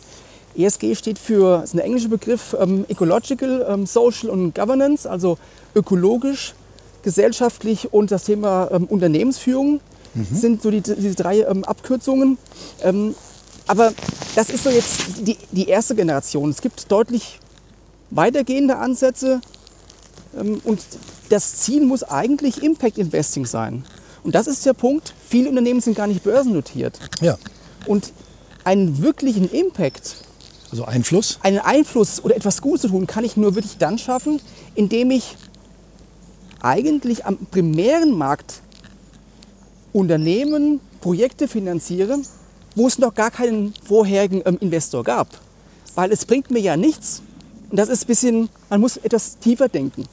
ESG 0.57 0.95
steht 0.95 1.19
für, 1.19 1.61
ist 1.63 1.73
ein 1.73 1.79
englischer 1.79 2.07
Begriff, 2.07 2.55
ähm, 2.59 2.85
Ecological, 2.87 3.65
ähm, 3.69 3.85
Social 3.85 4.29
und 4.29 4.55
Governance, 4.55 5.07
also 5.07 5.37
ökologisch, 5.75 6.55
gesellschaftlich 7.03 7.93
und 7.93 8.09
das 8.09 8.23
Thema 8.23 8.69
ähm, 8.71 8.85
Unternehmensführung 8.85 9.79
sind 10.31 10.61
so 10.61 10.71
die, 10.71 10.79
diese 10.79 11.13
drei 11.13 11.41
ähm, 11.41 11.65
Abkürzungen. 11.65 12.37
Aber 13.67 13.93
das 14.33 14.49
ist 14.49 14.63
so 14.63 14.69
jetzt 14.69 15.27
die, 15.27 15.37
die 15.51 15.67
erste 15.67 15.93
Generation. 15.93 16.49
Es 16.49 16.61
gibt 16.61 16.89
deutlich 16.89 17.41
weitergehende 18.11 18.77
Ansätze 18.77 19.41
und 20.63 20.79
das 21.27 21.57
Ziel 21.57 21.85
muss 21.85 22.03
eigentlich 22.03 22.63
Impact 22.63 22.97
Investing 22.97 23.45
sein. 23.45 23.83
Und 24.23 24.35
das 24.35 24.47
ist 24.47 24.65
der 24.65 24.73
Punkt, 24.73 25.13
viele 25.27 25.49
Unternehmen 25.49 25.81
sind 25.81 25.97
gar 25.97 26.07
nicht 26.07 26.23
börsennotiert. 26.23 26.97
Ja. 27.19 27.37
Und 27.85 28.11
einen 28.63 29.01
wirklichen 29.01 29.49
Impact 29.49 30.15
Also 30.71 30.85
Einfluss. 30.85 31.39
einen 31.43 31.59
Einfluss 31.59 32.23
oder 32.23 32.35
etwas 32.35 32.61
Gutes 32.61 32.81
zu 32.81 32.87
tun, 32.89 33.07
kann 33.07 33.23
ich 33.23 33.37
nur 33.37 33.55
wirklich 33.55 33.77
dann 33.77 33.97
schaffen, 33.97 34.41
indem 34.73 35.11
ich 35.11 35.37
eigentlich 36.61 37.25
am 37.25 37.37
primären 37.51 38.11
Markt 38.17 38.61
Unternehmen, 39.93 40.81
Projekte 40.99 41.47
finanziere, 41.47 42.17
wo 42.75 42.87
es 42.87 42.97
noch 42.97 43.13
gar 43.13 43.31
keinen 43.31 43.73
vorherigen 43.85 44.41
ähm, 44.45 44.57
Investor 44.59 45.03
gab. 45.03 45.27
Weil 45.93 46.11
es 46.11 46.25
bringt 46.25 46.51
mir 46.51 46.59
ja 46.59 46.75
nichts. 46.75 47.21
Und 47.69 47.77
das 47.77 47.87
ist 47.89 48.03
ein 48.03 48.07
bisschen, 48.07 48.49
man 48.69 48.81
muss 48.81 48.97
etwas 48.97 49.37
tiefer 49.39 49.69
denken. 49.69 50.05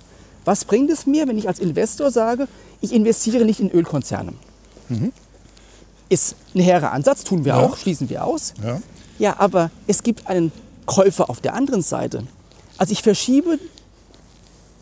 Was 0.45 0.65
bringt 0.65 0.91
es 0.91 1.07
mir, 1.07 1.27
wenn 1.27 1.39
ich 1.39 1.49
als 1.49 1.59
Investor 1.59 2.11
sage, 2.11 2.47
ich 2.81 2.93
investiere 2.93 3.45
nicht 3.45 3.61
in 3.61 3.71
Ölkonzerne? 3.71 4.35
Ist 6.09 6.35
ein 6.55 6.61
hehrer 6.61 6.93
Ansatz, 6.93 7.25
tun 7.25 7.45
wir 7.45 7.55
Ja. 7.55 7.61
auch, 7.61 7.77
schließen 7.77 8.09
wir 8.11 8.25
aus. 8.25 8.55
Ja. 8.63 8.81
Ja, 9.19 9.35
aber 9.39 9.71
es 9.87 10.03
gibt 10.03 10.27
einen 10.27 10.53
Käufer 10.87 11.31
auf 11.31 11.41
der 11.41 11.55
anderen 11.55 11.83
Seite. 11.83 12.25
Also 12.79 12.93
ich 12.93 13.03
verschiebe 13.03 13.59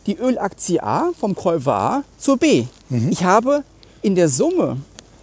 die 0.07 0.17
Ölaktie 0.17 0.81
A 0.83 1.11
vom 1.19 1.35
Käufer 1.35 1.75
A 1.75 2.05
zur 2.19 2.37
B. 2.39 2.65
Ich 3.11 3.23
habe 3.25 3.63
in 4.03 4.15
der 4.15 4.29
Summe 4.29 4.79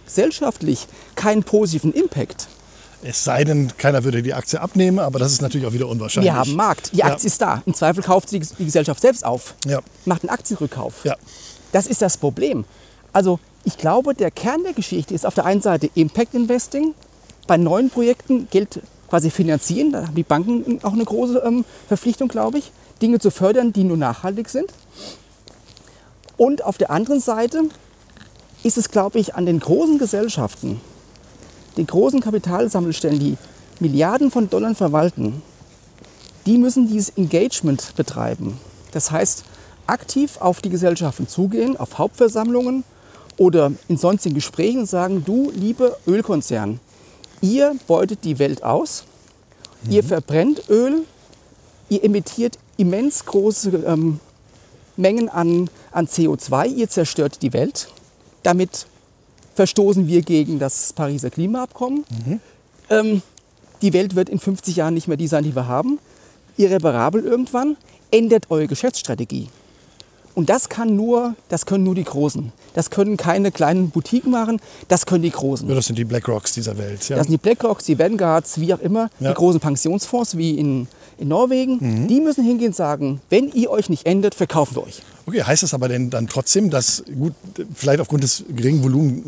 gesellschaftlich 0.06 0.86
keinen 1.16 1.42
positiven 1.42 1.92
Impact. 1.92 2.48
Es 3.02 3.22
sei 3.22 3.44
denn, 3.44 3.72
keiner 3.76 4.02
würde 4.04 4.22
die 4.22 4.34
Aktie 4.34 4.60
abnehmen, 4.60 4.98
aber 4.98 5.18
das 5.18 5.32
ist 5.32 5.40
natürlich 5.42 5.66
auch 5.66 5.72
wieder 5.72 5.88
unwahrscheinlich. 5.88 6.32
Wir 6.32 6.38
haben 6.38 6.54
Markt. 6.54 6.92
Die 6.92 6.98
Ja. 6.98 7.06
Aktie 7.06 7.26
ist 7.28 7.40
da. 7.40 7.62
Im 7.66 7.74
Zweifel 7.74 8.02
kauft 8.02 8.28
sie 8.28 8.40
die 8.40 8.64
Gesellschaft 8.64 9.00
selbst 9.00 9.24
auf. 9.24 9.54
Ja. 9.66 9.80
Macht 10.04 10.22
einen 10.22 10.30
Aktienrückkauf. 10.30 11.04
Ja. 11.04 11.16
das 11.72 11.86
ist 11.86 12.00
das 12.02 12.16
Problem. 12.16 12.64
Also 13.12 13.38
ich 13.68 13.76
glaube, 13.76 14.14
der 14.14 14.30
Kern 14.30 14.62
der 14.62 14.72
Geschichte 14.72 15.12
ist 15.12 15.26
auf 15.26 15.34
der 15.34 15.44
einen 15.44 15.60
Seite 15.60 15.90
Impact 15.94 16.32
Investing, 16.32 16.94
bei 17.46 17.58
neuen 17.58 17.90
Projekten 17.90 18.48
Geld 18.50 18.80
quasi 19.10 19.30
finanzieren, 19.30 19.92
da 19.92 20.06
haben 20.06 20.14
die 20.14 20.22
Banken 20.22 20.80
auch 20.82 20.94
eine 20.94 21.04
große 21.04 21.42
ähm, 21.44 21.66
Verpflichtung, 21.86 22.28
glaube 22.28 22.56
ich, 22.56 22.72
Dinge 23.02 23.18
zu 23.18 23.30
fördern, 23.30 23.74
die 23.74 23.84
nur 23.84 23.98
nachhaltig 23.98 24.48
sind. 24.48 24.72
Und 26.38 26.64
auf 26.64 26.78
der 26.78 26.90
anderen 26.90 27.20
Seite 27.20 27.64
ist 28.62 28.78
es, 28.78 28.90
glaube 28.90 29.18
ich, 29.18 29.34
an 29.34 29.44
den 29.44 29.60
großen 29.60 29.98
Gesellschaften, 29.98 30.80
den 31.76 31.86
großen 31.86 32.20
Kapitalsammelstellen, 32.20 33.18
die 33.18 33.36
Milliarden 33.80 34.30
von 34.30 34.48
Dollar 34.48 34.74
verwalten, 34.74 35.42
die 36.46 36.56
müssen 36.56 36.88
dieses 36.88 37.10
Engagement 37.10 37.94
betreiben. 37.96 38.58
Das 38.92 39.10
heißt, 39.10 39.44
aktiv 39.86 40.38
auf 40.40 40.62
die 40.62 40.70
Gesellschaften 40.70 41.28
zugehen, 41.28 41.76
auf 41.76 41.98
Hauptversammlungen 41.98 42.84
oder 43.38 43.72
in 43.88 43.96
sonstigen 43.96 44.34
Gesprächen 44.34 44.84
sagen, 44.84 45.24
du, 45.24 45.50
liebe 45.54 45.96
Ölkonzern, 46.06 46.80
ihr 47.40 47.74
beutet 47.86 48.24
die 48.24 48.38
Welt 48.38 48.62
aus, 48.62 49.04
mhm. 49.84 49.92
ihr 49.92 50.04
verbrennt 50.04 50.68
Öl, 50.68 51.04
ihr 51.88 52.04
emittiert 52.04 52.58
immens 52.76 53.24
große 53.24 53.70
ähm, 53.86 54.20
Mengen 54.96 55.28
an, 55.28 55.70
an 55.92 56.06
CO2, 56.06 56.66
ihr 56.66 56.88
zerstört 56.88 57.40
die 57.42 57.52
Welt. 57.52 57.88
Damit 58.42 58.86
verstoßen 59.54 60.08
wir 60.08 60.22
gegen 60.22 60.58
das 60.58 60.92
Pariser 60.92 61.30
Klimaabkommen. 61.30 62.04
Mhm. 62.26 62.40
Ähm, 62.90 63.22
die 63.80 63.92
Welt 63.92 64.16
wird 64.16 64.28
in 64.28 64.40
50 64.40 64.76
Jahren 64.76 64.94
nicht 64.94 65.06
mehr 65.06 65.16
die 65.16 65.28
sein, 65.28 65.44
die 65.44 65.54
wir 65.54 65.68
haben. 65.68 66.00
Irreparabel 66.56 67.24
irgendwann. 67.24 67.76
Ändert 68.10 68.50
eure 68.50 68.66
Geschäftsstrategie. 68.66 69.48
Und 70.38 70.48
das 70.50 70.68
kann 70.68 70.94
nur, 70.94 71.34
das 71.48 71.66
können 71.66 71.82
nur 71.82 71.96
die 71.96 72.04
Großen. 72.04 72.52
Das 72.72 72.90
können 72.90 73.16
keine 73.16 73.50
kleinen 73.50 73.90
Boutiquen 73.90 74.30
machen, 74.30 74.60
das 74.86 75.04
können 75.04 75.24
die 75.24 75.32
Großen. 75.32 75.68
Ja, 75.68 75.74
das 75.74 75.86
sind 75.86 75.98
die 75.98 76.04
BlackRocks 76.04 76.52
dieser 76.52 76.78
Welt. 76.78 77.08
Ja. 77.08 77.16
Das 77.16 77.26
sind 77.26 77.32
die 77.32 77.38
BlackRocks, 77.38 77.86
die 77.86 77.98
Vanguards, 77.98 78.60
wie 78.60 78.72
auch 78.72 78.78
immer, 78.78 79.10
ja. 79.18 79.30
die 79.30 79.34
großen 79.34 79.58
Pensionsfonds 79.58 80.36
wie 80.36 80.56
in, 80.56 80.86
in 81.18 81.26
Norwegen. 81.26 81.78
Mhm. 81.80 82.06
Die 82.06 82.20
müssen 82.20 82.44
hingehen 82.44 82.68
und 82.68 82.76
sagen, 82.76 83.20
wenn 83.30 83.50
ihr 83.50 83.68
euch 83.68 83.90
nicht 83.90 84.06
ändert, 84.06 84.36
verkaufen 84.36 84.76
wir 84.76 84.84
euch. 84.84 85.02
Okay, 85.28 85.42
heißt 85.42 85.62
das 85.62 85.74
aber 85.74 85.88
denn 85.88 86.08
dann 86.08 86.26
trotzdem, 86.26 86.70
dass, 86.70 87.04
gut, 87.14 87.34
vielleicht 87.74 88.00
aufgrund 88.00 88.24
des 88.24 88.44
geringen 88.48 88.82
Volumens 88.82 89.26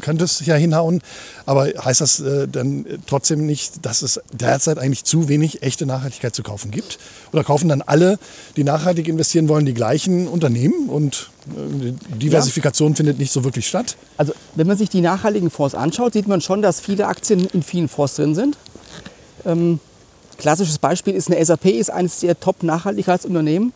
könnte 0.00 0.24
es 0.24 0.44
ja 0.44 0.56
hinhauen, 0.56 1.00
aber 1.46 1.66
heißt 1.66 2.00
das 2.00 2.18
äh, 2.18 2.48
dann 2.48 2.84
trotzdem 3.06 3.46
nicht, 3.46 3.86
dass 3.86 4.02
es 4.02 4.20
derzeit 4.32 4.80
eigentlich 4.80 5.04
zu 5.04 5.28
wenig 5.28 5.62
echte 5.62 5.86
Nachhaltigkeit 5.86 6.34
zu 6.34 6.42
kaufen 6.42 6.72
gibt? 6.72 6.98
Oder 7.32 7.44
kaufen 7.44 7.68
dann 7.68 7.82
alle, 7.82 8.18
die 8.56 8.64
nachhaltig 8.64 9.06
investieren 9.06 9.48
wollen, 9.48 9.64
die 9.64 9.74
gleichen 9.74 10.26
Unternehmen 10.26 10.88
und 10.88 11.30
äh, 11.50 11.92
Diversifikation 12.16 12.90
ja. 12.90 12.96
findet 12.96 13.20
nicht 13.20 13.30
so 13.30 13.44
wirklich 13.44 13.68
statt? 13.68 13.96
Also 14.16 14.32
wenn 14.56 14.66
man 14.66 14.76
sich 14.76 14.88
die 14.88 15.02
nachhaltigen 15.02 15.50
Fonds 15.50 15.76
anschaut, 15.76 16.14
sieht 16.14 16.26
man 16.26 16.40
schon, 16.40 16.62
dass 16.62 16.80
viele 16.80 17.06
Aktien 17.06 17.46
in 17.52 17.62
vielen 17.62 17.86
Fonds 17.86 18.16
drin 18.16 18.34
sind. 18.34 18.56
Ähm, 19.46 19.78
klassisches 20.36 20.78
Beispiel 20.78 21.14
ist 21.14 21.30
eine 21.30 21.44
SAP, 21.44 21.66
ist 21.66 21.90
eines 21.90 22.18
der 22.18 22.40
Top-Nachhaltigkeitsunternehmen. 22.40 23.72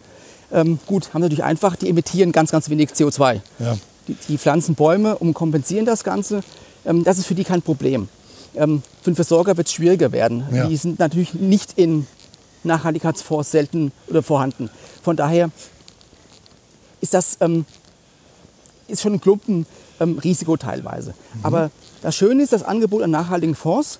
Ähm, 0.53 0.78
gut, 0.86 1.14
haben 1.14 1.22
natürlich 1.22 1.44
einfach, 1.44 1.76
die 1.76 1.88
emittieren 1.88 2.32
ganz, 2.32 2.50
ganz 2.50 2.68
wenig 2.68 2.90
CO2. 2.90 3.40
Ja. 3.59 3.76
Die, 4.09 4.16
die, 4.28 4.38
pflanzen 4.38 4.74
Bäume 4.74 5.16
und 5.16 5.34
kompensieren 5.34 5.86
das 5.86 6.05
Ganze. 6.05 6.42
Ähm, 6.84 7.05
das 7.05 7.18
ist 7.18 7.26
für 7.26 7.34
die 7.34 7.44
kein 7.44 7.62
Problem. 7.62 8.09
Ähm, 8.55 8.82
für 9.00 9.11
den 9.11 9.16
Versorger 9.16 9.57
wird 9.57 9.68
es 9.68 9.72
schwieriger 9.72 10.12
werden. 10.12 10.44
Ja. 10.53 10.66
Die 10.66 10.76
sind 10.76 10.98
natürlich 10.98 11.34
nicht 11.34 11.74
in 11.76 12.07
Nachhaltigkeitsfonds 12.64 13.50
selten 13.50 13.92
oder 14.09 14.22
vorhanden. 14.22 14.70
Von 15.03 15.16
daher 15.16 15.50
ist 17.00 17.14
das 17.14 17.38
ähm, 17.40 17.64
ist 18.92 19.03
schon 19.03 19.14
ein 19.14 19.20
Klumpenrisiko 19.20 20.53
ähm, 20.53 20.59
teilweise. 20.59 21.11
Mhm. 21.11 21.40
Aber 21.44 21.70
das 22.03 22.14
Schöne 22.14 22.42
ist, 22.42 22.53
das 22.53 22.62
Angebot 22.62 23.03
an 23.03 23.11
nachhaltigen 23.11 23.55
Fonds, 23.55 23.98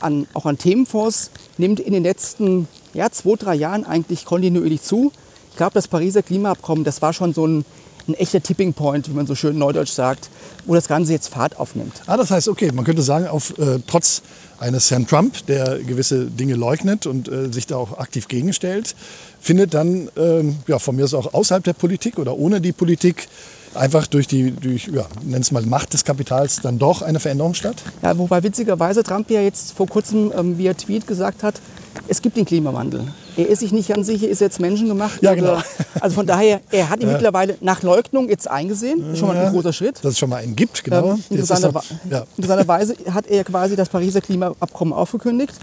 an, 0.00 0.26
auch 0.34 0.46
an 0.46 0.58
Themenfonds, 0.58 1.30
nimmt 1.56 1.80
in 1.80 1.92
den 1.92 2.02
letzten 2.02 2.68
ja, 2.92 3.10
zwei, 3.10 3.36
drei 3.36 3.54
Jahren 3.54 3.84
eigentlich 3.84 4.24
kontinuierlich 4.24 4.82
zu. 4.82 5.12
Ich 5.54 5.58
glaube, 5.58 5.74
das 5.74 5.86
Pariser 5.86 6.24
Klimaabkommen, 6.24 6.82
das 6.82 7.00
war 7.00 7.12
schon 7.12 7.32
so 7.32 7.46
ein, 7.46 7.64
ein 8.08 8.14
echter 8.14 8.42
Tipping 8.42 8.72
Point, 8.72 9.08
wie 9.08 9.12
man 9.12 9.24
so 9.28 9.36
schön 9.36 9.56
neudeutsch 9.56 9.92
sagt, 9.92 10.28
wo 10.66 10.74
das 10.74 10.88
Ganze 10.88 11.12
jetzt 11.12 11.28
Fahrt 11.28 11.60
aufnimmt. 11.60 12.02
Ah, 12.06 12.16
das 12.16 12.32
heißt, 12.32 12.48
okay, 12.48 12.72
man 12.72 12.84
könnte 12.84 13.02
sagen, 13.02 13.28
auf, 13.28 13.56
äh, 13.56 13.78
trotz 13.86 14.22
eines 14.58 14.90
Herrn 14.90 15.06
Trump, 15.06 15.46
der 15.46 15.78
gewisse 15.78 16.24
Dinge 16.24 16.56
leugnet 16.56 17.06
und 17.06 17.28
äh, 17.28 17.52
sich 17.52 17.68
da 17.68 17.76
auch 17.76 17.98
aktiv 17.98 18.26
gegenstellt, 18.26 18.96
findet 19.40 19.74
dann 19.74 20.10
ähm, 20.16 20.56
ja, 20.66 20.80
von 20.80 20.96
mir 20.96 21.04
aus 21.04 21.14
auch 21.14 21.32
außerhalb 21.32 21.62
der 21.62 21.74
Politik 21.74 22.18
oder 22.18 22.36
ohne 22.36 22.60
die 22.60 22.72
Politik 22.72 23.28
einfach 23.74 24.08
durch 24.08 24.26
die, 24.26 24.50
durch, 24.50 24.88
ja, 24.92 25.06
nenn 25.22 25.42
es 25.42 25.52
mal 25.52 25.62
Macht 25.62 25.92
des 25.92 26.04
Kapitals, 26.04 26.62
dann 26.62 26.80
doch 26.80 27.00
eine 27.00 27.20
Veränderung 27.20 27.54
statt? 27.54 27.76
Ja, 28.02 28.18
wobei 28.18 28.42
witzigerweise 28.42 29.04
Trump 29.04 29.30
ja 29.30 29.40
jetzt 29.40 29.70
vor 29.70 29.86
kurzem 29.86 30.32
ähm, 30.36 30.58
via 30.58 30.74
Tweet 30.74 31.06
gesagt 31.06 31.44
hat, 31.44 31.60
es 32.08 32.22
gibt 32.22 32.36
den 32.36 32.44
Klimawandel. 32.44 33.06
Er 33.36 33.48
ist 33.48 33.60
sich 33.60 33.72
nicht 33.72 33.88
ganz 33.88 34.06
sicher, 34.06 34.28
ist 34.28 34.40
jetzt 34.40 34.60
menschengemacht. 34.60 35.22
Ja, 35.22 35.34
genau. 35.34 35.58
also 36.00 36.14
von 36.14 36.26
daher, 36.26 36.60
er 36.70 36.88
hat 36.88 37.00
ihn 37.00 37.08
ja. 37.08 37.14
mittlerweile 37.14 37.56
nach 37.60 37.82
Leugnung 37.82 38.28
jetzt 38.28 38.48
eingesehen. 38.50 39.00
Das 39.00 39.12
ist 39.14 39.18
schon 39.18 39.28
mal 39.28 39.36
ein 39.36 39.52
großer 39.52 39.72
Schritt. 39.72 40.04
Dass 40.04 40.12
es 40.12 40.18
schon 40.18 40.30
mal 40.30 40.42
einen 40.42 40.56
gibt, 40.56 40.84
genau. 40.84 41.12
Ähm, 41.12 41.24
interessanter, 41.30 41.82
ja. 42.10 42.24
Interessanterweise 42.36 42.96
hat 43.12 43.26
er 43.26 43.44
quasi 43.44 43.76
das 43.76 43.88
Pariser 43.88 44.20
Klimaabkommen 44.20 44.92
aufgekündigt, 44.92 45.54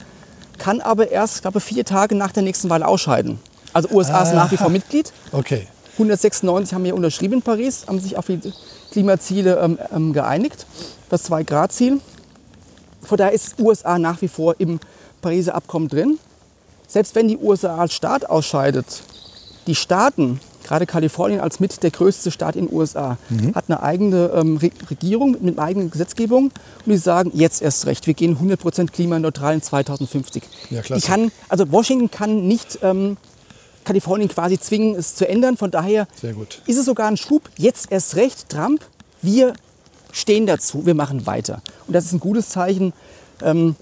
kann 0.57 0.81
aber 0.81 1.11
erst, 1.11 1.41
glaube 1.41 1.59
vier 1.59 1.85
Tage 1.85 2.15
nach 2.15 2.31
der 2.31 2.43
nächsten 2.43 2.69
Wahl 2.69 2.83
ausscheiden. 2.83 3.39
Also 3.73 3.89
USA 3.91 4.19
ah. 4.19 4.23
ist 4.23 4.33
nach 4.33 4.51
wie 4.51 4.57
vor 4.57 4.69
Mitglied. 4.69 5.11
Okay. 5.31 5.67
196 5.93 6.73
haben 6.73 6.85
ja 6.85 6.93
unterschrieben 6.93 7.35
in 7.35 7.41
Paris, 7.41 7.85
haben 7.87 7.99
sich 7.99 8.17
auf 8.17 8.25
die 8.25 8.39
Klimaziele 8.91 9.59
ähm, 9.59 9.77
ähm 9.93 10.13
geeinigt, 10.13 10.65
das 11.09 11.29
2-Grad-Ziel. 11.29 11.99
Von 13.01 13.17
daher 13.17 13.33
ist 13.33 13.59
USA 13.59 13.97
nach 13.99 14.21
wie 14.21 14.27
vor 14.27 14.55
im 14.59 14.79
Pariser 15.21 15.55
Abkommen 15.55 15.87
drin 15.87 16.17
selbst 16.91 17.15
wenn 17.15 17.27
die 17.27 17.37
USA 17.37 17.77
als 17.77 17.93
Staat 17.93 18.29
ausscheidet, 18.29 18.85
die 19.65 19.75
Staaten, 19.75 20.41
gerade 20.63 20.85
Kalifornien 20.85 21.39
als 21.39 21.59
mit 21.59 21.83
der 21.83 21.91
größte 21.91 22.31
Staat 22.31 22.55
in 22.57 22.67
den 22.67 22.75
USA, 22.75 23.17
mhm. 23.29 23.55
hat 23.55 23.65
eine 23.67 23.81
eigene 23.81 24.31
ähm, 24.35 24.57
Regierung 24.57 25.37
mit 25.39 25.57
einer 25.57 25.65
eigenen 25.65 25.89
Gesetzgebung 25.89 26.45
und 26.85 26.91
die 26.91 26.97
sagen, 26.97 27.31
jetzt 27.33 27.61
erst 27.61 27.85
recht, 27.85 28.07
wir 28.07 28.13
gehen 28.13 28.37
100% 28.37 28.91
klimaneutral 28.91 29.53
in 29.53 29.61
2050. 29.61 30.43
Ja, 30.69 30.81
klasse. 30.81 31.07
Kann, 31.07 31.31
also 31.47 31.71
Washington 31.71 32.11
kann 32.11 32.47
nicht 32.47 32.79
ähm, 32.81 33.15
Kalifornien 33.85 34.27
quasi 34.27 34.59
zwingen, 34.59 34.95
es 34.95 35.15
zu 35.15 35.27
ändern. 35.27 35.55
Von 35.55 35.71
daher 35.71 36.07
ist 36.67 36.77
es 36.77 36.85
sogar 36.85 37.07
ein 37.07 37.17
Schub, 37.17 37.49
jetzt 37.57 37.89
erst 37.91 38.17
recht, 38.17 38.49
Trump, 38.49 38.81
wir 39.21 39.53
stehen 40.11 40.45
dazu, 40.45 40.85
wir 40.85 40.93
machen 40.93 41.25
weiter. 41.25 41.61
Und 41.87 41.93
das 41.93 42.05
ist 42.05 42.11
ein 42.11 42.19
gutes 42.19 42.49
Zeichen. 42.49 42.91
Ähm, 43.41 43.75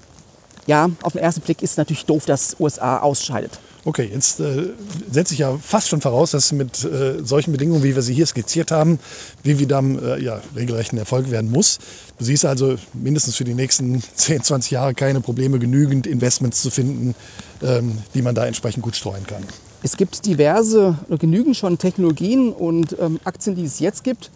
ja, 0.70 0.88
auf 1.02 1.14
den 1.14 1.22
ersten 1.24 1.42
Blick 1.42 1.64
ist 1.64 1.72
es 1.72 1.78
natürlich 1.78 2.06
doof, 2.06 2.28
dass 2.28 2.56
USA 2.60 3.00
ausscheidet. 3.00 3.60
Okay, 3.86 4.08
jetzt 4.14 4.40
äh, 4.40 4.68
setze 5.10 5.34
ich 5.34 5.40
ja 5.40 5.58
fast 5.60 5.88
schon 5.88 6.00
voraus, 6.00 6.30
dass 6.30 6.52
mit 6.52 6.84
äh, 6.84 7.24
solchen 7.24 7.52
Bedingungen, 7.52 7.82
wie 7.82 7.96
wir 7.96 8.04
sie 8.04 8.14
hier 8.14 8.28
skizziert 8.28 8.70
haben, 8.70 9.00
Vividam 9.42 9.98
äh, 9.98 10.22
ja, 10.22 10.40
regelrecht 10.56 10.94
ein 10.94 11.00
Erfolg 11.00 11.32
werden 11.32 11.50
muss. 11.50 11.80
Du 12.20 12.26
siehst 12.26 12.46
also 12.46 12.76
mindestens 12.94 13.36
für 13.36 13.46
die 13.46 13.56
nächsten 13.56 14.04
10, 14.16 14.44
20 14.44 14.70
Jahre 14.70 14.94
keine 14.94 15.22
Probleme, 15.22 15.58
genügend 15.58 16.06
Investments 16.06 16.62
zu 16.62 16.70
finden, 16.70 17.16
ähm, 17.64 17.98
die 18.14 18.22
man 18.22 18.36
da 18.36 18.46
entsprechend 18.46 18.84
gut 18.84 18.96
streuen 18.96 19.26
kann. 19.26 19.44
Es 19.82 19.98
gibt 19.98 20.28
diverse, 20.28 21.00
genügend 21.18 21.58
schon 21.58 21.80
Technologien 21.80 22.52
und 22.54 22.96
ähm, 23.00 23.20
Aktien, 23.24 23.56
die 23.56 23.66
es 23.66 23.80
jetzt 23.80 24.04
gibt. 24.04 24.30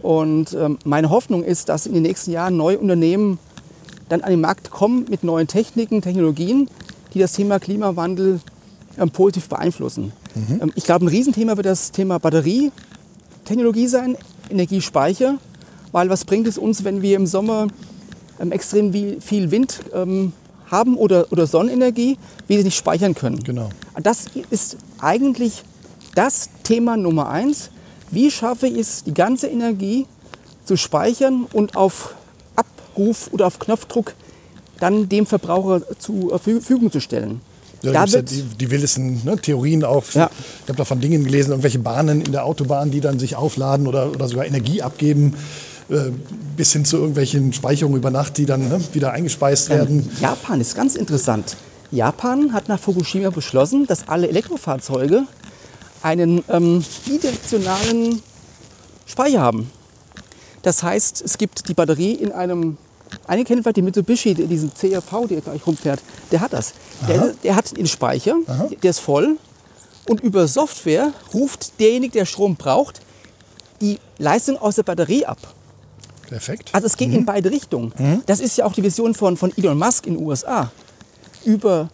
Und 0.00 0.52
ähm, 0.52 0.78
meine 0.84 1.10
Hoffnung 1.10 1.42
ist, 1.42 1.68
dass 1.70 1.86
in 1.86 1.94
den 1.94 2.02
nächsten 2.02 2.30
Jahren 2.30 2.56
neue 2.56 2.78
Unternehmen 2.78 3.40
dann 4.12 4.20
an 4.20 4.30
den 4.30 4.42
Markt 4.42 4.70
kommen 4.70 5.06
mit 5.08 5.24
neuen 5.24 5.46
Techniken, 5.46 6.02
Technologien, 6.02 6.68
die 7.14 7.18
das 7.18 7.32
Thema 7.32 7.58
Klimawandel 7.58 8.40
ähm, 8.98 9.10
positiv 9.10 9.48
beeinflussen. 9.48 10.12
Mhm. 10.34 10.60
Ähm, 10.60 10.72
ich 10.74 10.84
glaube, 10.84 11.06
ein 11.06 11.08
Riesenthema 11.08 11.56
wird 11.56 11.64
das 11.64 11.92
Thema 11.92 12.18
Batterietechnologie 12.18 13.86
sein, 13.86 14.18
Energiespeicher, 14.50 15.38
weil 15.92 16.10
was 16.10 16.26
bringt 16.26 16.46
es 16.46 16.58
uns, 16.58 16.84
wenn 16.84 17.00
wir 17.00 17.16
im 17.16 17.26
Sommer 17.26 17.68
ähm, 18.38 18.52
extrem 18.52 18.92
viel 19.22 19.50
Wind 19.50 19.80
ähm, 19.94 20.34
haben 20.66 20.96
oder, 20.96 21.32
oder 21.32 21.46
Sonnenenergie, 21.46 22.18
wie 22.48 22.58
sie 22.58 22.64
nicht 22.64 22.76
speichern 22.76 23.14
können. 23.14 23.42
Genau. 23.42 23.70
Das 24.02 24.26
ist 24.50 24.76
eigentlich 25.00 25.64
das 26.14 26.50
Thema 26.64 26.98
Nummer 26.98 27.30
eins. 27.30 27.70
Wie 28.10 28.30
schaffe 28.30 28.66
ich 28.66 28.78
es, 28.78 29.04
die 29.04 29.14
ganze 29.14 29.48
Energie 29.48 30.06
zu 30.66 30.76
speichern 30.76 31.46
und 31.52 31.76
auf 31.76 32.14
Abruf 32.92 33.28
oder 33.32 33.46
auf 33.46 33.58
Knopfdruck 33.58 34.14
dann 34.78 35.08
dem 35.08 35.26
Verbraucher 35.26 35.82
zur 35.98 36.38
Verfügung 36.38 36.90
zu 36.90 37.00
stellen. 37.00 37.40
Ja, 37.82 37.92
da 37.92 38.04
ja 38.04 38.22
die, 38.22 38.42
die, 38.42 38.70
wildesten 38.70 39.22
ne, 39.24 39.36
Theorien 39.36 39.84
auch. 39.84 40.04
Ja. 40.12 40.30
Ich 40.62 40.68
habe 40.68 40.78
davon 40.78 41.00
Dingen 41.00 41.24
gelesen, 41.24 41.50
irgendwelche 41.50 41.80
Bahnen 41.80 42.20
in 42.20 42.30
der 42.30 42.44
Autobahn, 42.44 42.90
die 42.90 43.00
dann 43.00 43.18
sich 43.18 43.34
aufladen 43.34 43.88
oder, 43.88 44.10
oder 44.10 44.28
sogar 44.28 44.46
Energie 44.46 44.82
abgeben, 44.82 45.34
äh, 45.88 46.10
bis 46.56 46.72
hin 46.72 46.84
zu 46.84 46.98
irgendwelchen 46.98 47.52
Speicherungen 47.52 47.98
über 47.98 48.10
Nacht, 48.10 48.38
die 48.38 48.46
dann 48.46 48.68
ne, 48.68 48.80
wieder 48.92 49.12
eingespeist 49.12 49.68
werden. 49.70 50.08
Japan 50.20 50.60
ist 50.60 50.76
ganz 50.76 50.94
interessant. 50.94 51.56
Japan 51.90 52.52
hat 52.52 52.68
nach 52.68 52.78
Fukushima 52.78 53.30
beschlossen, 53.30 53.86
dass 53.86 54.08
alle 54.08 54.28
Elektrofahrzeuge 54.28 55.24
einen 56.02 56.44
ähm, 56.48 56.84
bidirektionalen 57.04 58.22
Speicher 59.06 59.40
haben. 59.40 59.70
Das 60.62 60.82
heißt, 60.82 61.22
es 61.22 61.38
gibt 61.38 61.68
die 61.68 61.74
Batterie 61.74 62.12
in 62.12 62.32
einem, 62.32 62.78
einige 63.26 63.48
kennen 63.48 63.62
vielleicht 63.62 63.76
die 63.76 63.82
Mitsubishi, 63.82 64.34
diesen 64.34 64.72
CRV, 64.72 65.26
der 65.28 65.40
gleich 65.40 65.66
rumfährt, 65.66 66.00
der 66.30 66.40
hat 66.40 66.52
das. 66.52 66.74
Der, 67.08 67.34
der, 67.42 67.56
hat 67.56 67.76
den 67.76 67.86
Speicher, 67.86 68.36
Aha. 68.46 68.68
der 68.82 68.90
ist 68.90 69.00
voll 69.00 69.36
und 70.08 70.20
über 70.20 70.46
Software 70.48 71.12
ruft 71.34 71.78
derjenige, 71.80 72.12
der 72.12 72.26
Strom 72.26 72.56
braucht, 72.56 73.00
die 73.80 73.98
Leistung 74.18 74.56
aus 74.58 74.76
der 74.76 74.84
Batterie 74.84 75.26
ab. 75.26 75.38
Perfekt. 76.28 76.70
Also 76.72 76.86
es 76.86 76.96
geht 76.96 77.08
mhm. 77.08 77.16
in 77.16 77.26
beide 77.26 77.50
Richtungen. 77.50 77.92
Mhm. 77.98 78.22
Das 78.26 78.40
ist 78.40 78.56
ja 78.56 78.64
auch 78.64 78.72
die 78.72 78.82
Vision 78.82 79.14
von, 79.14 79.36
von 79.36 79.52
Elon 79.56 79.78
Musk 79.78 80.06
in 80.06 80.14
den 80.14 80.24
USA. 80.24 80.70
Über 81.44 81.90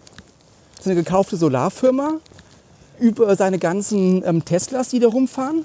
seine 0.81 0.97
gekaufte 0.97 1.37
Solarfirma, 1.37 2.21
über 3.01 3.35
seine 3.37 3.59
ganzen 3.59 4.23
ähm, 4.25 4.45
Teslas, 4.45 4.91
die 4.91 5.01
da 5.01 5.09
rumfahren, 5.09 5.65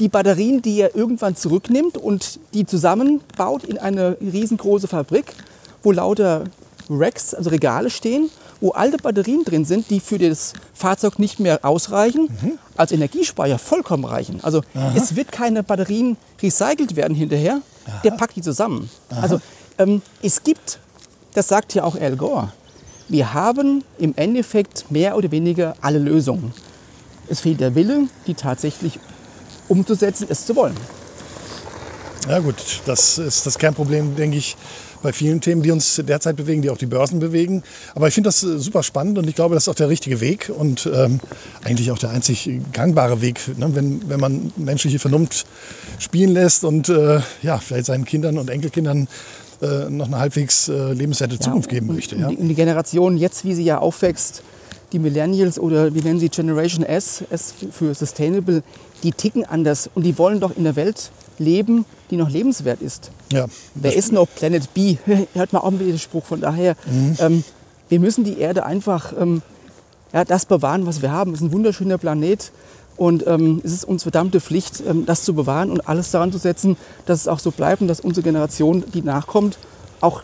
die 0.00 0.08
Batterien, 0.08 0.62
die 0.62 0.80
er 0.80 0.96
irgendwann 0.96 1.36
zurücknimmt 1.36 1.98
und 1.98 2.40
die 2.54 2.66
zusammenbaut 2.66 3.64
in 3.64 3.78
eine 3.78 4.16
riesengroße 4.20 4.88
Fabrik, 4.88 5.34
wo 5.82 5.92
lauter 5.92 6.44
Racks, 6.88 7.34
also 7.34 7.50
Regale 7.50 7.90
stehen, 7.90 8.30
wo 8.60 8.70
alte 8.70 8.96
Batterien 8.96 9.44
drin 9.44 9.64
sind, 9.64 9.90
die 9.90 10.00
für 10.00 10.18
das 10.18 10.54
Fahrzeug 10.74 11.18
nicht 11.18 11.38
mehr 11.38 11.64
ausreichen, 11.64 12.28
mhm. 12.42 12.58
als 12.76 12.92
Energiespeicher 12.92 13.58
vollkommen 13.58 14.04
reichen. 14.04 14.40
Also 14.42 14.62
Aha. 14.74 14.92
es 14.96 15.16
wird 15.16 15.32
keine 15.32 15.62
Batterien 15.62 16.16
recycelt 16.42 16.96
werden 16.96 17.14
hinterher, 17.14 17.60
Aha. 17.86 18.00
der 18.02 18.10
packt 18.12 18.36
die 18.36 18.42
zusammen. 18.42 18.90
Aha. 19.10 19.20
Also 19.20 19.40
ähm, 19.78 20.02
es 20.22 20.42
gibt, 20.42 20.78
das 21.34 21.48
sagt 21.48 21.74
ja 21.74 21.84
auch 21.84 21.94
Al 21.94 22.16
Gore, 22.16 22.52
wir 23.08 23.34
haben 23.34 23.84
im 23.98 24.14
Endeffekt 24.16 24.90
mehr 24.90 25.16
oder 25.16 25.30
weniger 25.30 25.74
alle 25.80 25.98
Lösungen. 25.98 26.52
Es 27.28 27.40
fehlt 27.40 27.60
der 27.60 27.74
Wille, 27.74 28.08
die 28.26 28.34
tatsächlich 28.34 28.98
umzusetzen, 29.70 30.26
es 30.28 30.44
zu 30.44 30.56
wollen. 30.56 30.74
Ja 32.28 32.38
gut, 32.40 32.82
das 32.84 33.16
ist 33.16 33.46
das 33.46 33.58
Kernproblem, 33.58 34.14
denke 34.14 34.36
ich, 34.36 34.56
bei 35.02 35.12
vielen 35.12 35.40
Themen, 35.40 35.62
die 35.62 35.70
uns 35.70 36.00
derzeit 36.06 36.36
bewegen, 36.36 36.62
die 36.62 36.68
auch 36.70 36.76
die 36.76 36.86
Börsen 36.86 37.18
bewegen. 37.18 37.62
Aber 37.94 38.08
ich 38.08 38.14
finde 38.14 38.28
das 38.28 38.42
äh, 38.42 38.58
super 38.58 38.82
spannend 38.82 39.18
und 39.18 39.28
ich 39.28 39.34
glaube, 39.34 39.54
das 39.54 39.64
ist 39.64 39.68
auch 39.68 39.74
der 39.74 39.88
richtige 39.88 40.20
Weg 40.20 40.50
und 40.54 40.88
ähm, 40.92 41.20
eigentlich 41.64 41.90
auch 41.90 41.98
der 41.98 42.10
einzig 42.10 42.50
gangbare 42.72 43.22
Weg, 43.22 43.40
ne? 43.56 43.74
wenn, 43.74 44.08
wenn 44.08 44.20
man 44.20 44.52
menschliche 44.56 44.98
Vernunft 44.98 45.46
spielen 45.98 46.30
lässt 46.30 46.64
und 46.64 46.88
äh, 46.88 47.20
ja, 47.42 47.58
vielleicht 47.58 47.86
seinen 47.86 48.04
Kindern 48.04 48.36
und 48.36 48.50
Enkelkindern 48.50 49.08
äh, 49.62 49.88
noch 49.88 50.06
eine 50.06 50.18
halbwegs 50.18 50.68
äh, 50.68 50.92
lebenswerte 50.92 51.36
ja, 51.36 51.40
Zukunft 51.40 51.70
geben 51.70 51.86
möchte. 51.86 52.16
Ja? 52.16 52.28
Und 52.28 52.48
die 52.48 52.54
Generation 52.54 53.16
jetzt, 53.16 53.44
wie 53.44 53.54
sie 53.54 53.64
ja 53.64 53.78
aufwächst, 53.78 54.42
die 54.92 54.98
Millennials 54.98 55.58
oder 55.58 55.94
wie 55.94 56.00
nennen 56.00 56.18
sie 56.18 56.28
Generation 56.28 56.84
S, 56.84 57.22
S 57.30 57.54
für 57.70 57.94
Sustainable, 57.94 58.62
die 59.02 59.12
ticken 59.12 59.44
anders 59.44 59.90
und 59.94 60.04
die 60.04 60.18
wollen 60.18 60.40
doch 60.40 60.56
in 60.56 60.64
der 60.64 60.76
Welt 60.76 61.10
leben, 61.38 61.84
die 62.10 62.16
noch 62.16 62.30
lebenswert 62.30 62.82
ist. 62.82 63.10
Ja, 63.32 63.46
Wer 63.74 63.94
ist 63.96 64.12
noch 64.12 64.26
Planet 64.34 64.72
B? 64.74 64.96
Hört 65.34 65.52
mal 65.52 65.60
auch 65.60 65.72
wieder 65.72 65.86
den 65.86 65.98
Spruch. 65.98 66.24
Von 66.24 66.40
daher, 66.40 66.76
mhm. 66.86 67.16
ähm, 67.18 67.44
wir 67.88 68.00
müssen 68.00 68.24
die 68.24 68.38
Erde 68.38 68.66
einfach 68.66 69.12
ähm, 69.18 69.42
ja, 70.12 70.24
das 70.24 70.46
bewahren, 70.46 70.86
was 70.86 71.02
wir 71.02 71.12
haben. 71.12 71.32
Es 71.32 71.40
ist 71.40 71.46
ein 71.46 71.52
wunderschöner 71.52 71.98
Planet. 71.98 72.52
Und 72.96 73.26
ähm, 73.26 73.62
es 73.64 73.72
ist 73.72 73.84
uns 73.84 74.02
verdammte 74.02 74.40
Pflicht, 74.40 74.82
ähm, 74.86 75.06
das 75.06 75.24
zu 75.24 75.32
bewahren 75.32 75.70
und 75.70 75.88
alles 75.88 76.10
daran 76.10 76.32
zu 76.32 76.38
setzen, 76.38 76.76
dass 77.06 77.22
es 77.22 77.28
auch 77.28 77.38
so 77.38 77.50
bleibt 77.50 77.80
und 77.80 77.88
dass 77.88 78.00
unsere 78.00 78.22
Generation, 78.22 78.84
die 78.92 79.00
nachkommt, 79.00 79.58
auch, 80.02 80.22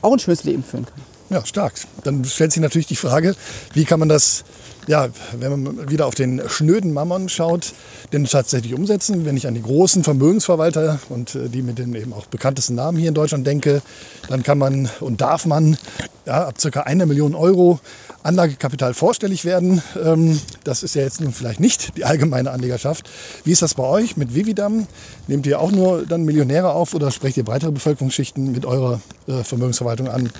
auch 0.00 0.12
ein 0.12 0.18
schönes 0.20 0.44
Leben 0.44 0.62
führen 0.62 0.86
kann. 0.86 1.02
Ja, 1.30 1.44
stark. 1.44 1.74
Dann 2.04 2.24
stellt 2.24 2.52
sich 2.52 2.62
natürlich 2.62 2.86
die 2.86 2.96
Frage, 2.96 3.34
wie 3.74 3.84
kann 3.84 3.98
man 3.98 4.08
das 4.08 4.44
ja, 4.88 5.08
wenn 5.38 5.62
man 5.62 5.90
wieder 5.90 6.06
auf 6.06 6.14
den 6.14 6.42
schnöden 6.48 6.92
Mammon 6.92 7.28
schaut, 7.28 7.74
den 8.12 8.24
tatsächlich 8.24 8.74
umsetzen. 8.74 9.26
Wenn 9.26 9.36
ich 9.36 9.46
an 9.46 9.54
die 9.54 9.62
großen 9.62 10.02
Vermögensverwalter 10.02 10.98
und 11.10 11.34
äh, 11.34 11.48
die 11.48 11.62
mit 11.62 11.78
den 11.78 11.94
eben 11.94 12.12
auch 12.14 12.26
bekanntesten 12.26 12.74
Namen 12.74 12.98
hier 12.98 13.08
in 13.08 13.14
Deutschland 13.14 13.46
denke, 13.46 13.82
dann 14.28 14.42
kann 14.42 14.56
man 14.56 14.88
und 15.00 15.20
darf 15.20 15.44
man 15.44 15.76
ja, 16.24 16.48
ab 16.48 16.54
ca. 16.58 16.80
einer 16.80 17.04
Million 17.04 17.34
Euro 17.34 17.80
Anlagekapital 18.22 18.94
vorstellig 18.94 19.44
werden. 19.44 19.82
Ähm, 20.02 20.40
das 20.64 20.82
ist 20.82 20.94
ja 20.94 21.02
jetzt 21.02 21.20
nun 21.20 21.32
vielleicht 21.32 21.60
nicht 21.60 21.96
die 21.98 22.06
allgemeine 22.06 22.50
Anlegerschaft. 22.50 23.08
Wie 23.44 23.52
ist 23.52 23.60
das 23.60 23.74
bei 23.74 23.84
euch 23.84 24.16
mit 24.16 24.34
Vividam? 24.34 24.86
Nehmt 25.26 25.46
ihr 25.46 25.60
auch 25.60 25.70
nur 25.70 26.06
dann 26.06 26.24
Millionäre 26.24 26.72
auf 26.72 26.94
oder 26.94 27.10
sprecht 27.10 27.36
ihr 27.36 27.44
breitere 27.44 27.72
Bevölkerungsschichten 27.72 28.52
mit 28.52 28.64
eurer 28.64 29.02
äh, 29.26 29.44
Vermögensverwaltung 29.44 30.08
an? 30.08 30.30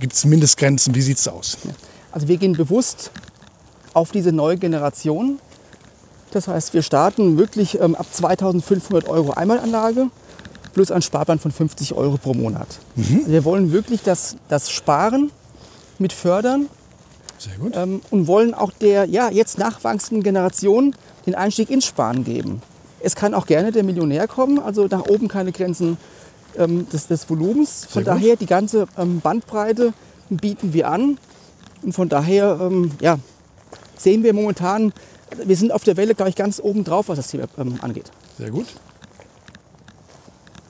Gibt 0.00 0.14
es 0.14 0.24
Mindestgrenzen? 0.24 0.96
Wie 0.96 1.02
sieht 1.02 1.18
es 1.18 1.28
aus? 1.28 1.56
Also 2.10 2.26
wir 2.26 2.36
gehen 2.36 2.52
bewusst 2.52 3.12
auf 3.94 4.12
diese 4.12 4.32
neue 4.32 4.56
Generation. 4.56 5.38
Das 6.32 6.48
heißt, 6.48 6.74
wir 6.74 6.82
starten 6.82 7.38
wirklich 7.38 7.80
ähm, 7.80 7.94
ab 7.94 8.06
2500 8.10 9.08
Euro 9.08 9.32
Einmalanlage 9.32 10.08
plus 10.74 10.90
ein 10.90 11.02
Sparplan 11.02 11.38
von 11.38 11.52
50 11.52 11.94
Euro 11.94 12.18
pro 12.18 12.34
Monat. 12.34 12.66
Mhm. 12.96 13.18
Also 13.20 13.30
wir 13.30 13.44
wollen 13.44 13.72
wirklich 13.72 14.02
das, 14.02 14.36
das 14.48 14.70
Sparen 14.70 15.30
mit 15.98 16.12
fördern 16.12 16.68
Sehr 17.38 17.56
gut. 17.56 17.72
Ähm, 17.76 18.02
und 18.10 18.26
wollen 18.26 18.52
auch 18.52 18.72
der 18.72 19.06
ja, 19.06 19.30
jetzt 19.30 19.58
nachwachsenden 19.58 20.22
Generation 20.22 20.94
den 21.26 21.34
Einstieg 21.34 21.70
ins 21.70 21.86
Sparen 21.86 22.24
geben. 22.24 22.60
Es 23.00 23.14
kann 23.14 23.34
auch 23.34 23.46
gerne 23.46 23.70
der 23.70 23.84
Millionär 23.84 24.26
kommen, 24.26 24.58
also 24.58 24.86
nach 24.86 25.06
oben 25.06 25.28
keine 25.28 25.52
Grenzen 25.52 25.98
ähm, 26.56 26.88
des, 26.90 27.06
des, 27.06 27.28
Volumens. 27.28 27.86
Von 27.88 28.04
Sehr 28.04 28.14
daher 28.14 28.30
gut. 28.30 28.40
die 28.40 28.46
ganze 28.46 28.86
ähm, 28.98 29.20
Bandbreite 29.20 29.92
bieten 30.30 30.72
wir 30.72 30.88
an. 30.88 31.18
Und 31.82 31.92
von 31.92 32.08
daher, 32.08 32.58
ähm, 32.60 32.92
ja, 33.00 33.18
sehen 33.96 34.22
wir 34.22 34.32
momentan, 34.32 34.92
wir 35.44 35.56
sind 35.56 35.72
auf 35.72 35.84
der 35.84 35.96
Welle, 35.96 36.14
glaube 36.14 36.30
ich, 36.30 36.36
ganz 36.36 36.60
oben 36.60 36.84
drauf, 36.84 37.08
was 37.08 37.16
das 37.16 37.28
Thema 37.28 37.44
ähm, 37.58 37.78
angeht. 37.80 38.10
Sehr 38.38 38.50
gut. 38.50 38.66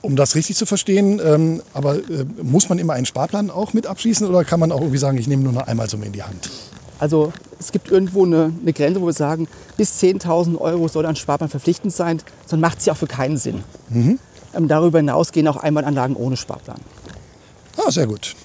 Um 0.01 0.15
das 0.15 0.35
richtig 0.35 0.55
zu 0.55 0.65
verstehen, 0.65 1.19
ähm, 1.23 1.61
aber 1.73 1.95
äh, 1.95 2.25
muss 2.41 2.69
man 2.69 2.77
immer 2.77 2.93
einen 2.93 3.07
Sparplan 3.07 3.49
auch 3.49 3.73
mit 3.73 3.87
abschließen 3.87 4.27
oder 4.27 4.43
kann 4.43 4.59
man 4.59 4.71
auch 4.71 4.81
irgendwie 4.81 4.99
sagen, 4.99 5.17
ich 5.17 5.27
nehme 5.27 5.43
nur 5.43 5.53
noch 5.53 5.67
einmal 5.67 5.89
so 5.89 5.97
in 5.97 6.11
die 6.11 6.21
Hand? 6.21 6.49
Also 6.99 7.33
es 7.59 7.71
gibt 7.71 7.89
irgendwo 7.89 8.23
eine, 8.23 8.53
eine 8.61 8.73
Grenze, 8.73 9.01
wo 9.01 9.07
wir 9.07 9.13
sagen, 9.13 9.47
bis 9.77 10.01
10.000 10.01 10.57
Euro 10.59 10.87
soll 10.87 11.05
ein 11.05 11.15
Sparplan 11.15 11.49
verpflichtend 11.49 11.93
sein, 11.93 12.21
sonst 12.45 12.61
macht 12.61 12.79
es 12.79 12.85
ja 12.85 12.93
auch 12.93 12.97
für 12.97 13.07
keinen 13.07 13.37
Sinn. 13.37 13.63
Mhm. 13.89 14.19
Ähm, 14.53 14.67
darüber 14.67 14.99
hinaus 14.99 15.31
gehen 15.31 15.47
auch 15.47 15.57
Einmalanlagen 15.57 16.15
ohne 16.15 16.37
Sparplan. 16.37 16.79
Ah, 17.77 17.91
sehr 17.91 18.07
gut. 18.07 18.35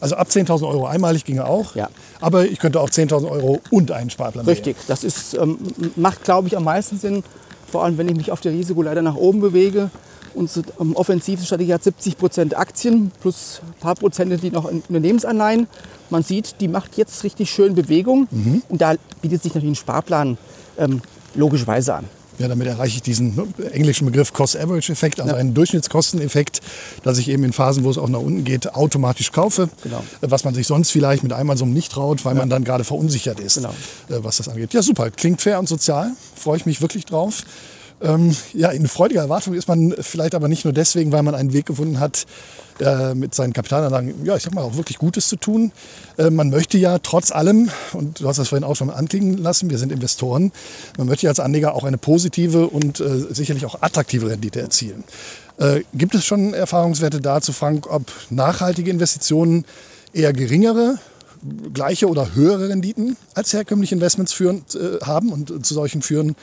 Also 0.00 0.16
ab 0.16 0.28
10.000 0.30 0.66
Euro 0.68 0.86
einmalig 0.86 1.24
ginge 1.24 1.46
auch. 1.46 1.74
Ja. 1.74 1.88
Aber 2.20 2.46
ich 2.46 2.58
könnte 2.58 2.80
auch 2.80 2.90
10.000 2.90 3.30
Euro 3.30 3.60
und 3.70 3.90
einen 3.90 4.10
Sparplan 4.10 4.46
Richtig, 4.46 4.76
wählen. 4.76 4.84
das 4.88 5.04
ist, 5.04 5.34
ähm, 5.34 5.58
macht, 5.96 6.24
glaube 6.24 6.48
ich, 6.48 6.56
am 6.56 6.64
meisten 6.64 6.98
Sinn. 6.98 7.24
Vor 7.70 7.84
allem, 7.84 7.98
wenn 7.98 8.08
ich 8.08 8.16
mich 8.16 8.32
auf 8.32 8.40
der 8.40 8.52
Risikoleiter 8.52 9.02
nach 9.02 9.16
oben 9.16 9.40
bewege. 9.40 9.90
Unsere 10.34 10.66
ähm, 10.80 10.94
offensive 10.94 11.44
Strategie 11.44 11.74
hat 11.74 11.82
70 11.82 12.16
Prozent 12.16 12.56
Aktien 12.56 13.10
plus 13.20 13.60
ein 13.66 13.80
paar 13.80 13.94
Prozente, 13.94 14.38
die 14.38 14.50
noch 14.50 14.68
in 14.70 14.82
Unternehmensanleihen. 14.88 15.66
Man 16.10 16.22
sieht, 16.22 16.60
die 16.60 16.68
macht 16.68 16.96
jetzt 16.96 17.24
richtig 17.24 17.50
schön 17.50 17.74
Bewegung. 17.74 18.28
Mhm. 18.30 18.62
Und 18.68 18.80
da 18.80 18.94
bietet 19.20 19.42
sich 19.42 19.54
natürlich 19.54 19.72
ein 19.72 19.80
Sparplan 19.80 20.38
ähm, 20.78 21.02
logischerweise 21.34 21.94
an. 21.94 22.04
Ja, 22.38 22.48
damit 22.48 22.66
erreiche 22.66 22.96
ich 22.96 23.02
diesen 23.02 23.34
ne, 23.34 23.46
englischen 23.72 24.06
Begriff 24.06 24.32
Cost-Average-Effekt, 24.32 25.20
also 25.20 25.32
ja. 25.32 25.38
einen 25.38 25.54
Durchschnittskosteneffekt, 25.54 26.60
dass 27.02 27.18
ich 27.18 27.28
eben 27.28 27.44
in 27.44 27.52
Phasen, 27.52 27.84
wo 27.84 27.90
es 27.90 27.98
auch 27.98 28.08
nach 28.08 28.20
unten 28.20 28.44
geht, 28.44 28.74
automatisch 28.74 29.32
kaufe. 29.32 29.68
Genau. 29.82 30.02
Was 30.20 30.44
man 30.44 30.54
sich 30.54 30.66
sonst 30.66 30.90
vielleicht 30.90 31.22
mit 31.22 31.32
einmal 31.32 31.56
so 31.56 31.66
nicht 31.66 31.92
traut, 31.92 32.24
weil 32.24 32.34
ja. 32.34 32.40
man 32.40 32.50
dann 32.50 32.64
gerade 32.64 32.84
verunsichert 32.84 33.40
ist, 33.40 33.56
genau. 33.56 33.70
Äh, 34.08 34.22
was 34.22 34.36
das 34.36 34.48
angeht. 34.48 34.72
Ja, 34.72 34.82
super. 34.82 35.10
Klingt 35.10 35.40
fair 35.40 35.58
und 35.58 35.68
sozial. 35.68 36.12
Freue 36.36 36.58
ich 36.58 36.66
mich 36.66 36.80
wirklich 36.80 37.04
drauf. 37.04 37.42
Ähm, 38.00 38.36
ja, 38.54 38.70
in 38.70 38.86
freudiger 38.86 39.22
Erwartung 39.22 39.54
ist 39.54 39.68
man 39.68 39.94
vielleicht 40.00 40.34
aber 40.34 40.48
nicht 40.48 40.64
nur 40.64 40.72
deswegen, 40.72 41.10
weil 41.10 41.22
man 41.22 41.34
einen 41.34 41.52
Weg 41.52 41.66
gefunden 41.66 41.98
hat, 41.98 42.26
äh, 42.80 43.14
mit 43.14 43.34
seinen 43.34 43.52
Kapitalanlagen, 43.52 44.24
ja, 44.24 44.36
ich 44.36 44.44
sag 44.44 44.54
mal, 44.54 44.62
auch 44.62 44.76
wirklich 44.76 44.98
Gutes 44.98 45.28
zu 45.28 45.36
tun. 45.36 45.72
Äh, 46.16 46.30
man 46.30 46.50
möchte 46.50 46.78
ja 46.78 46.98
trotz 46.98 47.32
allem, 47.32 47.70
und 47.92 48.20
du 48.20 48.28
hast 48.28 48.38
das 48.38 48.48
vorhin 48.48 48.62
auch 48.62 48.76
schon 48.76 48.90
anklingen 48.90 49.36
lassen, 49.38 49.68
wir 49.68 49.78
sind 49.78 49.90
Investoren, 49.90 50.52
man 50.96 51.08
möchte 51.08 51.26
ja 51.26 51.30
als 51.30 51.40
Anleger 51.40 51.74
auch 51.74 51.82
eine 51.82 51.98
positive 51.98 52.68
und 52.68 53.00
äh, 53.00 53.26
sicherlich 53.30 53.66
auch 53.66 53.82
attraktive 53.82 54.30
Rendite 54.30 54.60
erzielen. 54.60 55.02
Äh, 55.58 55.80
gibt 55.92 56.14
es 56.14 56.24
schon 56.24 56.54
Erfahrungswerte 56.54 57.20
dazu, 57.20 57.52
Frank, 57.52 57.90
ob 57.90 58.04
nachhaltige 58.30 58.90
Investitionen 58.90 59.64
eher 60.12 60.32
geringere 60.32 60.98
gleiche 61.72 62.08
oder 62.08 62.34
höhere 62.34 62.68
Renditen 62.68 63.16
als 63.34 63.52
herkömmliche 63.52 63.94
Investments 63.94 64.32
führen, 64.32 64.64
äh, 64.74 65.04
haben 65.04 65.32
und 65.32 65.66
zu 65.66 65.74
solchen 65.74 66.02
führen 66.02 66.36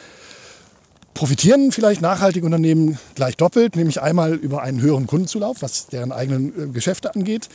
profitieren 1.16 1.72
vielleicht 1.72 2.02
nachhaltige 2.02 2.46
Unternehmen 2.46 3.00
gleich 3.16 3.38
doppelt, 3.38 3.76
nämlich 3.76 4.02
einmal 4.02 4.36
über 4.36 4.62
einen 4.62 4.80
höheren 4.82 5.08
Kundenzulauf, 5.08 5.62
was 5.62 5.88
deren 5.88 6.12
eigenen 6.12 6.50
äh, 6.50 6.68
Geschäfte 6.68 7.16
angeht. 7.16 7.50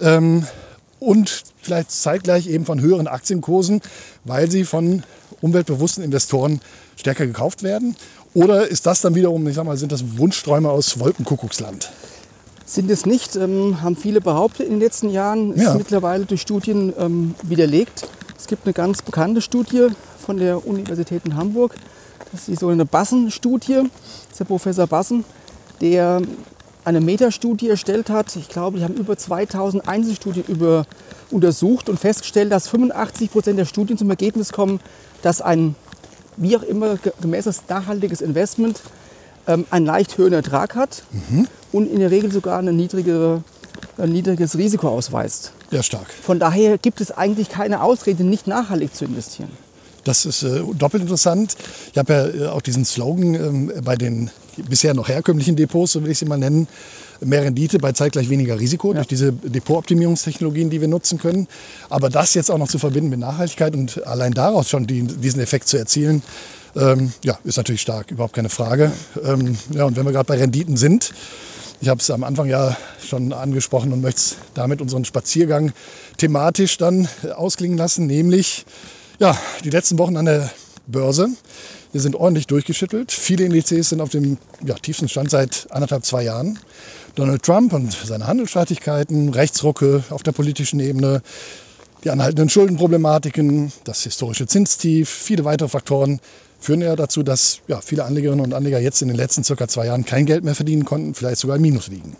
Ähm, 0.00 0.44
und 0.98 1.44
vielleicht 1.60 1.90
zeitgleich 1.92 2.48
eben 2.48 2.64
von 2.64 2.80
höheren 2.80 3.06
Aktienkursen, 3.06 3.82
weil 4.24 4.50
sie 4.50 4.64
von 4.64 5.02
umweltbewussten 5.42 6.02
Investoren 6.02 6.60
stärker 6.96 7.26
gekauft 7.26 7.62
werden? 7.62 7.94
Oder 8.32 8.66
ist 8.66 8.86
das 8.86 9.02
dann 9.02 9.14
wiederum, 9.14 9.46
ich 9.46 9.54
sag 9.54 9.64
mal, 9.64 9.76
sind 9.76 9.92
das 9.92 10.16
Wunschträume 10.18 10.70
aus 10.70 10.98
Wolkenkuckucksland? 10.98 11.90
Sind 12.64 12.90
es 12.90 13.04
nicht, 13.04 13.36
ähm, 13.36 13.82
haben 13.82 13.96
viele 13.96 14.22
behauptet 14.22 14.66
in 14.66 14.72
den 14.72 14.80
letzten 14.80 15.10
Jahren, 15.10 15.52
ist 15.52 15.64
ja. 15.64 15.74
mittlerweile 15.74 16.24
durch 16.24 16.40
Studien 16.40 16.94
ähm, 16.98 17.34
widerlegt. 17.42 18.08
Es 18.38 18.46
gibt 18.46 18.64
eine 18.64 18.72
ganz 18.72 19.02
bekannte 19.02 19.42
Studie 19.42 19.88
von 20.24 20.38
der 20.38 20.66
Universität 20.66 21.26
in 21.26 21.36
Hamburg, 21.36 21.74
Das 22.34 22.40
ist 22.40 22.48
die 22.48 22.56
sogenannte 22.56 22.90
Bassen-Studie. 22.90 23.74
Das 23.74 24.30
ist 24.32 24.40
der 24.40 24.44
Professor 24.44 24.88
Bassen, 24.88 25.24
der 25.80 26.20
eine 26.84 27.00
Metastudie 27.00 27.68
erstellt 27.68 28.10
hat. 28.10 28.34
Ich 28.34 28.48
glaube, 28.48 28.78
die 28.78 28.84
haben 28.84 28.94
über 28.94 29.16
2000 29.16 29.86
Einzelstudien 29.86 30.44
über, 30.48 30.84
untersucht 31.30 31.88
und 31.88 32.00
festgestellt, 32.00 32.50
dass 32.50 32.66
85 32.66 33.30
Prozent 33.30 33.58
der 33.60 33.66
Studien 33.66 33.96
zum 33.96 34.10
Ergebnis 34.10 34.52
kommen, 34.52 34.80
dass 35.22 35.40
ein, 35.40 35.76
wie 36.36 36.56
auch 36.56 36.64
immer, 36.64 36.98
gemäßes 37.20 37.62
nachhaltiges 37.68 38.20
Investment 38.20 38.80
ähm, 39.46 39.64
einen 39.70 39.86
leicht 39.86 40.18
höheren 40.18 40.32
Ertrag 40.32 40.74
hat 40.74 41.04
mhm. 41.12 41.46
und 41.70 41.88
in 41.88 42.00
der 42.00 42.10
Regel 42.10 42.32
sogar 42.32 42.58
eine 42.58 42.72
niedrigere, 42.72 43.44
ein 43.96 44.10
niedriges 44.10 44.58
Risiko 44.58 44.88
ausweist. 44.88 45.52
Ja, 45.70 45.84
stark. 45.84 46.12
Von 46.12 46.40
daher 46.40 46.78
gibt 46.78 47.00
es 47.00 47.12
eigentlich 47.12 47.48
keine 47.48 47.80
Ausrede, 47.80 48.24
nicht 48.24 48.48
nachhaltig 48.48 48.92
zu 48.92 49.04
investieren. 49.04 49.50
Das 50.04 50.26
ist 50.26 50.42
äh, 50.42 50.60
doppelt 50.78 51.02
interessant. 51.02 51.56
Ich 51.92 51.98
habe 51.98 52.12
ja 52.12 52.46
äh, 52.46 52.48
auch 52.48 52.62
diesen 52.62 52.84
Slogan 52.84 53.34
ähm, 53.34 53.72
bei 53.82 53.96
den 53.96 54.30
bisher 54.68 54.94
noch 54.94 55.08
herkömmlichen 55.08 55.56
Depots, 55.56 55.92
so 55.92 56.02
will 56.02 56.10
ich 56.10 56.18
sie 56.18 56.26
mal 56.26 56.38
nennen, 56.38 56.68
mehr 57.20 57.42
Rendite 57.42 57.78
bei 57.78 57.92
zeitgleich 57.92 58.28
weniger 58.28 58.58
Risiko 58.60 58.88
ja. 58.88 58.94
durch 58.94 59.06
diese 59.06 59.32
Depotoptimierungstechnologien, 59.32 60.70
die 60.70 60.80
wir 60.80 60.88
nutzen 60.88 61.18
können. 61.18 61.48
Aber 61.88 62.10
das 62.10 62.34
jetzt 62.34 62.50
auch 62.50 62.58
noch 62.58 62.68
zu 62.68 62.78
verbinden 62.78 63.10
mit 63.10 63.18
Nachhaltigkeit 63.18 63.74
und 63.74 64.06
allein 64.06 64.32
daraus 64.32 64.68
schon 64.68 64.86
die, 64.86 65.02
diesen 65.02 65.40
Effekt 65.40 65.68
zu 65.68 65.76
erzielen, 65.76 66.22
ähm, 66.76 67.12
ja, 67.22 67.38
ist 67.44 67.56
natürlich 67.56 67.82
stark, 67.82 68.10
überhaupt 68.10 68.34
keine 68.34 68.48
Frage. 68.48 68.92
Ähm, 69.24 69.56
ja, 69.70 69.84
und 69.84 69.96
wenn 69.96 70.04
wir 70.04 70.12
gerade 70.12 70.26
bei 70.26 70.36
Renditen 70.36 70.76
sind, 70.76 71.12
ich 71.80 71.88
habe 71.88 72.00
es 72.00 72.10
am 72.10 72.24
Anfang 72.24 72.48
ja 72.48 72.76
schon 73.04 73.32
angesprochen 73.32 73.92
und 73.92 74.00
möchte 74.00 74.36
damit 74.54 74.80
unseren 74.80 75.04
Spaziergang 75.04 75.72
thematisch 76.16 76.78
dann 76.78 77.08
ausklingen 77.34 77.76
lassen, 77.76 78.06
nämlich 78.06 78.64
ja, 79.18 79.38
die 79.62 79.70
letzten 79.70 79.98
Wochen 79.98 80.16
an 80.16 80.24
der 80.24 80.50
Börse. 80.86 81.28
Wir 81.92 82.00
sind 82.00 82.16
ordentlich 82.16 82.46
durchgeschüttelt. 82.46 83.12
Viele 83.12 83.44
Indizes 83.44 83.90
sind 83.90 84.00
auf 84.00 84.08
dem 84.08 84.38
ja, 84.64 84.74
tiefsten 84.74 85.08
Stand 85.08 85.30
seit 85.30 85.68
anderthalb, 85.70 86.04
zwei 86.04 86.24
Jahren. 86.24 86.58
Donald 87.14 87.42
Trump 87.44 87.72
und 87.72 87.92
seine 87.92 88.26
Handelsstreitigkeiten, 88.26 89.28
Rechtsrucke 89.28 90.02
auf 90.10 90.24
der 90.24 90.32
politischen 90.32 90.80
Ebene, 90.80 91.22
die 92.02 92.10
anhaltenden 92.10 92.48
Schuldenproblematiken, 92.48 93.72
das 93.84 94.02
historische 94.02 94.46
Zinstief, 94.46 95.08
viele 95.08 95.44
weitere 95.44 95.68
Faktoren 95.68 96.20
führen 96.58 96.80
ja 96.80 96.96
dazu, 96.96 97.22
dass 97.22 97.60
ja, 97.68 97.80
viele 97.80 98.04
Anlegerinnen 98.04 98.44
und 98.44 98.54
Anleger 98.54 98.80
jetzt 98.80 99.00
in 99.02 99.08
den 99.08 99.16
letzten 99.16 99.44
circa 99.44 99.68
zwei 99.68 99.86
Jahren 99.86 100.04
kein 100.04 100.26
Geld 100.26 100.44
mehr 100.44 100.54
verdienen 100.54 100.84
konnten, 100.84 101.14
vielleicht 101.14 101.38
sogar 101.38 101.56
im 101.56 101.62
Minus 101.62 101.88
liegen. 101.88 102.16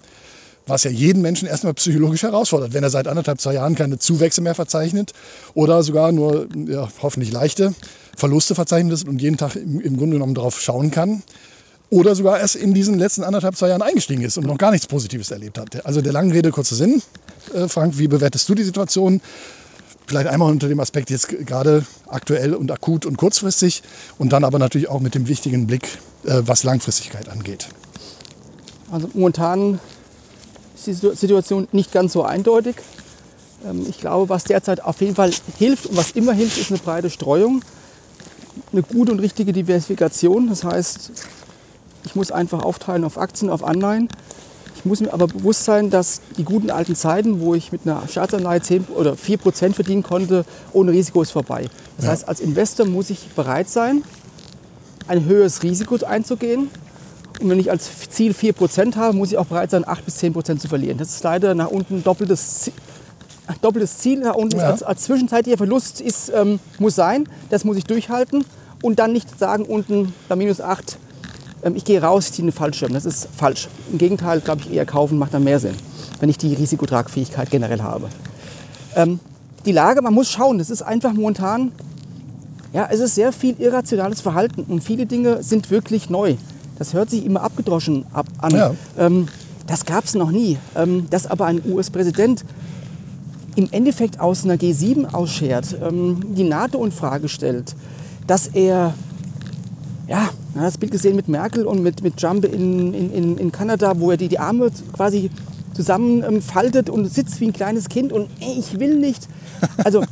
Was 0.67 0.85
ja 0.85 0.91
jeden 0.91 1.21
Menschen 1.21 1.47
erstmal 1.47 1.75
psychologisch 1.75 2.23
herausfordert, 2.23 2.73
wenn 2.73 2.83
er 2.83 2.91
seit 2.91 3.07
anderthalb, 3.07 3.41
zwei 3.41 3.55
Jahren 3.55 3.75
keine 3.75 3.99
Zuwächse 3.99 4.41
mehr 4.41 4.55
verzeichnet 4.55 5.13
oder 5.53 5.83
sogar 5.83 6.11
nur 6.11 6.49
ja, 6.67 6.89
hoffentlich 7.03 7.33
leichte 7.33 7.75
Verluste 8.17 8.55
verzeichnet 8.55 8.95
ist 8.95 9.07
und 9.07 9.21
jeden 9.21 9.37
Tag 9.37 9.57
im, 9.57 9.81
im 9.81 9.97
Grunde 9.97 10.15
genommen 10.15 10.35
darauf 10.35 10.61
schauen 10.61 10.91
kann. 10.91 11.23
Oder 11.91 12.15
sogar 12.15 12.41
erst 12.41 12.57
in 12.57 12.73
diesen 12.73 12.99
letzten 12.99 13.25
anderthalb, 13.25 13.57
zwei 13.57 13.69
Jahren 13.69 13.83
eingestiegen 13.83 14.23
ist 14.23 14.39
und 14.39 14.47
noch 14.47 14.59
gar 14.59 14.71
nichts 14.71 14.87
Positives 14.87 15.31
erlebt 15.31 15.59
hat. 15.59 15.85
Also 15.85 16.01
der 16.01 16.13
langen 16.13 16.33
Rede, 16.33 16.51
kurzer 16.51 16.77
Sinn. 16.77 17.03
Äh, 17.53 17.69
Frank, 17.69 17.99
wie 17.99 18.09
bewertest 18.09 18.49
du 18.49 18.55
die 18.55 18.65
Situation? 18.65 19.21
Vielleicht 20.07 20.29
einmal 20.29 20.51
unter 20.51 20.69
dem 20.69 20.81
Aspekt 20.81 21.11
jetzt 21.11 21.29
gerade 21.29 21.87
aktuell 22.09 22.55
und 22.55 22.71
akut 22.71 23.07
und 23.07 23.17
kurzfristig 23.17 23.83
und 24.19 24.33
dann 24.33 24.45
aber 24.45 24.59
natürlich 24.59 24.89
auch 24.89 25.01
mit 25.01 25.15
dem 25.15 25.29
wichtigen 25.29 25.67
Blick, 25.67 25.87
äh, 26.25 26.43
was 26.45 26.65
Langfristigkeit 26.65 27.29
angeht. 27.29 27.69
Also 28.91 29.09
momentan 29.15 29.79
ist 30.89 31.03
die 31.03 31.17
Situation 31.17 31.69
nicht 31.73 31.93
ganz 31.93 32.13
so 32.13 32.23
eindeutig. 32.23 32.77
Ähm, 33.67 33.87
ich 33.89 33.99
glaube, 33.99 34.29
was 34.29 34.45
derzeit 34.45 34.83
auf 34.83 35.01
jeden 35.01 35.15
Fall 35.15 35.31
hilft 35.59 35.87
und 35.87 35.97
was 35.97 36.13
immer 36.13 36.33
hilft, 36.33 36.59
ist 36.59 36.71
eine 36.71 36.81
breite 36.81 37.11
Streuung, 37.11 37.63
eine 38.73 38.83
gute 38.83 39.13
und 39.13 39.21
richtige 39.21 39.53
Diversifikation. 39.53 40.49
Das 40.49 40.65
heißt, 40.65 41.11
ich 42.05 42.15
muss 42.15 42.31
einfach 42.31 42.63
aufteilen 42.63 43.05
auf 43.05 43.19
Aktien, 43.19 43.51
auf 43.51 43.65
Anleihen. 43.65 44.09
Ich 44.77 44.85
muss 44.85 45.01
mir 45.01 45.13
aber 45.15 45.27
bewusst 45.29 45.65
sein, 45.65 45.89
dass 45.89 46.21
die 46.37 46.45
guten 46.45 46.71
alten 46.71 46.95
Zeiten, 46.95 47.41
wo 47.41 47.55
ich 47.55 47.73
mit 47.73 47.83
einer 47.87 48.07
Staatsanleihe 48.07 48.61
10 48.61 48.85
oder 48.95 49.17
4 49.17 49.39
Prozent 49.39 49.75
verdienen 49.75 50.03
konnte, 50.03 50.45
ohne 50.73 50.93
Risiko 50.93 51.23
ist 51.23 51.31
vorbei. 51.31 51.69
Das 51.97 52.05
ja. 52.05 52.13
heißt, 52.13 52.29
als 52.29 52.41
Investor 52.41 52.87
muss 52.87 53.09
ich 53.09 53.29
bereit 53.29 53.71
sein, 53.71 54.03
ein 55.09 55.25
höheres 55.25 55.63
Risiko 55.63 55.97
einzugehen. 56.05 56.69
Und 57.41 57.51
wenn 57.51 57.59
ich 57.59 57.71
als 57.71 57.91
Ziel 58.11 58.33
4 58.33 58.53
Prozent 58.53 58.97
habe, 58.97 59.17
muss 59.17 59.33
ich 59.33 59.39
auch 59.39 59.47
bereit 59.47 59.71
sein, 59.71 59.87
8 59.87 60.05
bis 60.05 60.17
10 60.17 60.33
Prozent 60.33 60.61
zu 60.61 60.69
verlieren. 60.69 60.99
Das 60.99 61.09
ist 61.09 61.25
leider 61.25 61.55
nach 61.55 61.69
unten 61.69 62.03
doppeltes, 62.05 62.71
doppeltes 63.61 63.99
Ziel. 63.99 64.21
Nach 64.21 64.35
unten 64.35 64.59
ja. 64.59 64.69
als, 64.69 64.83
als, 64.83 65.03
zwischenzeitlicher 65.03 65.57
Verlust 65.57 66.01
ist, 66.01 66.33
ähm, 66.35 66.61
muss 66.79 66.95
sein. 66.95 67.29
Das 67.51 67.65
muss 67.65 67.77
ich 67.77 67.85
durchhalten. 67.85 68.45
Und 68.83 68.99
dann 68.99 69.13
nicht 69.13 69.39
sagen, 69.39 69.65
unten 69.65 70.13
bei 70.29 70.37
minus 70.37 70.61
8 70.61 70.99
ähm, 71.65 71.75
ich 71.77 71.85
gehe 71.85 72.01
raus, 72.01 72.27
ich 72.27 72.33
ziehe 72.33 72.45
einen 72.45 72.53
Fallschirm. 72.53 72.93
Das 72.93 73.05
ist 73.05 73.29
falsch. 73.37 73.69
Im 73.91 73.99
Gegenteil, 73.99 74.41
glaube 74.41 74.63
ich, 74.63 74.73
eher 74.73 74.87
kaufen 74.87 75.19
macht 75.19 75.35
dann 75.35 75.45
mehr 75.45 75.59
Sinn, 75.59 75.75
wenn 76.21 76.29
ich 76.29 76.39
die 76.39 76.55
Risikotragfähigkeit 76.55 77.51
generell 77.51 77.83
habe. 77.83 78.09
Ähm, 78.95 79.19
die 79.65 79.73
Lage, 79.73 80.03
man 80.03 80.15
muss 80.15 80.31
schauen, 80.31 80.59
das 80.59 80.71
ist 80.71 80.83
einfach 80.83 81.15
momentan, 81.15 81.73
ja, 82.73 82.89
es 82.91 83.01
ist 83.01 83.15
sehr 83.15 83.33
viel 83.33 83.59
irrationales 83.59 84.21
Verhalten 84.21 84.65
und 84.69 84.85
viele 84.85 85.07
Dinge 85.07 85.43
sind 85.43 85.71
wirklich 85.71 86.11
neu. 86.11 86.37
Das 86.79 86.93
hört 86.93 87.11
sich 87.11 87.25
immer 87.25 87.43
abgedroschen 87.43 88.05
ab 88.13 88.27
an. 88.39 88.51
Ja. 88.53 88.75
Ähm, 88.99 89.29
das 89.67 89.85
gab 89.85 90.05
es 90.05 90.15
noch 90.15 90.31
nie. 90.31 90.59
Ähm, 90.77 91.07
dass 91.11 91.27
aber 91.27 91.47
ein 91.47 91.63
US-Präsident 91.67 92.45
im 93.57 93.69
Endeffekt 93.71 94.21
aus 94.21 94.45
einer 94.45 94.55
G7 94.55 95.15
ausschert, 95.15 95.77
ähm, 95.83 96.35
die 96.35 96.45
NATO 96.45 96.85
in 96.85 96.93
Frage 96.93 97.29
stellt, 97.29 97.75
dass 98.27 98.49
er 98.49 98.95
ja, 100.09 100.31
das 100.55 100.79
Bild 100.79 100.93
gesehen 100.93 101.17
mit 101.17 101.29
Merkel 101.29 101.67
und 101.67 101.83
mit, 101.83 102.03
mit 102.03 102.17
Trump 102.17 102.45
in, 102.45 102.93
in, 102.95 103.39
in 103.39 103.53
Kanada, 103.53 103.99
wo 103.99 104.11
er 104.11 104.17
die, 104.17 104.29
die 104.29 104.39
Arme 104.39 104.71
quasi 104.93 105.31
zusammenfaltet 105.73 106.91
und 106.91 107.07
sitzt 107.07 107.41
wie 107.41 107.47
ein 107.47 107.53
kleines 107.53 107.89
Kind 107.89 108.13
und 108.13 108.29
ey, 108.41 108.59
ich 108.59 108.79
will 108.79 108.97
nicht. 108.97 109.29
Also, 109.83 110.05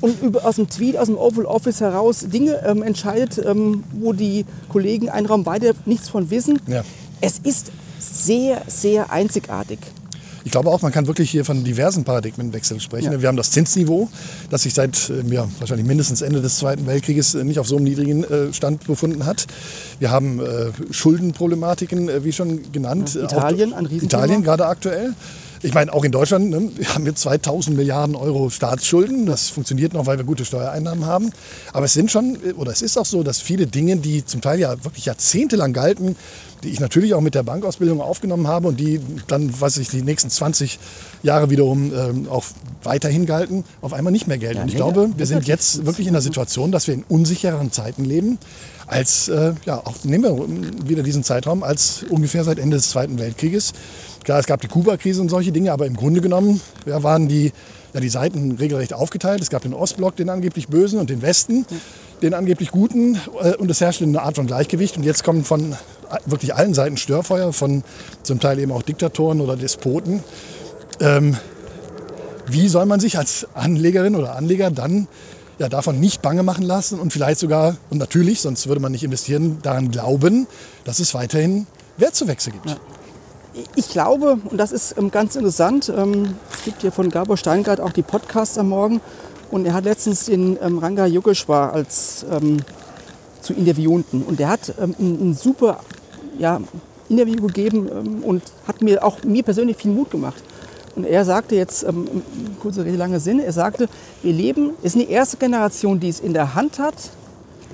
und 0.00 0.22
über, 0.22 0.44
aus 0.44 0.56
dem 0.56 0.68
Tweet, 0.68 0.96
aus 0.96 1.06
dem 1.06 1.18
Oval 1.18 1.44
Office 1.46 1.80
heraus 1.80 2.26
Dinge 2.28 2.62
ähm, 2.66 2.82
entscheidet, 2.82 3.38
ähm, 3.44 3.84
wo 3.92 4.12
die 4.12 4.44
Kollegen 4.68 5.08
einen 5.08 5.26
Raum 5.26 5.46
weiter 5.46 5.72
nichts 5.84 6.08
von 6.08 6.30
wissen. 6.30 6.60
Ja. 6.66 6.84
Es 7.20 7.38
ist 7.38 7.72
sehr, 7.98 8.62
sehr 8.66 9.10
einzigartig. 9.10 9.78
Ich 10.46 10.52
glaube 10.52 10.70
auch, 10.70 10.80
man 10.80 10.92
kann 10.92 11.08
wirklich 11.08 11.28
hier 11.28 11.44
von 11.44 11.64
diversen 11.64 12.04
Paradigmenwechseln 12.04 12.78
sprechen. 12.78 13.10
Ja. 13.10 13.20
Wir 13.20 13.26
haben 13.26 13.36
das 13.36 13.50
Zinsniveau, 13.50 14.08
das 14.48 14.62
sich 14.62 14.74
seit 14.74 15.10
äh, 15.10 15.22
ja, 15.28 15.48
wahrscheinlich 15.58 15.88
mindestens 15.88 16.22
Ende 16.22 16.40
des 16.40 16.58
Zweiten 16.58 16.86
Weltkrieges 16.86 17.34
äh, 17.34 17.42
nicht 17.42 17.58
auf 17.58 17.66
so 17.66 17.74
einem 17.74 17.84
niedrigen 17.84 18.22
äh, 18.22 18.52
Stand 18.52 18.86
befunden 18.86 19.26
hat. 19.26 19.48
Wir 19.98 20.12
haben 20.12 20.38
äh, 20.38 20.70
Schuldenproblematiken, 20.92 22.22
wie 22.22 22.32
schon 22.32 22.70
genannt. 22.70 23.14
Ja, 23.14 23.24
Italien, 23.24 23.74
ein 23.74 23.86
Riesenthema. 23.86 24.22
Italien 24.22 24.44
gerade 24.44 24.66
aktuell. 24.66 25.14
Ich 25.62 25.74
meine, 25.74 25.92
auch 25.92 26.04
in 26.04 26.12
Deutschland 26.12 26.50
ne, 26.50 26.70
haben 26.94 27.04
wir 27.04 27.14
2000 27.14 27.76
Milliarden 27.76 28.14
Euro 28.14 28.50
Staatsschulden. 28.50 29.26
Das 29.26 29.48
funktioniert 29.48 29.92
noch, 29.92 30.06
weil 30.06 30.18
wir 30.18 30.24
gute 30.24 30.44
Steuereinnahmen 30.44 31.06
haben. 31.06 31.30
Aber 31.72 31.86
es 31.86 31.94
sind 31.94 32.10
schon, 32.10 32.36
oder 32.56 32.72
es 32.72 32.82
ist 32.82 32.98
auch 32.98 33.06
so, 33.06 33.22
dass 33.22 33.40
viele 33.40 33.66
Dinge, 33.66 33.96
die 33.96 34.24
zum 34.24 34.40
Teil 34.40 34.58
ja 34.58 34.84
wirklich 34.84 35.06
jahrzehntelang 35.06 35.72
galten, 35.72 36.16
die 36.62 36.70
ich 36.70 36.80
natürlich 36.80 37.14
auch 37.14 37.20
mit 37.20 37.34
der 37.34 37.42
Bankausbildung 37.42 38.00
aufgenommen 38.00 38.48
habe 38.48 38.68
und 38.68 38.80
die 38.80 39.00
dann, 39.28 39.60
was 39.60 39.76
ich 39.76 39.88
die 39.88 40.02
nächsten 40.02 40.30
20 40.30 40.78
Jahre 41.22 41.50
wiederum 41.50 41.92
ähm, 41.94 42.28
auch 42.28 42.44
weiterhin 42.82 43.26
galten, 43.26 43.64
auf 43.82 43.92
einmal 43.92 44.12
nicht 44.12 44.26
mehr 44.26 44.38
gelten. 44.38 44.56
Ja, 44.56 44.62
und 44.62 44.68
ich 44.68 44.76
glaube, 44.76 45.10
wir 45.16 45.26
sind 45.26 45.46
jetzt 45.46 45.86
wirklich 45.86 46.06
in 46.06 46.12
der 46.12 46.22
Situation, 46.22 46.72
dass 46.72 46.86
wir 46.86 46.94
in 46.94 47.04
unsichereren 47.08 47.72
Zeiten 47.72 48.04
leben, 48.04 48.38
als, 48.86 49.28
äh, 49.28 49.54
ja, 49.64 49.78
auch 49.84 50.04
nehmen 50.04 50.24
wir 50.24 50.88
wieder 50.88 51.02
diesen 51.02 51.24
Zeitraum, 51.24 51.62
als 51.62 52.04
ungefähr 52.08 52.44
seit 52.44 52.58
Ende 52.58 52.76
des 52.76 52.90
Zweiten 52.90 53.18
Weltkrieges. 53.18 53.72
Klar, 54.26 54.40
es 54.40 54.46
gab 54.46 54.60
die 54.60 54.66
Kuba-Krise 54.66 55.20
und 55.20 55.28
solche 55.28 55.52
Dinge, 55.52 55.70
aber 55.70 55.86
im 55.86 55.94
Grunde 55.94 56.20
genommen 56.20 56.60
ja, 56.84 57.04
waren 57.04 57.28
die, 57.28 57.52
ja, 57.94 58.00
die 58.00 58.08
Seiten 58.08 58.56
regelrecht 58.58 58.92
aufgeteilt. 58.92 59.40
Es 59.40 59.50
gab 59.50 59.62
den 59.62 59.72
Ostblock, 59.72 60.16
den 60.16 60.30
angeblich 60.30 60.66
Bösen, 60.66 60.98
und 60.98 61.10
den 61.10 61.22
Westen, 61.22 61.64
den 62.22 62.34
angeblich 62.34 62.72
Guten. 62.72 63.20
Äh, 63.40 63.54
und 63.54 63.70
es 63.70 63.80
herrschte 63.80 64.02
eine 64.02 64.20
Art 64.20 64.34
von 64.34 64.48
Gleichgewicht. 64.48 64.96
Und 64.96 65.04
jetzt 65.04 65.22
kommen 65.22 65.44
von 65.44 65.76
wirklich 66.24 66.56
allen 66.56 66.74
Seiten 66.74 66.96
Störfeuer, 66.96 67.52
von 67.52 67.84
zum 68.24 68.40
Teil 68.40 68.58
eben 68.58 68.72
auch 68.72 68.82
Diktatoren 68.82 69.40
oder 69.40 69.54
Despoten. 69.54 70.24
Ähm, 70.98 71.36
wie 72.48 72.66
soll 72.66 72.86
man 72.86 72.98
sich 72.98 73.18
als 73.18 73.46
Anlegerin 73.54 74.16
oder 74.16 74.34
Anleger 74.34 74.72
dann 74.72 75.06
ja, 75.60 75.68
davon 75.68 76.00
nicht 76.00 76.20
bange 76.20 76.42
machen 76.42 76.64
lassen 76.64 76.98
und 76.98 77.12
vielleicht 77.12 77.38
sogar, 77.38 77.76
und 77.90 77.98
natürlich, 77.98 78.40
sonst 78.40 78.66
würde 78.66 78.80
man 78.80 78.90
nicht 78.90 79.04
investieren, 79.04 79.58
daran 79.62 79.92
glauben, 79.92 80.48
dass 80.82 80.98
es 80.98 81.14
weiterhin 81.14 81.68
Wertzuwächse 81.96 82.50
gibt? 82.50 82.70
Ja. 82.70 82.76
Ich 83.74 83.88
glaube, 83.88 84.38
und 84.50 84.58
das 84.58 84.70
ist 84.70 84.98
ähm, 84.98 85.10
ganz 85.10 85.34
interessant, 85.34 85.90
ähm, 85.96 86.34
es 86.52 86.64
gibt 86.64 86.82
hier 86.82 86.92
von 86.92 87.08
Gabor 87.08 87.38
Steingart 87.38 87.80
auch 87.80 87.92
die 87.92 88.02
Podcasts 88.02 88.58
am 88.58 88.68
Morgen 88.68 89.00
und 89.50 89.64
er 89.64 89.72
hat 89.72 89.84
letztens 89.84 90.26
den 90.26 90.58
ähm, 90.60 90.78
Ranga 90.78 91.06
Yogeshwar 91.06 91.72
als 91.72 92.26
zu 93.40 93.54
Interviewten 93.54 94.22
und 94.22 94.40
der 94.40 94.48
hat 94.48 94.74
ein, 94.78 95.34
super 95.34 95.80
ja, 96.38 96.60
Interview 97.08 97.46
gegeben 97.46 98.22
und 98.22 98.42
hat 98.66 98.82
mir 98.82 99.04
auch 99.04 99.22
mir 99.22 99.42
persönlich 99.42 99.76
viel 99.76 99.92
Mut 99.92 100.10
gemacht. 100.10 100.42
Und 100.96 101.04
er 101.04 101.24
sagte 101.24 101.54
jetzt, 101.54 101.84
ähm, 101.84 102.08
kurze 102.60 102.84
Rede, 102.84 102.96
lange 102.96 103.20
Sinn, 103.20 103.38
er 103.38 103.52
sagte, 103.52 103.88
wir 104.22 104.32
leben, 104.32 104.70
ist 104.82 104.96
die 104.96 105.08
erste 105.08 105.36
Generation, 105.36 106.00
die 106.00 106.08
es 106.08 106.20
in 106.20 106.32
der 106.32 106.54
Hand 106.54 106.78
hat, 106.78 106.94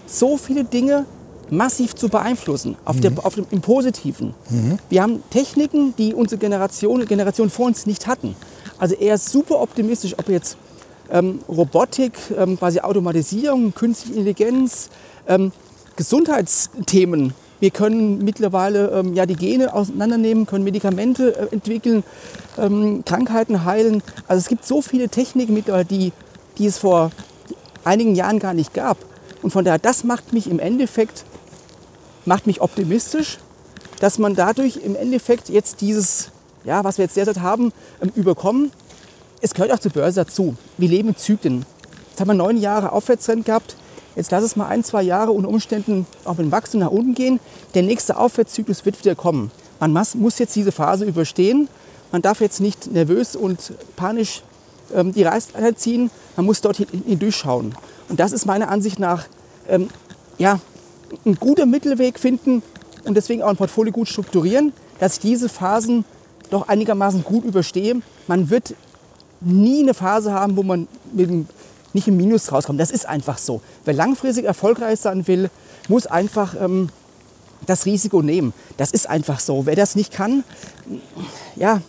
so 0.07 0.37
viele 0.37 0.64
Dinge 0.64 1.07
massiv 1.53 1.94
zu 1.94 2.09
beeinflussen, 2.09 2.76
auf 2.84 2.98
der, 2.98 3.12
auf 3.22 3.34
dem, 3.34 3.46
im 3.50 3.61
Positiven. 3.61 4.34
Wir 4.88 5.03
haben 5.03 5.22
Techniken, 5.30 5.94
die 5.96 6.14
unsere 6.14 6.38
Generation, 6.38 7.05
Generation 7.05 7.50
vor 7.50 7.66
uns 7.66 7.86
nicht 7.86 8.07
hatten. 8.07 8.34
Also 8.78 8.94
er 8.94 9.14
ist 9.14 9.28
super 9.28 9.61
optimistisch, 9.61 10.14
ob 10.18 10.28
jetzt 10.28 10.57
ähm, 11.11 11.40
Robotik, 11.48 12.14
ähm, 12.36 12.59
quasi 12.59 12.80
Automatisierung, 12.80 13.74
künstliche 13.74 14.18
Intelligenz, 14.18 14.88
ähm, 15.28 15.53
Gesundheitsthemen. 15.96 17.34
Wir 17.61 17.70
können 17.70 18.24
mittlerweile 18.24 18.88
ähm, 18.90 19.14
ja, 19.14 19.26
die 19.26 19.36
Gene 19.36 19.72
auseinandernehmen, 19.74 20.46
können 20.46 20.64
Medikamente 20.64 21.36
äh, 21.36 21.53
entwickeln, 21.53 22.03
ähm, 22.59 23.05
Krankheiten 23.05 23.64
heilen. 23.64 24.03
Also 24.26 24.40
es 24.40 24.48
gibt 24.48 24.66
so 24.66 24.80
viele 24.80 25.09
Techniken 25.11 25.53
mittlerweile, 25.53 25.84
die, 25.84 26.12
die 26.59 26.66
es 26.66 26.78
vor 26.78 27.11
einigen 27.84 28.14
Jahren 28.14 28.38
gar 28.38 28.55
nicht 28.55 28.72
gab. 28.72 28.96
Und 29.42 29.50
von 29.50 29.64
daher, 29.64 29.78
das 29.78 30.03
macht 30.03 30.32
mich 30.32 30.50
im 30.50 30.59
Endeffekt 30.59 31.24
macht 32.25 32.47
mich 32.47 32.61
optimistisch, 32.61 33.39
dass 34.01 34.18
man 34.18 34.35
dadurch 34.35 34.77
im 34.77 34.97
Endeffekt 34.97 35.49
jetzt 35.49 35.81
dieses, 35.81 36.31
ja, 36.64 36.85
was 36.85 36.99
wir 36.99 37.05
jetzt 37.05 37.16
derzeit 37.16 37.41
haben, 37.41 37.73
ähm, 38.01 38.12
überkommen. 38.14 38.73
Es 39.41 39.55
gehört 39.55 39.73
auch 39.73 39.79
zur 39.79 39.93
Börse 39.93 40.25
dazu. 40.25 40.57
Wir 40.79 40.89
leben 40.89 41.11
in 41.11 41.16
Zyklen. 41.16 41.64
Jetzt 42.11 42.20
haben 42.20 42.29
wir 42.29 42.35
neun 42.35 42.57
Jahre 42.57 42.93
Aufwärtstrend 42.93 43.45
gehabt. 43.45 43.77
Jetzt 44.14 44.31
lass 44.31 44.45
es 44.45 44.57
mal 44.57 44.66
ein, 44.66 44.85
zwei 44.85 45.03
Jahre 45.03 45.33
unter 45.33 45.49
Umständen 45.49 46.07
auch 46.25 46.37
mit 46.37 46.47
dem 46.47 46.53
Wachstum 46.53 46.81
nach 46.81 46.91
unten 46.91 47.14
gehen. 47.14 47.41
Der 47.75 47.83
nächste 47.83 48.16
Aufwärtszyklus 48.16 48.85
wird 48.85 48.99
wieder 48.99 49.14
kommen. 49.14 49.51
Man 49.81 49.93
muss 49.93 50.39
jetzt 50.39 50.55
diese 50.55 50.70
Phase 50.70 51.05
überstehen. 51.05 51.68
Man 52.12 52.23
darf 52.23 52.41
jetzt 52.41 52.61
nicht 52.61 52.93
nervös 52.93 53.35
und 53.35 53.73
panisch 53.97 54.43
ähm, 54.95 55.12
die 55.12 55.23
Reißleine 55.23 55.75
ziehen. 55.77 56.11
Man 56.37 56.47
muss 56.47 56.61
dort 56.61 56.77
hindurchschauen. 56.77 57.75
Und 58.09 58.20
das 58.20 58.33
ist 58.33 58.45
meiner 58.45 58.68
Ansicht 58.68 58.99
nach 58.99 59.25
ähm, 59.68 59.89
ja, 60.39 60.61
ein 61.24 61.36
guter 61.36 61.66
Mittelweg 61.66 62.18
finden 62.18 62.62
und 63.04 63.14
deswegen 63.14 63.42
auch 63.42 63.48
ein 63.50 63.56
Portfolio 63.56 63.92
gut 63.92 64.08
strukturieren, 64.08 64.72
dass 64.98 65.14
ich 65.14 65.20
diese 65.20 65.48
Phasen 65.48 66.04
doch 66.50 66.68
einigermaßen 66.68 67.24
gut 67.24 67.44
überstehe. 67.44 68.00
Man 68.26 68.50
wird 68.50 68.74
nie 69.40 69.82
eine 69.82 69.94
Phase 69.94 70.32
haben, 70.32 70.56
wo 70.56 70.62
man 70.62 70.86
mit 71.12 71.28
dem, 71.28 71.46
nicht 71.92 72.08
im 72.08 72.16
Minus 72.16 72.52
rauskommt. 72.52 72.80
Das 72.80 72.90
ist 72.90 73.08
einfach 73.08 73.38
so. 73.38 73.60
Wer 73.84 73.94
langfristig 73.94 74.44
erfolgreich 74.44 75.00
sein 75.00 75.26
will, 75.26 75.50
muss 75.88 76.06
einfach 76.06 76.54
ähm, 76.60 76.90
das 77.66 77.86
Risiko 77.86 78.22
nehmen. 78.22 78.52
Das 78.76 78.92
ist 78.92 79.08
einfach 79.08 79.40
so. 79.40 79.66
Wer 79.66 79.76
das 79.76 79.94
nicht 79.96 80.12
kann, 80.12 80.44
ja, 81.56 81.80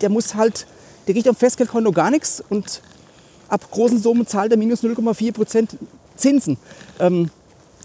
der 0.00 0.08
muss 0.08 0.34
halt, 0.34 0.66
der 1.06 1.14
kriegt 1.14 1.28
am 1.28 1.36
Festgeldkonto 1.36 1.92
gar 1.92 2.10
nichts 2.10 2.42
und 2.48 2.80
ab 3.48 3.70
großen 3.70 4.00
Summen 4.00 4.26
zahlt 4.26 4.52
er 4.52 4.58
minus 4.58 4.82
0,4 4.82 5.32
Prozent 5.32 5.76
Zinsen. 6.16 6.56
Ähm, 6.98 7.30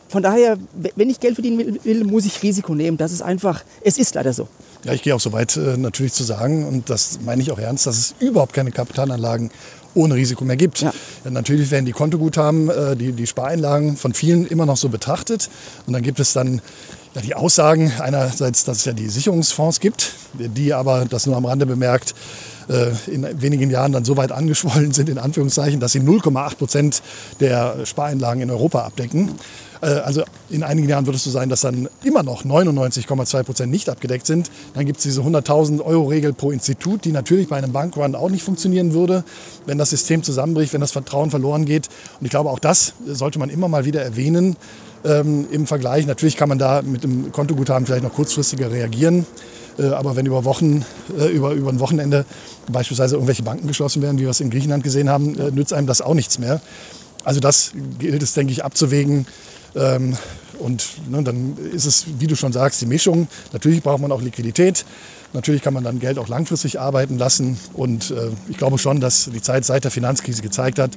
von 0.09 0.23
daher, 0.23 0.57
wenn 0.95 1.09
ich 1.09 1.19
Geld 1.19 1.35
verdienen 1.35 1.79
will, 1.83 2.03
muss 2.03 2.25
ich 2.25 2.41
Risiko 2.43 2.73
nehmen. 2.75 2.97
Das 2.97 3.11
ist 3.11 3.21
einfach, 3.21 3.63
es 3.81 3.97
ist 3.97 4.15
leider 4.15 4.33
so. 4.33 4.47
Ja, 4.83 4.93
ich 4.93 5.01
gehe 5.01 5.13
auch 5.13 5.19
so 5.19 5.33
weit, 5.33 5.57
äh, 5.57 5.75
natürlich 5.77 6.13
zu 6.13 6.23
sagen, 6.23 6.65
und 6.65 6.89
das 6.89 7.19
meine 7.25 7.41
ich 7.41 7.51
auch 7.51 7.59
ernst, 7.59 7.87
dass 7.87 7.97
es 7.97 8.15
überhaupt 8.19 8.53
keine 8.53 8.71
Kapitalanlagen 8.71 9.51
ohne 9.95 10.15
Risiko 10.15 10.45
mehr 10.45 10.55
gibt. 10.55 10.81
Ja. 10.81 10.93
Natürlich 11.29 11.71
werden 11.71 11.85
die 11.85 11.91
Kontoguthaben, 11.91 12.69
äh, 12.69 12.95
die, 12.95 13.11
die 13.11 13.27
Spareinlagen 13.27 13.97
von 13.97 14.13
vielen 14.13 14.45
immer 14.47 14.65
noch 14.65 14.77
so 14.77 14.89
betrachtet. 14.89 15.49
Und 15.87 15.93
dann 15.93 16.03
gibt 16.03 16.19
es 16.19 16.33
dann 16.33 16.61
ja, 17.15 17.21
die 17.21 17.35
Aussagen 17.35 17.91
einerseits, 17.99 18.63
dass 18.63 18.77
es 18.77 18.85
ja 18.85 18.93
die 18.93 19.09
Sicherungsfonds 19.09 19.79
gibt, 19.79 20.13
die 20.33 20.73
aber, 20.73 21.05
das 21.05 21.25
nur 21.25 21.35
am 21.35 21.45
Rande 21.45 21.65
bemerkt, 21.65 22.13
in 23.07 23.41
wenigen 23.41 23.69
Jahren 23.69 23.93
dann 23.93 24.03
so 24.03 24.17
weit 24.17 24.31
angeschwollen 24.31 24.91
sind, 24.91 25.07
in 25.09 25.17
Anführungszeichen, 25.17 25.79
dass 25.79 25.93
sie 25.93 26.01
0,8 26.01 26.55
Prozent 26.57 27.01
der 27.39 27.85
Spareinlagen 27.85 28.41
in 28.41 28.51
Europa 28.51 28.81
abdecken. 28.81 29.31
Äh, 29.81 29.87
also 29.87 30.23
in 30.49 30.63
einigen 30.63 30.89
Jahren 30.89 31.05
wird 31.05 31.15
es 31.15 31.23
so 31.23 31.29
sein, 31.29 31.49
dass 31.49 31.61
dann 31.61 31.89
immer 32.03 32.23
noch 32.23 32.45
99,2 32.45 33.43
Prozent 33.43 33.71
nicht 33.71 33.89
abgedeckt 33.89 34.25
sind. 34.25 34.49
Dann 34.73 34.85
gibt 34.85 34.97
es 34.97 35.03
diese 35.03 35.21
100.000 35.21 35.81
Euro 35.81 36.07
Regel 36.07 36.33
pro 36.33 36.51
Institut, 36.51 37.05
die 37.05 37.11
natürlich 37.11 37.47
bei 37.49 37.57
einem 37.57 37.71
Bankrun 37.71 38.15
auch 38.15 38.29
nicht 38.29 38.43
funktionieren 38.43 38.93
würde, 38.93 39.23
wenn 39.65 39.77
das 39.77 39.89
System 39.89 40.23
zusammenbricht, 40.23 40.73
wenn 40.73 40.81
das 40.81 40.91
Vertrauen 40.91 41.31
verloren 41.31 41.65
geht. 41.65 41.87
Und 42.19 42.25
ich 42.25 42.31
glaube, 42.31 42.49
auch 42.49 42.59
das 42.59 42.93
sollte 43.05 43.39
man 43.39 43.49
immer 43.49 43.67
mal 43.67 43.85
wieder 43.85 44.01
erwähnen 44.01 44.55
ähm, 45.03 45.47
im 45.51 45.67
Vergleich. 45.67 46.05
Natürlich 46.05 46.37
kann 46.37 46.49
man 46.49 46.57
da 46.59 46.81
mit 46.81 47.03
dem 47.03 47.31
Kontoguthaben 47.31 47.85
vielleicht 47.85 48.03
noch 48.03 48.13
kurzfristiger 48.13 48.71
reagieren. 48.71 49.25
Äh, 49.77 49.87
aber 49.87 50.15
wenn 50.15 50.25
über 50.25 50.45
Wochen, 50.45 50.85
äh, 51.17 51.27
über, 51.27 51.51
über 51.51 51.69
ein 51.69 51.79
Wochenende 51.79 52.25
beispielsweise 52.71 53.15
irgendwelche 53.15 53.43
Banken 53.43 53.67
geschlossen 53.67 54.01
werden, 54.01 54.17
wie 54.17 54.23
wir 54.23 54.29
es 54.29 54.39
in 54.39 54.49
Griechenland 54.49 54.83
gesehen 54.83 55.09
haben, 55.09 55.37
äh, 55.37 55.51
nützt 55.51 55.73
einem 55.73 55.87
das 55.87 56.01
auch 56.01 56.13
nichts 56.13 56.39
mehr. 56.39 56.61
Also 57.23 57.39
das 57.39 57.71
gilt 57.99 58.23
es, 58.23 58.33
denke 58.33 58.53
ich, 58.53 58.63
abzuwägen. 58.63 59.27
Ähm, 59.75 60.17
und 60.59 60.87
ne, 61.09 61.21
dann 61.21 61.57
ist 61.71 61.85
es, 61.85 62.05
wie 62.19 62.27
du 62.27 62.35
schon 62.35 62.51
sagst, 62.51 62.81
die 62.81 62.87
Mischung. 62.87 63.27
Natürlich 63.53 63.83
braucht 63.83 64.01
man 64.01 64.11
auch 64.11 64.21
Liquidität. 64.21 64.85
Natürlich 65.33 65.61
kann 65.61 65.73
man 65.73 65.83
dann 65.83 65.99
Geld 65.99 66.17
auch 66.17 66.29
langfristig 66.29 66.79
arbeiten 66.79 67.17
lassen. 67.17 67.59
Und 67.73 68.13
ich 68.49 68.57
glaube 68.57 68.77
schon, 68.79 69.01
dass 69.01 69.29
die 69.31 69.41
Zeit 69.41 69.65
seit 69.65 69.83
der 69.83 69.91
Finanzkrise 69.91 70.41
gezeigt 70.41 70.79
hat, 70.79 70.91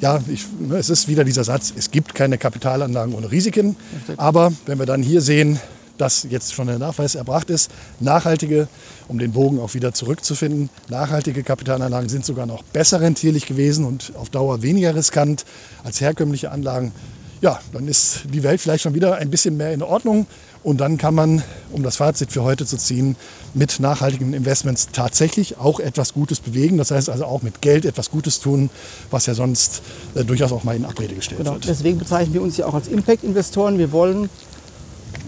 ja, 0.00 0.18
ich, 0.28 0.46
ne, 0.58 0.76
es 0.76 0.90
ist 0.90 1.08
wieder 1.08 1.24
dieser 1.24 1.44
Satz, 1.44 1.72
es 1.76 1.90
gibt 1.90 2.14
keine 2.14 2.38
Kapitalanlagen 2.38 3.14
ohne 3.14 3.30
Risiken. 3.30 3.76
Aber 4.16 4.52
wenn 4.66 4.78
wir 4.78 4.86
dann 4.86 5.02
hier 5.02 5.20
sehen, 5.20 5.60
dass 6.00 6.26
jetzt 6.28 6.54
schon 6.54 6.66
der 6.66 6.78
Nachweis 6.78 7.14
erbracht 7.14 7.50
ist, 7.50 7.70
nachhaltige, 8.00 8.68
um 9.08 9.18
den 9.18 9.32
Bogen 9.32 9.60
auch 9.60 9.74
wieder 9.74 9.92
zurückzufinden, 9.92 10.70
nachhaltige 10.88 11.42
Kapitalanlagen 11.42 12.08
sind 12.08 12.24
sogar 12.24 12.46
noch 12.46 12.62
besser 12.62 13.00
rentierlich 13.00 13.46
gewesen 13.46 13.84
und 13.84 14.12
auf 14.16 14.30
Dauer 14.30 14.62
weniger 14.62 14.94
riskant 14.94 15.44
als 15.84 16.00
herkömmliche 16.00 16.50
Anlagen 16.50 16.92
ja, 17.40 17.58
dann 17.72 17.88
ist 17.88 18.24
die 18.32 18.42
Welt 18.42 18.60
vielleicht 18.60 18.82
schon 18.82 18.94
wieder 18.94 19.16
ein 19.16 19.30
bisschen 19.30 19.56
mehr 19.56 19.72
in 19.72 19.82
Ordnung. 19.82 20.26
Und 20.62 20.78
dann 20.78 20.98
kann 20.98 21.14
man, 21.14 21.42
um 21.72 21.82
das 21.82 21.96
Fazit 21.96 22.32
für 22.32 22.42
heute 22.42 22.66
zu 22.66 22.76
ziehen, 22.76 23.16
mit 23.54 23.80
nachhaltigen 23.80 24.34
Investments 24.34 24.88
tatsächlich 24.92 25.56
auch 25.56 25.80
etwas 25.80 26.12
Gutes 26.12 26.38
bewegen. 26.38 26.76
Das 26.76 26.90
heißt 26.90 27.08
also 27.08 27.24
auch 27.24 27.40
mit 27.40 27.62
Geld 27.62 27.86
etwas 27.86 28.10
Gutes 28.10 28.40
tun, 28.40 28.68
was 29.10 29.24
ja 29.24 29.32
sonst 29.32 29.80
äh, 30.14 30.22
durchaus 30.22 30.52
auch 30.52 30.64
mal 30.64 30.76
in 30.76 30.84
Abrede 30.84 31.14
gestellt 31.14 31.38
genau, 31.38 31.54
wird. 31.54 31.66
Deswegen 31.66 31.98
bezeichnen 31.98 32.34
wir 32.34 32.42
uns 32.42 32.58
ja 32.58 32.66
auch 32.66 32.74
als 32.74 32.88
Impact-Investoren. 32.88 33.78
Wir 33.78 33.90
wollen, 33.90 34.28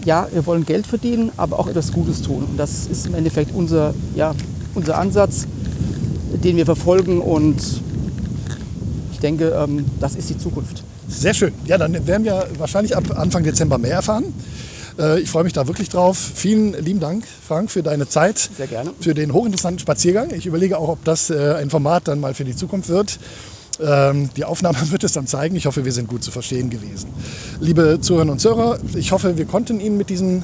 ja, 0.05 0.27
wir 0.31 0.45
wollen 0.45 0.65
Geld 0.65 0.87
verdienen, 0.87 1.31
aber 1.37 1.59
auch 1.59 1.67
etwas 1.67 1.91
Gutes 1.91 2.21
tun. 2.21 2.45
Und 2.49 2.57
das 2.57 2.87
ist 2.87 3.05
im 3.05 3.15
Endeffekt 3.15 3.53
unser, 3.53 3.93
ja, 4.15 4.33
unser 4.75 4.97
Ansatz, 4.97 5.47
den 6.43 6.57
wir 6.57 6.65
verfolgen. 6.65 7.21
Und 7.21 7.61
ich 9.11 9.19
denke, 9.19 9.49
ähm, 9.49 9.85
das 9.99 10.15
ist 10.15 10.29
die 10.29 10.37
Zukunft. 10.37 10.83
Sehr 11.07 11.33
schön. 11.33 11.53
Ja, 11.65 11.77
dann 11.77 12.07
werden 12.07 12.23
wir 12.23 12.47
wahrscheinlich 12.57 12.95
ab 12.95 13.03
Anfang 13.17 13.43
Dezember 13.43 13.77
mehr 13.77 13.95
erfahren. 13.95 14.25
Äh, 14.99 15.21
ich 15.21 15.29
freue 15.29 15.43
mich 15.43 15.53
da 15.53 15.67
wirklich 15.67 15.89
drauf. 15.89 16.17
Vielen 16.17 16.73
lieben 16.83 16.99
Dank, 16.99 17.25
Frank, 17.47 17.71
für 17.71 17.83
deine 17.83 18.07
Zeit. 18.07 18.49
Sehr 18.57 18.67
gerne. 18.67 18.91
Für 18.99 19.13
den 19.13 19.33
hochinteressanten 19.33 19.79
Spaziergang. 19.79 20.31
Ich 20.33 20.45
überlege 20.45 20.77
auch, 20.77 20.89
ob 20.89 21.03
das 21.03 21.29
äh, 21.29 21.55
ein 21.55 21.69
Format 21.69 22.07
dann 22.07 22.19
mal 22.19 22.33
für 22.33 22.45
die 22.45 22.55
Zukunft 22.55 22.89
wird. 22.89 23.19
Ähm, 23.79 24.29
die 24.35 24.45
Aufnahme 24.45 24.77
wird 24.91 25.03
es 25.03 25.13
dann 25.13 25.27
zeigen. 25.27 25.55
Ich 25.55 25.65
hoffe, 25.65 25.85
wir 25.85 25.91
sind 25.91 26.07
gut 26.07 26.23
zu 26.23 26.31
verstehen 26.31 26.69
gewesen. 26.69 27.09
Liebe 27.59 27.99
Zuhörerinnen 28.01 28.33
und 28.33 28.39
Zuhörer, 28.39 28.79
ich 28.95 29.11
hoffe, 29.11 29.37
wir 29.37 29.45
konnten 29.45 29.79
Ihnen 29.79 29.97
mit 29.97 30.09
diesem 30.09 30.43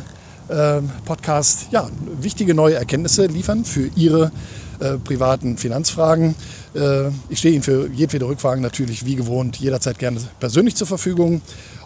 ähm, 0.50 0.90
Podcast 1.06 1.68
ja, 1.72 1.88
wichtige 2.20 2.54
neue 2.54 2.76
Erkenntnisse 2.76 3.28
liefern 3.28 3.66
für 3.66 3.90
Ihre 3.96 4.32
äh, 4.80 4.98
privaten 4.98 5.58
Finanzfragen. 5.58 6.36
Äh, 6.74 7.10
ich 7.30 7.40
stehe 7.40 7.54
Ihnen 7.54 7.64
für 7.64 7.88
jedwede 7.94 8.26
Rückfragen 8.26 8.62
natürlich 8.62 9.06
wie 9.06 9.16
gewohnt 9.16 9.58
jederzeit 9.58 10.00
gerne 10.00 10.20
persönlich 10.40 10.76
zur 10.76 10.88
Verfügung. 10.88 11.42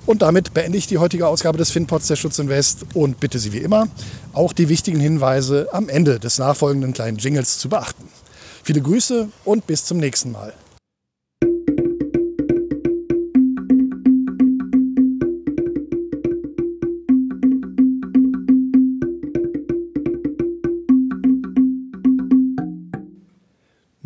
Und 0.05 0.21
damit 0.21 0.53
beende 0.53 0.77
ich 0.77 0.87
die 0.87 0.97
heutige 0.97 1.27
Ausgabe 1.27 1.57
des 1.57 1.71
FinPods 1.71 2.07
der 2.07 2.17
Schutzinvest 2.17 2.85
und 2.93 3.19
bitte 3.19 3.39
Sie 3.39 3.53
wie 3.53 3.59
immer, 3.59 3.87
auch 4.33 4.53
die 4.53 4.69
wichtigen 4.69 4.99
Hinweise 4.99 5.69
am 5.71 5.89
Ende 5.89 6.19
des 6.19 6.39
nachfolgenden 6.39 6.93
kleinen 6.93 7.17
Jingles 7.17 7.57
zu 7.57 7.69
beachten. 7.69 8.03
Viele 8.63 8.81
Grüße 8.81 9.29
und 9.43 9.65
bis 9.67 9.85
zum 9.85 9.97
nächsten 9.97 10.31
Mal. 10.31 10.53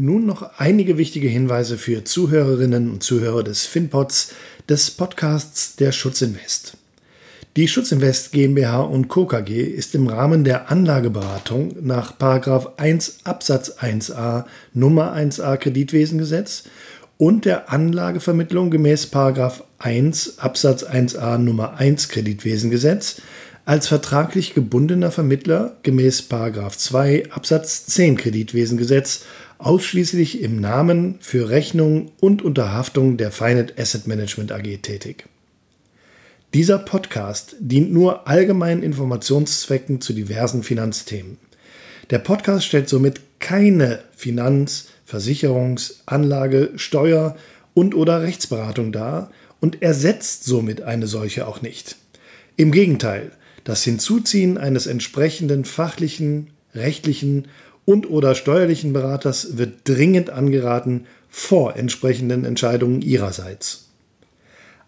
Nun 0.08 0.26
noch 0.26 0.58
einige 0.58 0.98
wichtige 0.98 1.28
Hinweise 1.28 1.78
für 1.78 2.06
Zuhörerinnen 2.06 2.90
und 2.90 3.04
Zuhörer 3.04 3.44
des 3.44 3.66
FinPods, 3.66 4.32
des 4.70 4.90
Podcasts 4.90 5.76
der 5.76 5.92
Schutzinvest. 5.92 6.78
Die 7.58 7.68
Schutzinvest 7.68 8.32
GmbH 8.32 8.84
und 8.84 9.10
Co. 9.10 9.26
KG 9.26 9.64
ist 9.64 9.96
im 9.96 10.08
Rahmen 10.08 10.46
der 10.46 10.72
Anlageberatung 10.72 11.76
nach 11.82 12.14
1 12.78 13.18
Absatz 13.26 13.80
1a 13.82 14.46
Nummer 14.74 15.14
1a 15.14 15.58
Kreditwesengesetz 15.58 16.64
und 17.18 17.44
der 17.44 17.70
Anlagevermittlung 17.70 18.72
gemäß 18.72 19.12
1 19.80 20.40
Absatz 20.40 20.86
1a 20.86 21.38
Nummer 21.38 21.74
1 21.80 22.08
Kreditwesengesetz 22.08 23.18
als 23.66 23.90
vertraglich 23.90 24.54
gebundener 24.54 25.12
Vermittler 25.12 25.76
gemäß 25.84 26.30
2 26.30 27.30
Absatz 27.32 27.86
10 27.88 28.16
Kreditwesengesetz 28.16 29.26
ausschließlich 29.60 30.42
im 30.42 30.60
Namen 30.60 31.18
für 31.20 31.50
Rechnung 31.50 32.12
und 32.20 32.42
Unterhaftung 32.42 33.18
der 33.18 33.32
Finite 33.32 33.74
Asset 33.78 34.08
Management 34.08 34.52
AG 34.52 34.82
tätig. 34.82 35.26
Dieser 36.54 36.80
Podcast 36.80 37.56
dient 37.60 37.92
nur 37.92 38.28
allgemeinen 38.28 38.84
Informationszwecken 38.84 40.00
zu 40.00 40.14
diversen 40.14 40.64
Finanzthemen. 40.64 41.38
Der 42.10 42.20
Podcast 42.20 42.66
stellt 42.66 42.88
somit 42.88 43.22
keine 43.40 44.00
Finanz-, 44.16 44.88
Versicherungs-, 45.10 45.96
Anlage-, 46.06 46.72
Steuer- 46.78 47.36
und 47.74 47.96
oder 47.96 48.22
Rechtsberatung 48.22 48.92
dar 48.92 49.32
und 49.60 49.82
ersetzt 49.82 50.46
somit 50.46 50.82
eine 50.82 51.08
solche 51.08 51.48
auch 51.48 51.62
nicht. 51.62 51.98
Im 52.56 52.72
Gegenteil, 52.72 53.32
das 53.64 53.84
Hinzuziehen 53.84 54.58
eines 54.58 54.88
entsprechenden 54.88 55.66
fachlichen, 55.66 56.52
rechtlichen 56.74 57.50
und 57.88 58.10
oder 58.10 58.36
steuerlichen 58.36 58.92
Beraters 58.92 59.58
wird 59.58 59.80
dringend 59.86 60.30
angeraten 60.30 61.06
vor 61.30 61.78
entsprechenden 61.78 62.44
Entscheidungen 62.44 63.02
Ihrerseits. 63.02 63.88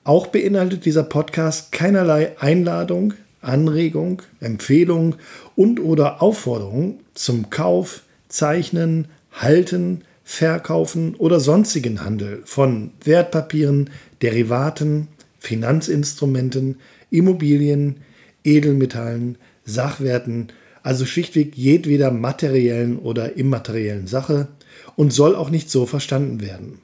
Auch 0.03 0.27
beinhaltet 0.27 0.83
dieser 0.83 1.03
Podcast 1.03 1.71
keinerlei 1.71 2.37
Einladung, 2.39 3.13
Anregung, 3.39 4.21
Empfehlung 4.41 5.15
und 5.55 5.79
oder 5.79 6.21
Aufforderung 6.21 6.99
zum 7.13 7.49
Kauf, 7.49 8.03
Zeichnen, 8.27 9.07
Halten, 9.31 10.03
Verkaufen 10.25 11.15
oder 11.15 11.39
sonstigen 11.39 12.03
Handel 12.03 12.41
von 12.43 12.91
Wertpapieren, 13.05 13.91
Derivaten, 14.21 15.07
Finanzinstrumenten, 15.39 16.81
Immobilien, 17.11 18.01
Edelmetallen, 18.43 19.37
Sachwerten, 19.63 20.51
also 20.83 21.05
schlichtweg 21.05 21.55
jedweder 21.55 22.11
materiellen 22.11 22.97
oder 22.97 23.35
immateriellen 23.35 24.07
Sache 24.07 24.47
und 24.95 25.13
soll 25.13 25.35
auch 25.35 25.49
nicht 25.49 25.69
so 25.69 25.85
verstanden 25.85 26.41
werden. 26.41 26.79